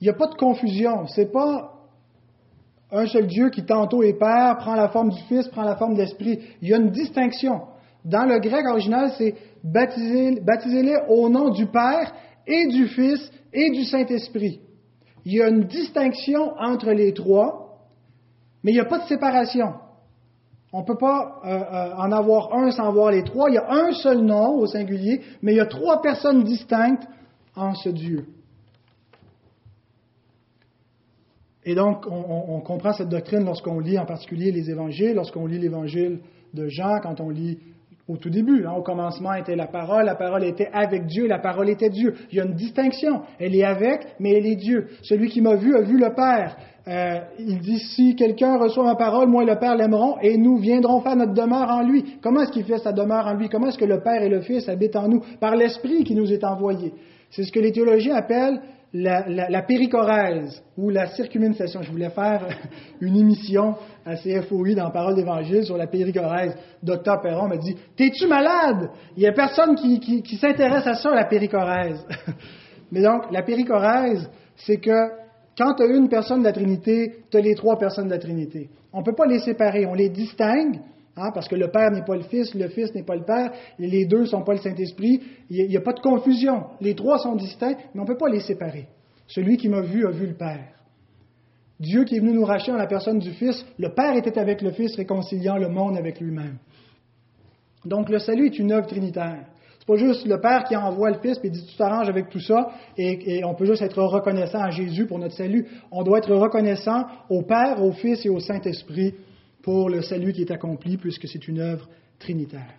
Il 0.00 0.04
n'y 0.04 0.08
a 0.08 0.14
pas 0.14 0.28
de 0.28 0.36
confusion. 0.36 1.08
Ce 1.08 1.20
n'est 1.20 1.26
pas 1.26 1.72
un 2.92 3.06
seul 3.06 3.26
Dieu 3.26 3.50
qui 3.50 3.64
tantôt 3.64 4.04
est 4.04 4.12
Père, 4.12 4.56
prend 4.58 4.76
la 4.76 4.88
forme 4.88 5.10
du 5.10 5.20
Fils, 5.22 5.48
prend 5.48 5.64
la 5.64 5.74
forme 5.74 5.94
de 5.94 6.02
l'Esprit. 6.02 6.38
Il 6.62 6.68
y 6.68 6.74
a 6.74 6.76
une 6.76 6.90
distinction. 6.90 7.62
Dans 8.04 8.24
le 8.24 8.38
grec 8.38 8.64
original, 8.68 9.10
c'est 9.18 9.34
baptisez-les 9.64 10.98
au 11.08 11.28
nom 11.28 11.50
du 11.50 11.66
Père 11.66 12.14
et 12.46 12.68
du 12.68 12.86
Fils 12.86 13.32
et 13.52 13.70
du 13.70 13.82
Saint-Esprit. 13.82 14.60
Il 15.24 15.32
y 15.32 15.42
a 15.42 15.48
une 15.48 15.64
distinction 15.64 16.52
entre 16.56 16.92
les 16.92 17.12
trois, 17.12 17.80
mais 18.62 18.70
il 18.70 18.74
n'y 18.74 18.80
a 18.80 18.84
pas 18.84 19.00
de 19.00 19.08
séparation. 19.08 19.74
On 20.72 20.80
ne 20.80 20.84
peut 20.84 20.96
pas 20.96 21.40
euh, 21.44 21.48
euh, 21.48 21.94
en 21.96 22.12
avoir 22.12 22.54
un 22.54 22.70
sans 22.70 22.86
avoir 22.86 23.10
les 23.10 23.24
trois. 23.24 23.50
Il 23.50 23.54
y 23.54 23.58
a 23.58 23.70
un 23.70 23.92
seul 23.92 24.20
nom 24.20 24.56
au 24.56 24.66
singulier, 24.66 25.20
mais 25.42 25.52
il 25.52 25.56
y 25.56 25.60
a 25.60 25.66
trois 25.66 26.00
personnes 26.00 26.44
distinctes 26.44 27.06
en 27.56 27.74
ce 27.74 27.88
Dieu. 27.88 28.26
Et 31.64 31.74
donc, 31.74 32.06
on, 32.06 32.60
comprend 32.60 32.92
cette 32.92 33.10
doctrine 33.10 33.44
lorsqu'on 33.44 33.80
lit 33.80 33.98
en 33.98 34.06
particulier 34.06 34.50
les 34.50 34.70
évangiles, 34.70 35.14
lorsqu'on 35.14 35.46
lit 35.46 35.58
l'évangile 35.58 36.20
de 36.54 36.68
Jean, 36.68 37.00
quand 37.00 37.20
on 37.20 37.28
lit 37.28 37.58
au 38.10 38.16
tout 38.16 38.30
début. 38.30 38.64
Hein, 38.66 38.72
au 38.76 38.82
commencement 38.82 39.34
était 39.34 39.56
la 39.56 39.66
parole, 39.66 40.04
la 40.04 40.14
parole 40.14 40.44
était 40.44 40.68
avec 40.72 41.06
Dieu, 41.06 41.26
la 41.26 41.38
parole 41.38 41.68
était 41.68 41.90
Dieu. 41.90 42.14
Il 42.30 42.38
y 42.38 42.40
a 42.40 42.44
une 42.44 42.54
distinction. 42.54 43.22
Elle 43.38 43.54
est 43.54 43.64
avec, 43.64 44.06
mais 44.18 44.32
elle 44.32 44.46
est 44.46 44.56
Dieu. 44.56 44.88
Celui 45.02 45.28
qui 45.28 45.40
m'a 45.40 45.56
vu 45.56 45.76
a 45.76 45.82
vu 45.82 45.98
le 45.98 46.12
Père. 46.14 46.56
Euh, 46.88 47.20
il 47.38 47.58
dit, 47.58 47.78
si 47.78 48.16
quelqu'un 48.16 48.58
reçoit 48.58 48.84
ma 48.84 48.96
parole, 48.96 49.28
moi 49.28 49.42
et 49.42 49.46
le 49.46 49.58
Père 49.58 49.76
l'aimeront, 49.76 50.16
et 50.22 50.36
nous 50.36 50.56
viendrons 50.56 51.00
faire 51.00 51.14
notre 51.14 51.34
demeure 51.34 51.70
en 51.70 51.82
lui. 51.82 52.16
Comment 52.22 52.40
est-ce 52.42 52.52
qu'il 52.52 52.64
fait 52.64 52.78
sa 52.78 52.92
demeure 52.92 53.26
en 53.26 53.34
lui? 53.34 53.48
Comment 53.48 53.68
est-ce 53.68 53.78
que 53.78 53.84
le 53.84 54.00
Père 54.00 54.22
et 54.22 54.28
le 54.28 54.40
Fils 54.40 54.68
habitent 54.68 54.96
en 54.96 55.08
nous? 55.08 55.22
Par 55.40 55.56
l'Esprit 55.56 56.04
qui 56.04 56.14
nous 56.14 56.32
est 56.32 56.42
envoyé. 56.42 56.92
C'est 57.30 57.44
ce 57.44 57.52
que 57.52 57.60
les 57.60 57.70
théologiens 57.70 58.16
appellent 58.16 58.60
la, 58.92 59.48
la, 59.48 59.62
péricorèse 59.62 60.62
ou 60.76 60.90
la 60.90 61.06
circuminisation. 61.08 61.82
Je 61.82 61.90
voulais 61.90 62.10
faire 62.10 62.46
une 63.00 63.16
émission 63.16 63.76
à 64.04 64.16
CFOI 64.16 64.74
dans 64.74 64.90
Parole 64.90 65.14
d'Évangile 65.14 65.64
sur 65.64 65.76
la 65.76 65.86
péricorèse. 65.86 66.56
Docteur 66.82 67.20
Perron 67.20 67.48
m'a 67.48 67.56
dit 67.56 67.76
T'es-tu 67.96 68.26
malade? 68.26 68.90
Il 69.16 69.20
n'y 69.20 69.28
a 69.28 69.32
personne 69.32 69.76
qui, 69.76 70.00
qui, 70.00 70.22
qui 70.22 70.36
s'intéresse 70.36 70.86
à 70.86 70.94
ça, 70.94 71.14
la 71.14 71.24
péricorèse. 71.24 72.04
Mais 72.92 73.02
donc, 73.02 73.30
la 73.30 73.42
péricorèse, 73.42 74.28
c'est 74.56 74.78
que 74.78 75.10
quand 75.56 75.74
tu 75.74 75.82
as 75.84 75.86
une 75.86 76.08
personne 76.08 76.40
de 76.40 76.44
la 76.44 76.52
Trinité, 76.52 77.24
tu 77.30 77.36
as 77.36 77.40
les 77.40 77.54
trois 77.54 77.78
personnes 77.78 78.06
de 78.06 78.12
la 78.12 78.18
Trinité. 78.18 78.70
On 78.92 79.00
ne 79.00 79.04
peut 79.04 79.14
pas 79.14 79.26
les 79.26 79.38
séparer, 79.38 79.86
on 79.86 79.94
les 79.94 80.08
distingue, 80.08 80.80
hein, 81.20 81.30
parce 81.32 81.48
que 81.48 81.56
le 81.56 81.68
Père 81.68 81.90
n'est 81.90 82.04
pas 82.04 82.16
le 82.16 82.22
Fils, 82.22 82.54
le 82.54 82.68
Fils 82.68 82.94
n'est 82.94 83.02
pas 83.02 83.16
le 83.16 83.24
Père, 83.24 83.52
les 83.78 84.06
deux 84.06 84.20
ne 84.20 84.24
sont 84.26 84.42
pas 84.42 84.54
le 84.54 84.58
Saint-Esprit. 84.58 85.20
Il 85.50 85.68
n'y 85.68 85.76
a, 85.76 85.80
pas 85.80 85.92
de 85.92 86.00
confusion. 86.00 86.64
Les 86.80 86.94
trois 86.94 87.18
sont 87.18 87.36
distincts, 87.36 87.76
mais 87.94 88.00
on 88.00 88.04
ne 88.04 88.08
peut 88.08 88.16
pas 88.16 88.28
les 88.28 88.40
séparer. 88.40 88.86
Celui 89.26 89.56
qui 89.56 89.68
m'a 89.68 89.82
vu 89.82 90.06
a 90.06 90.10
vu 90.10 90.26
le 90.26 90.34
Père. 90.34 90.74
Dieu 91.78 92.04
qui 92.04 92.16
est 92.16 92.20
venu 92.20 92.32
nous 92.32 92.44
racheter 92.44 92.72
en 92.72 92.76
la 92.76 92.86
personne 92.86 93.18
du 93.18 93.30
Fils, 93.32 93.64
le 93.78 93.94
Père 93.94 94.16
était 94.16 94.38
avec 94.38 94.62
le 94.62 94.70
Fils, 94.72 94.96
réconciliant 94.96 95.56
le 95.56 95.68
monde 95.68 95.96
avec 95.96 96.20
lui-même. 96.20 96.58
Donc 97.84 98.08
le 98.08 98.18
salut 98.18 98.46
est 98.46 98.58
une 98.58 98.72
œuvre 98.72 98.86
trinitaire 98.86 99.46
pas 99.90 99.96
juste 99.96 100.26
le 100.26 100.40
Père 100.40 100.64
qui 100.64 100.76
envoie 100.76 101.10
le 101.10 101.18
Fils 101.18 101.40
et 101.42 101.50
dit 101.50 101.64
tu 101.66 101.76
t'arranges 101.76 102.08
avec 102.08 102.28
tout 102.28 102.40
ça 102.40 102.70
et, 102.96 103.42
on 103.44 103.54
peut 103.54 103.66
juste 103.66 103.82
être 103.82 104.02
reconnaissant 104.02 104.60
à 104.60 104.70
Jésus 104.70 105.06
pour 105.06 105.18
notre 105.18 105.34
salut. 105.34 105.66
On 105.90 106.02
doit 106.02 106.18
être 106.18 106.32
reconnaissant 106.32 107.06
au 107.28 107.42
Père, 107.42 107.82
au 107.82 107.92
Fils 107.92 108.24
et 108.24 108.28
au 108.28 108.38
Saint-Esprit 108.38 109.14
pour 109.62 109.90
le 109.90 110.02
salut 110.02 110.32
qui 110.32 110.42
est 110.42 110.50
accompli 110.50 110.96
puisque 110.96 111.28
c'est 111.28 111.48
une 111.48 111.60
œuvre 111.60 111.88
trinitaire. 112.18 112.74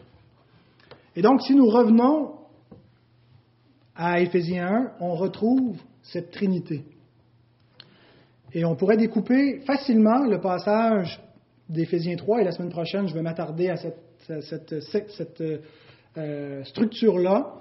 Et 1.16 1.22
donc 1.22 1.42
si 1.42 1.56
nous 1.56 1.68
revenons 1.68 2.32
à 3.96 4.20
Éphésiens 4.20 4.68
1, 4.68 4.92
on 5.00 5.16
retrouve 5.16 5.78
cette 6.02 6.32
Trinité. 6.32 6.84
Et 8.54 8.66
on 8.66 8.76
pourrait 8.76 8.98
découper 8.98 9.60
facilement 9.62 10.26
le 10.26 10.40
passage 10.42 11.22
d'Éphésiens 11.70 12.16
3, 12.16 12.42
et 12.42 12.44
la 12.44 12.52
semaine 12.52 12.72
prochaine, 12.72 13.08
je 13.08 13.14
vais 13.14 13.22
m'attarder 13.22 13.70
à 13.70 13.78
cette, 13.78 15.42
euh, 16.18 16.64
structure-là 16.66 17.54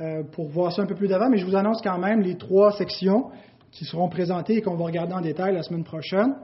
euh, 0.00 0.22
pour 0.32 0.48
voir 0.48 0.72
ça 0.72 0.82
un 0.82 0.86
peu 0.86 0.94
plus 0.94 1.08
d'avant, 1.08 1.28
mais 1.28 1.36
je 1.36 1.44
vous 1.44 1.56
annonce 1.56 1.82
quand 1.82 1.98
même 1.98 2.22
les 2.22 2.36
trois 2.36 2.72
sections 2.72 3.30
qui 3.70 3.84
seront 3.84 4.08
présentées 4.08 4.56
et 4.56 4.62
qu'on 4.62 4.76
va 4.76 4.86
regarder 4.86 5.12
en 5.12 5.20
détail 5.20 5.54
la 5.54 5.62
semaine 5.62 5.84
prochaine. 5.84 6.34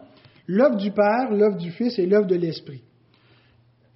L'œuvre 0.46 0.76
du 0.76 0.92
Père, 0.92 1.30
l'œuvre 1.30 1.56
du 1.56 1.70
Fils 1.70 1.98
et 1.98 2.06
l'œuvre 2.06 2.26
de 2.26 2.36
l'Esprit. 2.36 2.82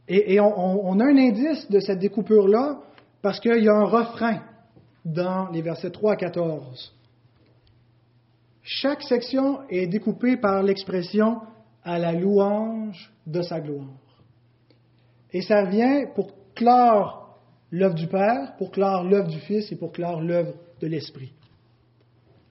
Et, 0.09 0.41
on, 0.41 0.99
a 0.99 1.05
un 1.05 1.17
indice 1.17 1.71
de 1.71 1.79
cette 1.79 2.01
découpure-là 2.01 2.81
parce 3.23 3.39
qu'il 3.39 3.63
y 3.63 3.69
a 3.69 3.75
un 3.75 3.85
refrain 3.85 4.41
dans 5.05 5.49
les 5.51 5.63
versets 5.63 5.91
3 5.91 6.15
à 6.15 6.17
14. 6.17 6.93
Chaque 8.63 9.03
section 9.03 9.61
est 9.69 9.87
découpée 9.87 10.37
par 10.37 10.65
l'expression 10.65 11.39
à 11.85 11.99
la 12.01 12.13
louange 12.13 13.13
de 13.25 13.41
sa 13.43 13.61
gloire. 13.61 13.87
Et 15.33 15.43
ça 15.43 15.65
vient 15.65 16.07
pour 16.15 16.33
clore 16.57 17.39
l'œuvre 17.71 17.95
du 17.95 18.09
Père, 18.09 18.57
pour 18.59 18.73
clore 18.73 19.05
l'œuvre 19.05 19.29
du 19.29 19.39
Fils 19.39 19.71
et 19.71 19.77
pour 19.77 19.93
clore 19.93 20.21
l'œuvre 20.21 20.55
de 20.81 20.89
l'Esprit. 20.89 21.33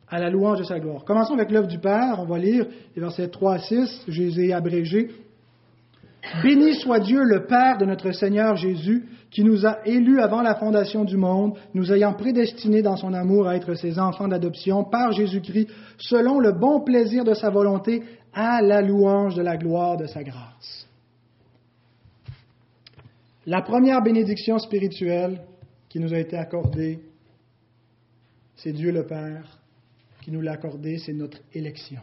À 0.10 0.20
la 0.20 0.30
louange 0.30 0.60
de 0.60 0.64
sa 0.64 0.80
gloire. 0.80 1.05
Commençons 1.05 1.36
avec 1.36 1.51
l'œuvre 1.51 1.68
du 1.68 1.78
Père. 1.78 2.16
On 2.20 2.26
va 2.26 2.39
lire 2.39 2.66
les 2.95 3.01
versets 3.01 3.28
3 3.28 3.53
à 3.53 3.60
6. 3.60 4.05
Je 4.07 4.24
les 4.24 4.39
ai 4.41 4.53
abrégés. 4.53 5.10
Béni 6.43 6.76
soit 6.76 6.99
Dieu, 6.99 7.24
le 7.24 7.45
Père 7.45 7.78
de 7.78 7.86
notre 7.86 8.12
Seigneur 8.12 8.55
Jésus, 8.55 9.07
qui 9.32 9.43
nous 9.43 9.66
a 9.66 9.80
élus 9.86 10.20
avant 10.20 10.41
la 10.41 10.55
fondation 10.55 11.03
du 11.05 11.18
monde, 11.18 11.57
nous 11.74 11.91
ayant 11.93 12.14
prédestinés 12.14 12.82
dans 12.82 12.97
son 12.97 13.14
amour 13.14 13.47
à 13.47 13.55
être 13.55 13.74
ses 13.76 13.99
enfants 13.99 14.28
d'adoption 14.28 14.84
par 14.84 15.12
Jésus-Christ, 15.12 15.70
selon 15.97 16.39
le 16.39 16.51
bon 16.51 16.82
plaisir 16.82 17.24
de 17.24 17.34
sa 17.34 17.49
volonté, 17.49 18.03
à 18.34 18.62
la 18.62 18.82
louange 18.82 19.36
de 19.36 19.41
la 19.41 19.57
gloire 19.57 19.97
de 19.97 20.07
sa 20.07 20.24
grâce. 20.24 20.88
La 23.45 23.62
première 23.62 24.01
bénédiction 24.01 24.60
spirituelle 24.60 25.41
qui 25.88 25.99
nous 25.99 26.14
a 26.14 26.20
été 26.20 26.38
accordée, 26.38 26.99
c'est 28.55 28.74
Dieu 28.74 28.91
le 28.91 29.05
Père 29.05 29.59
qui 30.30 30.36
nous 30.36 30.41
l'a 30.41 30.51
accordée, 30.51 30.99
c'est 30.99 31.13
notre 31.13 31.39
élection. 31.55 32.01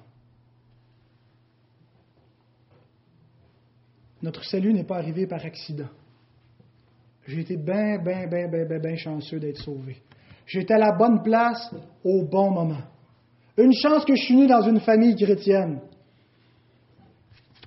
Notre 4.20 4.44
salut 4.44 4.72
n'est 4.72 4.82
pas 4.82 4.96
arrivé 4.96 5.28
par 5.28 5.44
accident. 5.44 5.86
J'ai 7.28 7.42
été 7.42 7.56
bien, 7.56 7.98
bien, 7.98 8.26
bien, 8.26 8.48
bien, 8.48 8.64
bien, 8.64 8.78
bien 8.80 8.96
chanceux 8.96 9.38
d'être 9.38 9.58
sauvé. 9.58 9.98
J'étais 10.44 10.74
à 10.74 10.78
la 10.78 10.90
bonne 10.90 11.22
place 11.22 11.72
au 12.02 12.24
bon 12.24 12.50
moment. 12.50 12.82
Une 13.58 13.72
chance 13.72 14.04
que 14.04 14.16
je 14.16 14.22
suis 14.24 14.34
né 14.34 14.48
dans 14.48 14.62
une 14.62 14.80
famille 14.80 15.14
chrétienne. 15.14 15.78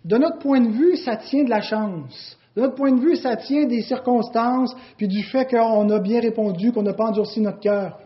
De 0.03 0.18
notre 0.18 0.39
point 0.39 0.60
de 0.60 0.72
vue, 0.72 0.97
ça 0.97 1.16
tient 1.16 1.45
de 1.45 1.49
la 1.49 1.62
chance. 1.62 2.38
De 2.57 2.62
notre 2.64 2.76
point 2.76 2.91
de 2.91 2.99
vue, 2.99 3.16
ça 3.16 3.38
tient 3.38 3.66
des 3.66 3.84
circonstances, 3.84 4.76
puis 4.97 5.07
du 5.07 5.24
fait 5.24 5.49
qu'on 5.49 5.89
a 5.89 5.99
bien 5.99 6.20
répondu, 6.20 6.74
qu'on 6.74 6.84
n'a 6.84 6.93
pas 6.93 7.05
endurci 7.05 7.39
notre 7.39 7.62
cœur. 7.62 7.97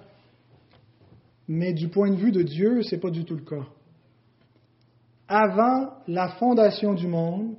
Mais 1.55 1.71
du 1.71 1.87
point 1.87 2.09
de 2.09 2.15
vue 2.15 2.31
de 2.31 2.41
Dieu, 2.41 2.81
ce 2.81 2.95
n'est 2.95 2.99
pas 2.99 3.11
du 3.11 3.25
tout 3.25 3.35
le 3.35 3.43
cas. 3.43 3.63
Avant 5.27 5.91
la 6.07 6.29
fondation 6.29 6.95
du 6.95 7.05
monde, 7.05 7.53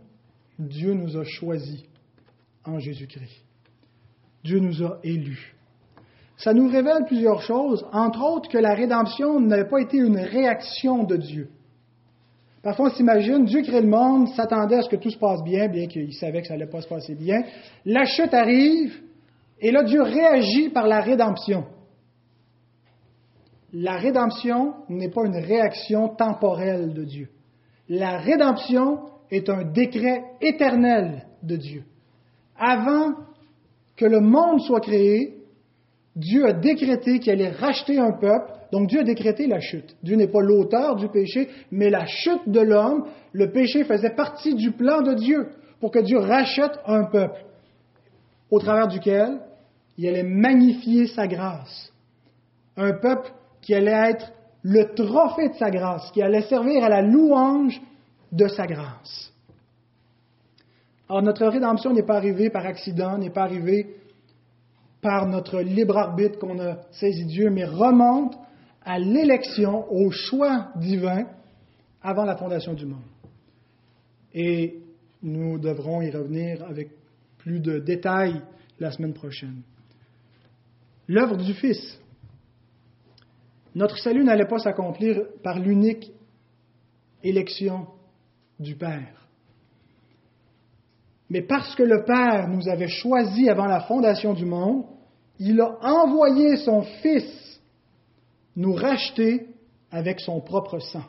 Dieu 0.59 0.95
nous 0.95 1.17
a 1.17 1.23
choisis 1.23 1.85
en 2.65 2.81
Jésus-Christ. 2.81 3.45
Dieu 4.43 4.59
nous 4.59 4.83
a 4.83 4.99
élus. 5.05 5.55
Ça 6.37 6.53
nous 6.53 6.69
révèle 6.69 7.05
plusieurs 7.07 7.41
choses, 7.43 7.87
entre 7.93 8.21
autres 8.25 8.49
que 8.49 8.59
la 8.59 8.75
rédemption 8.75 9.39
n'avait 9.39 9.69
pas 9.69 9.81
été 9.81 9.99
une 9.99 10.19
réaction 10.19 11.05
de 11.05 11.17
Dieu. 11.17 11.49
Parfois, 12.65 12.89
on 12.89 12.95
s'imagine, 12.97 13.45
Dieu 13.45 13.63
crée 13.63 13.81
le 13.81 13.87
monde, 13.87 14.27
s'attendait 14.31 14.79
à 14.79 14.83
ce 14.83 14.89
que 14.89 14.97
tout 14.97 15.11
se 15.11 15.19
passe 15.19 15.45
bien, 15.45 15.69
bien 15.69 15.87
qu'il 15.87 16.13
savait 16.15 16.43
que 16.43 16.49
ça 16.49 16.55
n'allait 16.55 16.71
pas 16.71 16.81
se 16.81 16.89
passer 16.89 17.15
bien. 17.15 17.45
La 17.85 18.05
chute 18.07 18.35
arrive, 18.35 19.01
et 19.61 19.71
là, 19.71 19.85
Dieu 19.85 20.03
réagit 20.03 20.71
par 20.71 20.89
la 20.89 21.01
rédemption. 21.01 21.67
La 23.77 23.97
rédemption 23.97 24.75
n'est 24.89 25.11
pas 25.11 25.27
une 25.27 25.37
réaction 25.37 26.09
temporelle 26.09 26.95
de 26.95 27.03
Dieu. 27.03 27.29
La 27.89 28.19
rédemption 28.19 29.01
est 29.33 29.51
un 29.51 29.65
décret 29.65 30.23
éternel 30.41 31.27
de 31.43 31.57
Dieu. 31.57 31.83
Avant 32.57 33.15
que 33.97 34.05
le 34.05 34.21
monde 34.21 34.61
soit 34.61 34.81
créé, 34.81 35.39
Dieu 36.15 36.47
a 36.47 36.53
décrété 36.53 37.19
qu'il 37.19 37.33
allait 37.33 37.51
racheter 37.51 37.99
un 37.99 38.13
peuple, 38.13 38.53
donc 38.71 38.89
Dieu 38.89 39.01
a 39.01 39.05
décrété 39.05 39.49
la 39.49 39.59
chute. 39.59 39.97
Dieu 40.05 40.15
n'est 40.15 40.29
pas 40.29 40.41
l'auteur 40.41 40.95
du 40.95 41.09
péché, 41.09 41.49
mais 41.73 41.91
la 41.91 42.07
chute 42.07 42.49
de 42.49 42.61
l'homme, 42.61 43.07
le 43.33 43.51
péché 43.51 43.83
faisait 43.83 44.15
partie 44.15 44.55
du 44.55 44.71
plan 44.71 45.03
de 45.03 45.15
Dieu 45.15 45.49
pour 45.81 45.91
que 45.91 45.99
Dieu 45.99 46.19
rachète 46.19 46.79
un 46.87 47.07
peuple, 47.07 47.45
au 48.53 48.61
travers 48.61 48.87
duquel 48.87 49.41
il 49.99 50.07
allait 50.07 50.23
magnifier 50.23 51.09
sa 51.09 51.27
grâce. 51.27 51.93
Un 52.77 52.93
peuple 52.93 53.33
qui 53.65 53.75
allait 53.75 54.11
être 54.11 54.33
le 54.63 54.95
trophée 54.95 55.49
de 55.49 55.55
sa 55.55 55.71
grâce, 55.71 56.11
qui 56.13 56.23
allait 56.23 56.43
servir 56.43 56.85
à 56.85 56.89
la 56.89 57.03
louange 57.03 57.81
de 58.31 58.47
sa 58.49 58.67
grâce. 58.67 59.33
Alors 61.09 61.23
notre 61.23 61.47
rédemption 61.47 61.93
n'est 61.93 62.03
pas 62.03 62.17
arrivée 62.17 62.51
par 62.51 62.65
accident, 62.67 63.19
n'est 63.19 63.31
pas 63.31 63.43
arrivée 63.43 63.97
par 65.01 65.27
notre 65.27 65.61
libre 65.61 65.99
arbitre 65.99 66.39
qu'on 66.39 66.59
a 66.61 66.79
saisi 66.93 67.25
Dieu, 67.27 67.51
mais 67.51 67.65
remonte 67.65 68.37
à 68.83 68.99
l'élection, 68.99 69.91
au 69.91 70.11
choix 70.11 70.69
divin 70.77 71.27
avant 72.03 72.25
la 72.25 72.37
fondation 72.37 72.75
du 72.75 72.87
monde. 72.87 73.03
Et 74.33 74.79
nous 75.23 75.59
devrons 75.59 76.03
y 76.03 76.11
revenir 76.11 76.65
avec 76.65 76.91
plus 77.39 77.61
de 77.61 77.79
détails 77.79 78.43
la 78.79 78.91
semaine 78.91 79.15
prochaine. 79.15 79.63
L'œuvre 81.07 81.37
du 81.37 81.55
Fils. 81.55 81.99
Notre 83.75 83.99
salut 83.99 84.25
n'allait 84.25 84.47
pas 84.47 84.59
s'accomplir 84.59 85.23
par 85.43 85.59
l'unique 85.59 86.13
élection 87.23 87.87
du 88.61 88.77
Père. 88.77 89.29
Mais 91.31 91.43
parce 91.43 91.75
que 91.75 91.83
le 91.83 92.05
Père 92.05 92.49
nous 92.49 92.69
avait 92.69 92.89
choisis 92.89 93.49
avant 93.49 93.67
la 93.67 93.81
fondation 93.81 94.35
du 94.35 94.45
monde, 94.45 94.85
il 95.39 95.61
a 95.61 95.79
envoyé 95.83 96.57
son 96.59 96.83
Fils 97.03 97.61
nous 98.57 98.75
racheter 98.75 99.49
avec 99.91 100.21
son 100.21 100.41
propre 100.41 100.79
sang. 100.79 101.05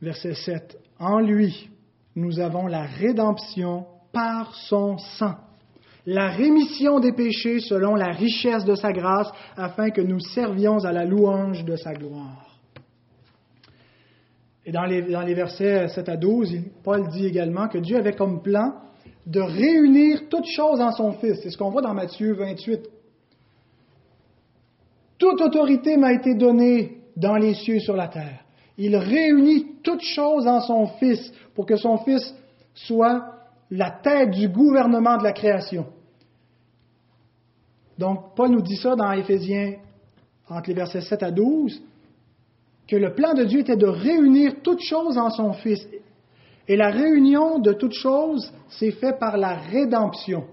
Verset 0.00 0.34
7. 0.34 0.78
En 0.98 1.20
lui, 1.20 1.70
nous 2.16 2.40
avons 2.40 2.66
la 2.66 2.82
rédemption 2.82 3.86
par 4.12 4.54
son 4.54 4.98
sang, 4.98 5.36
la 6.06 6.28
rémission 6.30 6.98
des 7.00 7.12
péchés 7.12 7.60
selon 7.60 7.94
la 7.94 8.10
richesse 8.12 8.64
de 8.64 8.74
sa 8.74 8.92
grâce, 8.92 9.30
afin 9.56 9.90
que 9.90 10.00
nous 10.00 10.20
servions 10.20 10.84
à 10.84 10.92
la 10.92 11.04
louange 11.04 11.64
de 11.64 11.76
sa 11.76 11.92
gloire. 11.92 12.58
Et 14.64 14.70
dans 14.70 14.84
les, 14.84 15.34
versets 15.34 15.88
7 15.88 16.08
à 16.08 16.16
12, 16.16 16.54
Paul 16.84 17.08
dit 17.08 17.26
également 17.26 17.68
que 17.68 17.78
Dieu 17.78 17.96
avait 17.96 18.14
comme 18.14 18.42
plan 18.42 18.74
de 19.26 19.40
réunir 19.40 20.28
toutes 20.28 20.46
choses 20.46 20.80
en 20.80 20.92
son 20.92 21.12
Fils. 21.14 21.40
C'est 21.42 21.50
ce 21.50 21.58
qu'on 21.58 21.70
voit 21.70 21.82
dans 21.82 21.94
Matthieu 21.94 22.34
28. 22.34 22.80
Toute 25.18 25.40
autorité 25.40 25.96
m'a 25.96 26.12
été 26.12 26.34
donnée 26.34 26.98
dans 27.16 27.36
les 27.36 27.54
cieux 27.54 27.76
et 27.76 27.80
sur 27.80 27.96
la 27.96 28.08
terre. 28.08 28.44
Il 28.78 28.96
réunit 28.96 29.76
toutes 29.82 30.02
choses 30.02 30.46
en 30.46 30.60
son 30.60 30.86
Fils 30.98 31.32
pour 31.54 31.66
que 31.66 31.76
son 31.76 31.98
Fils 31.98 32.34
soit 32.74 33.41
la 33.74 33.90
tête 33.90 34.30
du 34.30 34.48
gouvernement 34.48 35.16
de 35.16 35.24
la 35.24 35.32
création. 35.32 35.86
Donc, 37.96 38.34
Paul 38.36 38.50
nous 38.50 38.60
dit 38.60 38.76
ça 38.76 38.94
dans 38.94 39.10
Éphésiens, 39.12 39.76
entre 40.46 40.68
les 40.68 40.74
versets 40.74 41.00
7 41.00 41.22
à 41.22 41.30
12 41.30 41.82
que 42.86 42.96
le 42.96 43.14
plan 43.14 43.32
de 43.32 43.44
Dieu 43.44 43.60
était 43.60 43.76
de 43.76 43.86
réunir 43.86 44.56
toutes 44.62 44.82
choses 44.82 45.16
en 45.16 45.30
son 45.30 45.54
Fils. 45.54 45.88
Et 46.68 46.76
la 46.76 46.90
réunion 46.90 47.60
de 47.60 47.72
toutes 47.72 47.94
choses 47.94 48.52
s'est 48.68 48.90
faite 48.90 49.18
par 49.18 49.38
la 49.38 49.54
rédemption. 49.54 50.44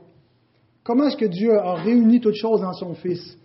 Comment 0.83 1.07
est-ce 1.07 1.17
que 1.17 1.25
Dieu 1.25 1.59
a 1.59 1.73
réuni 1.73 2.21
toutes 2.21 2.35
choses 2.35 2.63
en 2.63 2.71
son 2.71 2.93
Fils? 2.93 3.37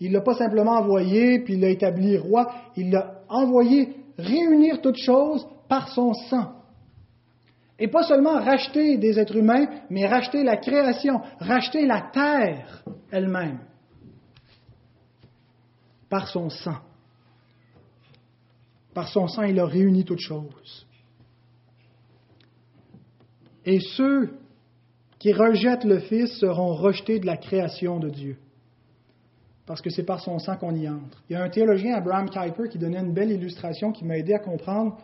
Il 0.00 0.08
ne 0.08 0.14
l'a 0.14 0.20
pas 0.20 0.34
simplement 0.34 0.72
envoyé, 0.72 1.38
puis 1.38 1.54
il 1.54 1.60
l'a 1.60 1.70
établi 1.70 2.18
roi, 2.18 2.52
il 2.76 2.90
l'a 2.90 3.22
envoyé 3.30 3.96
réunir 4.18 4.82
toutes 4.82 4.98
choses 4.98 5.46
par 5.68 5.88
son 5.88 6.12
sang. 6.12 6.61
Et 7.82 7.88
pas 7.88 8.04
seulement 8.04 8.34
racheter 8.34 8.96
des 8.96 9.18
êtres 9.18 9.34
humains, 9.34 9.66
mais 9.90 10.06
racheter 10.06 10.44
la 10.44 10.56
création, 10.56 11.20
racheter 11.40 11.84
la 11.84 12.00
terre 12.12 12.84
elle-même 13.10 13.58
par 16.08 16.28
son 16.28 16.48
sang. 16.48 16.76
Par 18.94 19.08
son 19.08 19.26
sang, 19.26 19.42
il 19.42 19.58
a 19.58 19.66
réuni 19.66 20.04
toutes 20.04 20.20
choses. 20.20 20.86
Et 23.64 23.80
ceux 23.80 24.38
qui 25.18 25.32
rejettent 25.32 25.82
le 25.82 25.98
Fils 25.98 26.38
seront 26.38 26.74
rejetés 26.74 27.18
de 27.18 27.26
la 27.26 27.36
création 27.36 27.98
de 27.98 28.10
Dieu. 28.10 28.36
Parce 29.66 29.82
que 29.82 29.90
c'est 29.90 30.04
par 30.04 30.20
son 30.20 30.38
sang 30.38 30.56
qu'on 30.56 30.76
y 30.76 30.88
entre. 30.88 31.20
Il 31.28 31.32
y 31.32 31.36
a 31.36 31.42
un 31.42 31.50
théologien, 31.50 31.96
Abraham 31.96 32.30
Kuyper, 32.30 32.68
qui 32.68 32.78
donnait 32.78 33.00
une 33.00 33.12
belle 33.12 33.32
illustration 33.32 33.90
qui 33.90 34.04
m'a 34.04 34.18
aidé 34.18 34.34
à 34.34 34.38
comprendre 34.38 34.98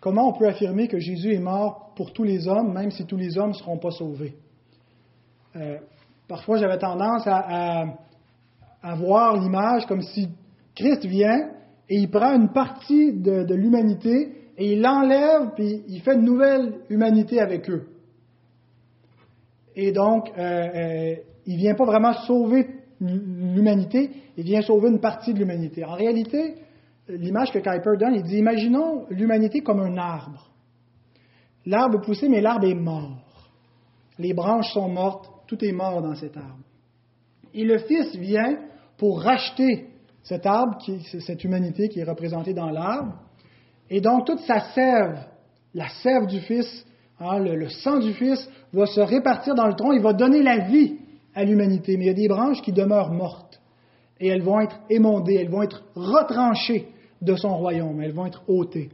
comment 0.00 0.28
on 0.28 0.32
peut 0.32 0.46
affirmer 0.46 0.88
que 0.88 0.98
Jésus 0.98 1.34
est 1.34 1.40
mort 1.40 1.92
pour 1.96 2.12
tous 2.12 2.24
les 2.24 2.48
hommes, 2.48 2.72
même 2.72 2.90
si 2.90 3.04
tous 3.06 3.16
les 3.16 3.38
hommes 3.38 3.50
ne 3.50 3.54
seront 3.54 3.78
pas 3.78 3.90
sauvés? 3.90 4.34
Euh, 5.56 5.78
parfois, 6.28 6.58
j'avais 6.58 6.78
tendance 6.78 7.26
à, 7.26 7.96
voir 8.96 9.40
l'image 9.40 9.86
comme 9.86 10.02
si 10.02 10.28
Christ 10.74 11.04
vient, 11.04 11.50
et 11.88 11.96
il 11.96 12.10
prend 12.10 12.34
une 12.34 12.52
partie 12.52 13.12
de, 13.12 13.54
l'humanité 13.54 14.34
et 14.56 14.72
il 14.72 14.82
l'enlève, 14.82 15.52
puis 15.54 15.82
il 15.88 16.00
fait 16.00 16.14
une 16.14 16.24
nouvelle 16.24 16.80
humanité 16.88 17.40
avec 17.40 17.68
eux. 17.70 17.88
Et 19.76 19.92
donc, 19.92 20.30
euh, 20.36 20.40
euh, 20.40 21.14
il 21.46 21.54
ne 21.54 21.58
vient 21.58 21.74
pas 21.74 21.84
vraiment 21.84 22.12
sauver 22.12 22.66
l'humanité, 23.00 24.10
il 24.36 24.44
vient 24.44 24.62
sauver 24.62 24.88
une 24.88 25.00
partie 25.00 25.32
de 25.32 25.38
l'humanité. 25.38 25.84
En 25.84 25.94
réalité, 25.94 26.56
l'image 27.08 27.50
que 27.52 27.58
Kuiper 27.58 27.96
donne, 27.98 28.14
il 28.14 28.22
dit, 28.22 28.38
imaginons 28.38 29.06
l'humanité 29.10 29.60
comme 29.60 29.80
un 29.80 29.96
arbre. 29.96 30.50
L'arbre 31.66 32.00
poussé, 32.00 32.28
mais 32.28 32.40
l'arbre 32.40 32.66
est 32.66 32.74
mort. 32.74 33.50
Les 34.18 34.34
branches 34.34 34.72
sont 34.72 34.88
mortes, 34.88 35.30
tout 35.46 35.62
est 35.64 35.72
mort 35.72 36.02
dans 36.02 36.14
cet 36.14 36.36
arbre. 36.36 36.64
Et 37.54 37.64
le 37.64 37.78
Fils 37.78 38.14
vient 38.16 38.58
pour 38.96 39.22
racheter 39.22 39.88
cet 40.22 40.44
arbre, 40.44 40.78
cette 41.20 41.44
humanité 41.44 41.88
qui 41.88 42.00
est 42.00 42.04
représentée 42.04 42.52
dans 42.52 42.70
l'arbre. 42.70 43.14
Et 43.88 44.00
donc 44.00 44.26
toute 44.26 44.40
sa 44.40 44.60
sève, 44.72 45.18
la 45.72 45.88
sève 45.88 46.26
du 46.26 46.40
Fils, 46.40 46.86
hein, 47.20 47.38
le, 47.38 47.68
sang 47.68 47.98
du 47.98 48.12
Fils, 48.12 48.48
va 48.72 48.86
se 48.86 49.00
répartir 49.00 49.54
dans 49.54 49.66
le 49.66 49.74
tronc, 49.74 49.92
il 49.92 50.02
va 50.02 50.12
donner 50.12 50.42
la 50.42 50.58
vie 50.58 50.98
à 51.34 51.44
l'humanité. 51.44 51.96
Mais 51.96 52.04
il 52.04 52.08
y 52.08 52.10
a 52.10 52.14
des 52.14 52.28
branches 52.28 52.60
qui 52.60 52.72
demeurent 52.72 53.12
mortes. 53.12 53.60
Et 54.20 54.28
elles 54.28 54.42
vont 54.42 54.60
être 54.60 54.78
émondées, 54.90 55.36
elles 55.36 55.48
vont 55.48 55.62
être 55.62 55.84
retranchées 55.94 56.88
de 57.20 57.36
son 57.36 57.56
royaume, 57.56 58.00
elles 58.00 58.12
vont 58.12 58.26
être 58.26 58.42
ôtées. 58.48 58.90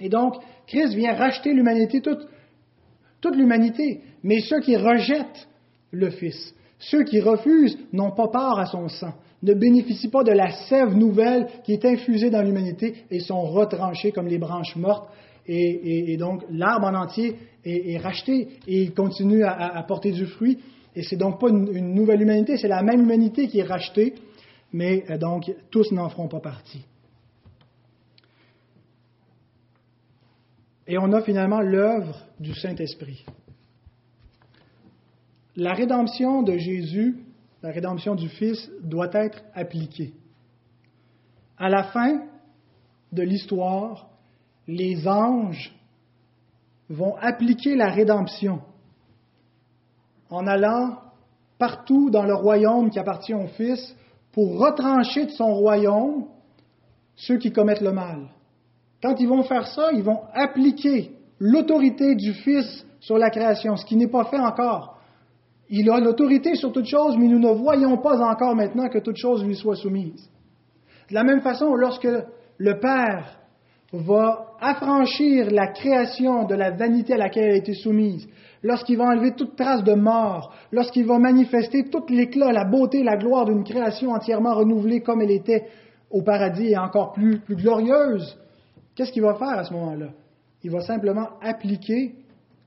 Et 0.00 0.08
donc, 0.08 0.34
Christ 0.66 0.94
vient 0.94 1.14
racheter 1.14 1.52
l'humanité, 1.52 2.00
toute, 2.00 3.36
l'humanité. 3.36 4.00
Mais 4.22 4.40
ceux 4.40 4.60
qui 4.60 4.76
rejettent 4.76 5.48
le 5.90 6.10
Fils, 6.10 6.54
ceux 6.78 7.04
qui 7.04 7.20
refusent 7.20 7.78
n'ont 7.92 8.12
pas 8.12 8.28
part 8.28 8.58
à 8.58 8.66
son 8.66 8.88
sang, 8.88 9.14
ne 9.42 9.54
bénéficient 9.54 10.08
pas 10.08 10.22
de 10.22 10.32
la 10.32 10.50
sève 10.68 10.94
nouvelle 10.94 11.46
qui 11.64 11.72
est 11.72 11.84
infusée 11.84 12.30
dans 12.30 12.42
l'humanité 12.42 13.04
et 13.10 13.20
sont 13.20 13.40
retranchés 13.42 14.12
comme 14.12 14.26
les 14.26 14.38
branches 14.38 14.76
mortes. 14.76 15.08
Et, 15.46 16.16
donc 16.18 16.44
l'arbre 16.50 16.86
en 16.86 16.94
entier 16.94 17.36
est, 17.64 17.98
racheté 17.98 18.48
et 18.66 18.82
il 18.82 18.94
continue 18.94 19.42
à, 19.44 19.82
porter 19.88 20.12
du 20.12 20.26
fruit. 20.26 20.58
Et 20.94 21.02
c'est 21.02 21.16
donc 21.16 21.40
pas 21.40 21.48
une, 21.48 21.94
nouvelle 21.94 22.20
humanité, 22.20 22.56
c'est 22.56 22.68
la 22.68 22.82
même 22.82 23.00
humanité 23.00 23.48
qui 23.48 23.58
est 23.60 23.64
rachetée, 23.64 24.14
mais 24.72 25.04
euh, 25.08 25.18
donc 25.18 25.50
tous 25.70 25.92
n'en 25.92 26.08
feront 26.08 26.28
pas 26.28 26.40
partie. 26.40 26.84
Et 30.90 30.98
on 30.98 31.12
a 31.12 31.22
finalement 31.22 31.60
l'œuvre 31.60 32.26
du 32.40 32.52
Saint-Esprit. 32.52 33.24
La 35.54 35.72
rédemption 35.72 36.42
de 36.42 36.56
Jésus, 36.56 37.16
la 37.62 37.70
rédemption 37.70 38.16
du 38.16 38.28
Fils, 38.28 38.68
doit 38.82 39.10
être 39.12 39.40
appliquée. 39.54 40.12
À 41.56 41.68
la 41.68 41.84
fin 41.84 42.22
de 43.12 43.22
l'histoire, 43.22 44.08
les 44.66 45.06
anges 45.06 45.72
vont 46.88 47.14
appliquer 47.18 47.76
la 47.76 47.90
rédemption 47.90 48.60
en 50.28 50.44
allant 50.48 50.98
partout 51.56 52.10
dans 52.10 52.24
le 52.24 52.34
royaume 52.34 52.90
qui 52.90 52.98
appartient 52.98 53.34
au 53.34 53.46
Fils 53.46 53.94
pour 54.32 54.58
retrancher 54.58 55.26
de 55.26 55.30
son 55.30 55.54
royaume 55.54 56.26
ceux 57.14 57.38
qui 57.38 57.52
commettent 57.52 57.80
le 57.80 57.92
mal. 57.92 58.28
Quand 59.02 59.18
ils 59.18 59.28
vont 59.28 59.42
faire 59.42 59.66
ça, 59.66 59.90
ils 59.92 60.02
vont 60.02 60.20
appliquer 60.34 61.12
l'autorité 61.38 62.14
du 62.14 62.32
Fils 62.34 62.86
sur 63.00 63.16
la 63.16 63.30
création, 63.30 63.76
ce 63.76 63.84
qui 63.84 63.96
n'est 63.96 64.08
pas 64.08 64.24
fait 64.24 64.38
encore. 64.38 64.98
Il 65.70 65.88
a 65.90 66.00
l'autorité 66.00 66.54
sur 66.54 66.72
toute 66.72 66.86
chose, 66.86 67.16
mais 67.16 67.28
nous 67.28 67.38
ne 67.38 67.52
voyons 67.52 67.96
pas 67.96 68.20
encore 68.20 68.54
maintenant 68.54 68.88
que 68.88 68.98
toute 68.98 69.16
chose 69.16 69.44
lui 69.44 69.54
soit 69.54 69.76
soumise. 69.76 70.28
De 71.08 71.14
la 71.14 71.24
même 71.24 71.40
façon, 71.40 71.74
lorsque 71.74 72.08
le 72.58 72.78
Père 72.78 73.38
va 73.92 74.46
affranchir 74.60 75.50
la 75.50 75.68
création 75.68 76.44
de 76.44 76.54
la 76.54 76.70
vanité 76.70 77.14
à 77.14 77.16
laquelle 77.16 77.44
elle 77.44 77.54
a 77.54 77.56
été 77.56 77.74
soumise, 77.74 78.28
lorsqu'il 78.62 78.98
va 78.98 79.04
enlever 79.04 79.32
toute 79.34 79.56
trace 79.56 79.82
de 79.82 79.94
mort, 79.94 80.52
lorsqu'il 80.72 81.06
va 81.06 81.18
manifester 81.18 81.84
tout 81.84 82.04
l'éclat, 82.08 82.52
la 82.52 82.64
beauté, 82.64 83.02
la 83.02 83.16
gloire 83.16 83.46
d'une 83.46 83.64
création 83.64 84.10
entièrement 84.10 84.54
renouvelée 84.54 85.00
comme 85.00 85.22
elle 85.22 85.30
était 85.30 85.66
au 86.10 86.22
paradis 86.22 86.72
et 86.72 86.78
encore 86.78 87.12
plus, 87.12 87.38
plus 87.38 87.56
glorieuse, 87.56 88.36
qu'est-ce 89.00 89.12
qu'il 89.12 89.22
va 89.22 89.34
faire 89.34 89.58
à 89.58 89.64
ce 89.64 89.72
moment-là? 89.72 90.10
Il 90.62 90.70
va 90.70 90.82
simplement 90.82 91.30
appliquer 91.40 92.16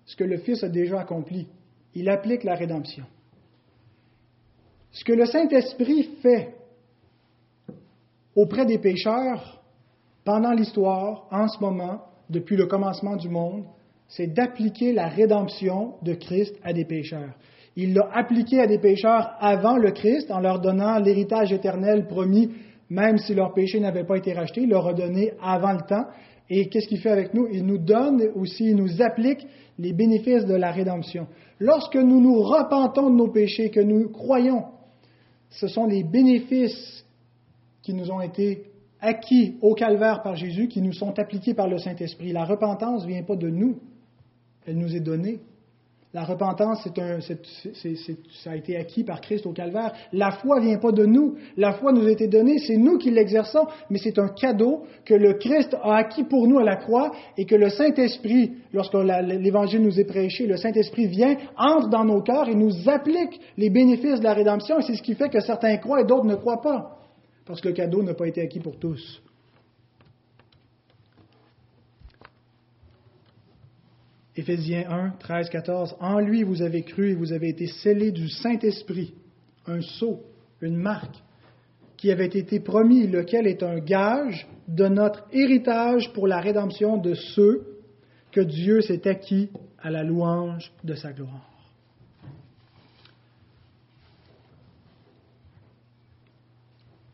ce 0.05 0.15
que 0.15 0.23
le 0.23 0.37
Fils 0.37 0.63
a 0.63 0.69
déjà 0.69 0.99
accompli 0.99 1.47
il 1.95 2.09
applique 2.09 2.43
la 2.43 2.55
rédemption. 2.55 3.05
Ce 4.91 5.03
que 5.03 5.13
le 5.13 5.25
Saint-Esprit 5.25 6.09
fait 6.21 6.55
auprès 8.35 8.65
des 8.65 8.79
pécheurs 8.79 9.61
pendant 10.23 10.51
l'histoire, 10.51 11.27
en 11.31 11.47
ce 11.47 11.59
moment, 11.59 12.05
depuis 12.29 12.55
le 12.55 12.65
commencement 12.65 13.15
du 13.15 13.29
monde, 13.29 13.65
c'est 14.07 14.27
d'appliquer 14.27 14.93
la 14.93 15.07
rédemption 15.07 15.95
de 16.01 16.13
Christ 16.13 16.55
à 16.63 16.73
des 16.73 16.85
pécheurs. 16.85 17.33
Il 17.75 17.93
l'a 17.93 18.09
appliqué 18.13 18.59
à 18.59 18.67
des 18.67 18.77
pécheurs 18.79 19.35
avant 19.39 19.77
le 19.77 19.91
Christ 19.91 20.31
en 20.31 20.39
leur 20.39 20.59
donnant 20.59 20.99
l'héritage 20.99 21.51
éternel 21.51 22.07
promis, 22.07 22.51
même 22.93 23.17
si 23.17 23.33
leur 23.33 23.53
péché 23.53 23.79
n'avait 23.79 24.03
pas 24.03 24.17
été 24.17 24.33
racheté, 24.33 24.61
il 24.61 24.69
leur 24.69 24.87
a 24.87 24.93
donné 24.93 25.33
avant 25.41 25.73
le 25.73 25.81
temps. 25.81 26.05
Et 26.47 26.69
qu'est-ce 26.69 26.87
qu'il 26.87 26.99
fait 26.99 27.09
avec 27.09 27.33
nous? 27.33 27.47
Il 27.51 27.65
nous 27.65 27.79
donne 27.79 28.21
aussi, 28.35 28.65
il 28.65 28.75
nous 28.75 29.01
applique 29.01 29.47
les 29.79 29.93
bénéfices 29.93 30.45
de 30.45 30.53
la 30.53 30.71
rédemption. 30.71 31.25
Lorsque 31.59 31.95
nous 31.95 32.21
nous 32.21 32.39
repentons 32.43 33.09
de 33.09 33.15
nos 33.15 33.29
péchés, 33.29 33.71
que 33.71 33.79
nous 33.79 34.09
croyons, 34.09 34.65
ce 35.49 35.67
sont 35.67 35.87
les 35.87 36.03
bénéfices 36.03 37.03
qui 37.81 37.95
nous 37.95 38.11
ont 38.11 38.21
été 38.21 38.65
acquis 39.01 39.57
au 39.61 39.73
calvaire 39.73 40.21
par 40.21 40.35
Jésus, 40.35 40.67
qui 40.67 40.81
nous 40.81 40.93
sont 40.93 41.17
appliqués 41.17 41.55
par 41.55 41.67
le 41.67 41.79
Saint-Esprit. 41.79 42.31
La 42.31 42.45
repentance 42.45 43.05
ne 43.05 43.07
vient 43.07 43.23
pas 43.23 43.35
de 43.35 43.49
nous, 43.49 43.79
elle 44.67 44.77
nous 44.77 44.95
est 44.95 44.99
donnée. 44.99 45.39
La 46.13 46.25
repentance, 46.25 46.87
ça 48.43 48.51
a 48.51 48.55
été 48.55 48.77
acquis 48.77 49.03
par 49.03 49.19
Christ 49.19 49.47
au 49.47 49.51
calvaire. 49.51 49.93
La 50.11 50.29
foi 50.29 50.59
ne 50.59 50.65
vient 50.67 50.77
pas 50.77 50.91
de 50.91 51.07
nous. 51.07 51.37
La 51.57 51.73
foi 51.73 51.91
nous 51.91 52.05
a 52.05 52.11
été 52.11 52.27
donnée, 52.27 52.59
c'est 52.59 52.77
nous 52.77 52.99
qui 52.99 53.09
l'exerçons, 53.09 53.65
mais 53.89 53.97
c'est 53.97 54.19
un 54.19 54.27
cadeau 54.27 54.83
que 55.05 55.15
le 55.15 55.33
Christ 55.33 55.75
a 55.81 55.95
acquis 55.95 56.23
pour 56.23 56.47
nous 56.47 56.59
à 56.59 56.63
la 56.63 56.75
croix 56.75 57.11
et 57.35 57.45
que 57.45 57.55
le 57.55 57.69
Saint-Esprit, 57.69 58.51
lorsque 58.73 58.93
l'Évangile 58.93 59.81
nous 59.81 59.99
est 59.99 60.05
prêché, 60.05 60.45
le 60.45 60.55
Saint-Esprit 60.55 61.07
vient, 61.07 61.35
entre 61.57 61.89
dans 61.89 62.05
nos 62.05 62.21
cœurs 62.21 62.47
et 62.47 62.55
nous 62.55 62.87
applique 62.87 63.41
les 63.57 63.71
bénéfices 63.71 64.19
de 64.19 64.23
la 64.23 64.35
rédemption. 64.35 64.79
Et 64.79 64.83
c'est 64.83 64.95
ce 64.95 65.01
qui 65.01 65.15
fait 65.15 65.29
que 65.29 65.39
certains 65.39 65.77
croient 65.77 66.01
et 66.01 66.05
d'autres 66.05 66.25
ne 66.25 66.35
croient 66.35 66.61
pas, 66.61 66.99
parce 67.47 67.59
que 67.59 67.69
le 67.69 67.73
cadeau 67.73 68.03
n'a 68.03 68.13
pas 68.13 68.27
été 68.27 68.39
acquis 68.39 68.59
pour 68.59 68.77
tous. 68.77 69.19
Éphésiens 74.35 74.89
1, 74.89 75.09
13, 75.19 75.49
14. 75.49 75.95
En 75.99 76.19
lui, 76.19 76.43
vous 76.43 76.61
avez 76.61 76.83
cru 76.83 77.11
et 77.11 77.15
vous 77.15 77.33
avez 77.33 77.49
été 77.49 77.67
scellés 77.67 78.11
du 78.11 78.29
Saint-Esprit, 78.29 79.13
un 79.67 79.81
sceau, 79.81 80.23
une 80.61 80.77
marque, 80.77 81.15
qui 81.97 82.11
avait 82.11 82.25
été 82.25 82.59
promis, 82.59 83.07
lequel 83.07 83.47
est 83.47 83.61
un 83.63 83.79
gage 83.79 84.47
de 84.67 84.87
notre 84.87 85.25
héritage 85.31 86.11
pour 86.13 86.27
la 86.27 86.39
rédemption 86.39 86.97
de 86.97 87.13
ceux 87.13 87.77
que 88.31 88.41
Dieu 88.41 88.81
s'est 88.81 89.07
acquis 89.07 89.49
à 89.79 89.91
la 89.91 90.03
louange 90.03 90.71
de 90.83 90.95
sa 90.95 91.13
gloire. 91.13 91.49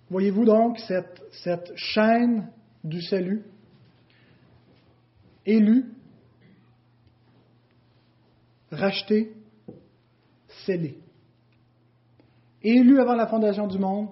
Voyez-vous 0.10 0.46
donc 0.46 0.80
cette, 0.80 1.22
cette 1.44 1.72
chaîne 1.76 2.50
du 2.84 3.02
salut, 3.02 3.44
élue, 5.46 5.86
racheté, 8.72 9.32
scellé. 10.66 10.98
Élu 12.62 13.00
avant 13.00 13.16
la 13.16 13.28
fondation 13.28 13.68
du 13.68 13.80
monde 13.80 14.10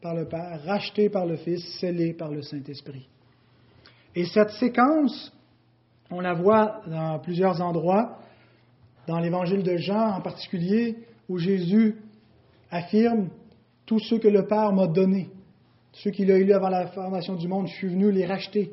par 0.00 0.14
le 0.14 0.26
Père, 0.26 0.62
racheté 0.64 1.10
par 1.10 1.26
le 1.26 1.36
Fils, 1.36 1.62
scellé 1.78 2.14
par 2.14 2.30
le 2.30 2.42
Saint-Esprit. 2.42 3.06
Et 4.14 4.24
cette 4.24 4.50
séquence, 4.50 5.32
on 6.10 6.20
la 6.20 6.32
voit 6.32 6.80
dans 6.86 7.18
plusieurs 7.18 7.60
endroits, 7.60 8.18
dans 9.06 9.18
l'évangile 9.18 9.62
de 9.62 9.76
Jean 9.76 10.16
en 10.16 10.20
particulier, 10.20 10.96
où 11.28 11.38
Jésus 11.38 11.96
affirme 12.70 13.28
Tous 13.86 13.98
ceux 13.98 14.18
que 14.18 14.28
le 14.28 14.46
Père 14.46 14.72
m'a 14.72 14.86
donnés, 14.86 15.28
ceux 15.92 16.10
qu'il 16.10 16.30
a 16.30 16.38
élus 16.38 16.52
avant 16.52 16.68
la 16.68 16.86
fondation 16.88 17.34
du 17.34 17.48
monde, 17.48 17.66
je 17.66 17.74
suis 17.74 17.88
venu 17.88 18.10
les 18.10 18.26
racheter. 18.26 18.72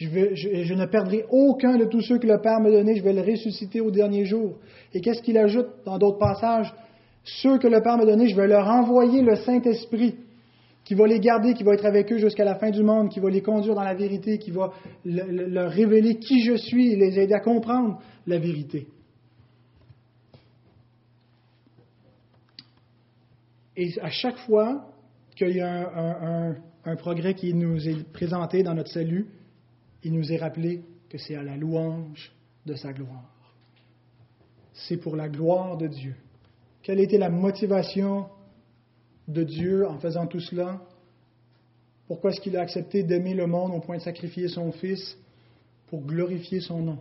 Je, 0.00 0.74
ne 0.74 0.86
perdrai 0.86 1.26
aucun 1.28 1.76
de 1.76 1.84
tous 1.84 2.00
ceux 2.00 2.18
que 2.18 2.26
le 2.26 2.40
Père 2.40 2.58
m'a 2.60 2.70
donnés, 2.70 2.96
je 2.96 3.02
vais 3.02 3.12
le 3.12 3.20
ressusciter 3.20 3.82
au 3.82 3.90
dernier 3.90 4.24
jour. 4.24 4.56
Et 4.94 5.02
qu'est-ce 5.02 5.20
qu'il 5.20 5.36
ajoute 5.36 5.68
dans 5.84 5.98
d'autres 5.98 6.18
passages? 6.18 6.72
Ceux 7.22 7.58
que 7.58 7.68
le 7.68 7.82
Père 7.82 7.98
m'a 7.98 8.06
donnés, 8.06 8.28
je 8.28 8.36
vais 8.36 8.46
leur 8.46 8.66
envoyer 8.66 9.20
le 9.20 9.36
Saint-Esprit 9.36 10.16
qui 10.84 10.94
va 10.94 11.06
les 11.06 11.20
garder, 11.20 11.52
qui 11.52 11.64
va 11.64 11.74
être 11.74 11.84
avec 11.84 12.10
eux 12.12 12.16
jusqu'à 12.16 12.44
la 12.44 12.54
fin 12.54 12.70
du 12.70 12.82
monde, 12.82 13.10
qui 13.10 13.20
va 13.20 13.28
les 13.28 13.42
conduire 13.42 13.74
dans 13.74 13.84
la 13.84 13.92
vérité, 13.94 14.38
qui 14.38 14.50
va 14.50 14.72
leur 15.04 15.70
révéler 15.70 16.16
qui 16.16 16.42
je 16.44 16.56
suis 16.56 16.92
et 16.92 16.96
les 16.96 17.18
aider 17.18 17.34
à 17.34 17.40
comprendre 17.40 18.00
la 18.26 18.38
vérité. 18.38 18.88
Et 23.76 23.90
à 24.00 24.08
chaque 24.08 24.38
fois 24.38 24.86
qu'il 25.36 25.56
y 25.56 25.60
a 25.60 26.54
un 26.86 26.96
progrès 26.96 27.34
qui 27.34 27.52
nous 27.52 27.86
est 27.86 28.02
présenté 28.12 28.62
dans 28.62 28.74
notre 28.74 28.90
salut, 28.90 29.26
il 30.02 30.12
nous 30.12 30.32
est 30.32 30.38
rappelé 30.38 30.82
que 31.08 31.18
c'est 31.18 31.34
à 31.34 31.42
la 31.42 31.56
louange 31.56 32.32
de 32.66 32.74
sa 32.74 32.92
gloire. 32.92 33.34
C'est 34.72 34.96
pour 34.96 35.16
la 35.16 35.28
gloire 35.28 35.76
de 35.76 35.86
Dieu. 35.86 36.14
Quelle 36.82 37.00
était 37.00 37.18
la 37.18 37.28
motivation 37.28 38.26
de 39.28 39.44
Dieu 39.44 39.86
en 39.86 39.98
faisant 39.98 40.26
tout 40.26 40.40
cela? 40.40 40.80
Pourquoi 42.06 42.30
est-ce 42.30 42.40
qu'il 42.40 42.56
a 42.56 42.60
accepté 42.60 43.02
d'aimer 43.02 43.34
le 43.34 43.46
monde 43.46 43.72
au 43.74 43.80
point 43.80 43.98
de 43.98 44.02
sacrifier 44.02 44.48
son 44.48 44.72
Fils? 44.72 45.16
Pour 45.88 46.02
glorifier 46.02 46.60
son 46.60 46.82
nom, 46.82 46.98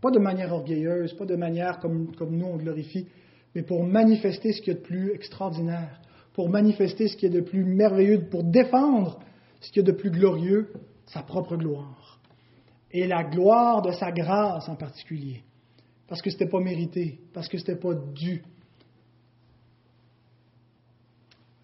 Pas 0.00 0.10
de 0.10 0.18
manière 0.18 0.52
orgueilleuse, 0.52 1.14
pas 1.14 1.24
de 1.24 1.36
manière 1.36 1.78
comme, 1.78 2.12
comme 2.16 2.36
nous 2.36 2.46
on 2.46 2.56
glorifie, 2.56 3.06
mais 3.54 3.62
pour 3.62 3.84
manifester 3.84 4.52
ce 4.52 4.60
qu'il 4.60 4.72
y 4.72 4.76
a 4.76 4.80
de 4.80 4.84
plus 4.84 5.12
extraordinaire, 5.12 6.00
pour 6.32 6.48
manifester 6.48 7.06
ce 7.06 7.16
qui 7.16 7.26
est 7.26 7.30
de 7.30 7.40
plus 7.40 7.64
merveilleux, 7.64 8.24
pour 8.28 8.42
défendre 8.42 9.20
ce 9.60 9.70
qui 9.70 9.78
est 9.78 9.84
de 9.84 9.92
plus 9.92 10.10
glorieux, 10.10 10.72
sa 11.06 11.22
propre 11.22 11.56
gloire. 11.56 12.01
Et 12.92 13.06
la 13.06 13.24
gloire 13.24 13.82
de 13.82 13.92
sa 13.92 14.12
grâce 14.12 14.68
en 14.68 14.76
particulier. 14.76 15.42
Parce 16.08 16.20
que 16.20 16.30
ce 16.30 16.36
n'était 16.36 16.50
pas 16.50 16.60
mérité, 16.60 17.20
parce 17.32 17.48
que 17.48 17.56
ce 17.56 17.62
n'était 17.62 17.80
pas 17.80 17.94
dû. 17.94 18.42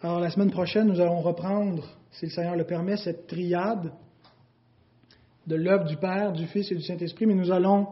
Alors 0.01 0.21
la 0.21 0.31
semaine 0.31 0.51
prochaine, 0.51 0.87
nous 0.87 1.01
allons 1.01 1.21
reprendre, 1.21 1.87
si 2.13 2.27
le 2.27 2.31
Seigneur 2.31 2.57
le 2.57 2.65
permet, 2.65 2.97
cette 2.97 3.27
triade 3.27 3.93
de 5.47 5.57
l'œuvre 5.57 5.85
du 5.85 5.97
Père, 5.97 6.33
du 6.33 6.47
Fils 6.47 6.71
et 6.71 6.75
du 6.75 6.83
Saint-Esprit, 6.83 7.27
mais 7.27 7.35
nous 7.35 7.51
allons 7.51 7.89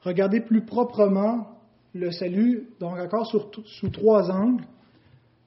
regarder 0.00 0.40
plus 0.40 0.64
proprement 0.64 1.48
le 1.92 2.10
salut, 2.10 2.70
donc 2.80 2.98
encore 2.98 3.26
sous 3.26 3.88
trois 3.90 4.30
angles, 4.30 4.64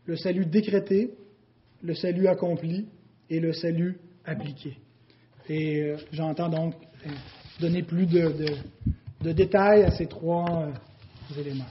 le 0.05 0.15
salut 0.15 0.45
décrété, 0.45 1.13
le 1.81 1.93
salut 1.93 2.27
accompli 2.27 2.87
et 3.29 3.39
le 3.39 3.53
salut 3.53 3.99
appliqué. 4.25 4.77
Et 5.49 5.81
euh, 5.81 5.97
j'entends 6.11 6.49
donc 6.49 6.73
donner 7.59 7.83
plus 7.83 8.05
de, 8.05 8.55
détails 9.21 9.83
à 9.83 9.91
ces 9.91 10.07
trois 10.07 10.45
euh, 10.49 11.39
éléments. 11.39 11.65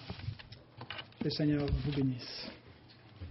Que 1.18 1.24
le 1.24 1.30
Seigneur 1.30 1.66
vous 1.84 1.92
bénisse. 1.92 2.48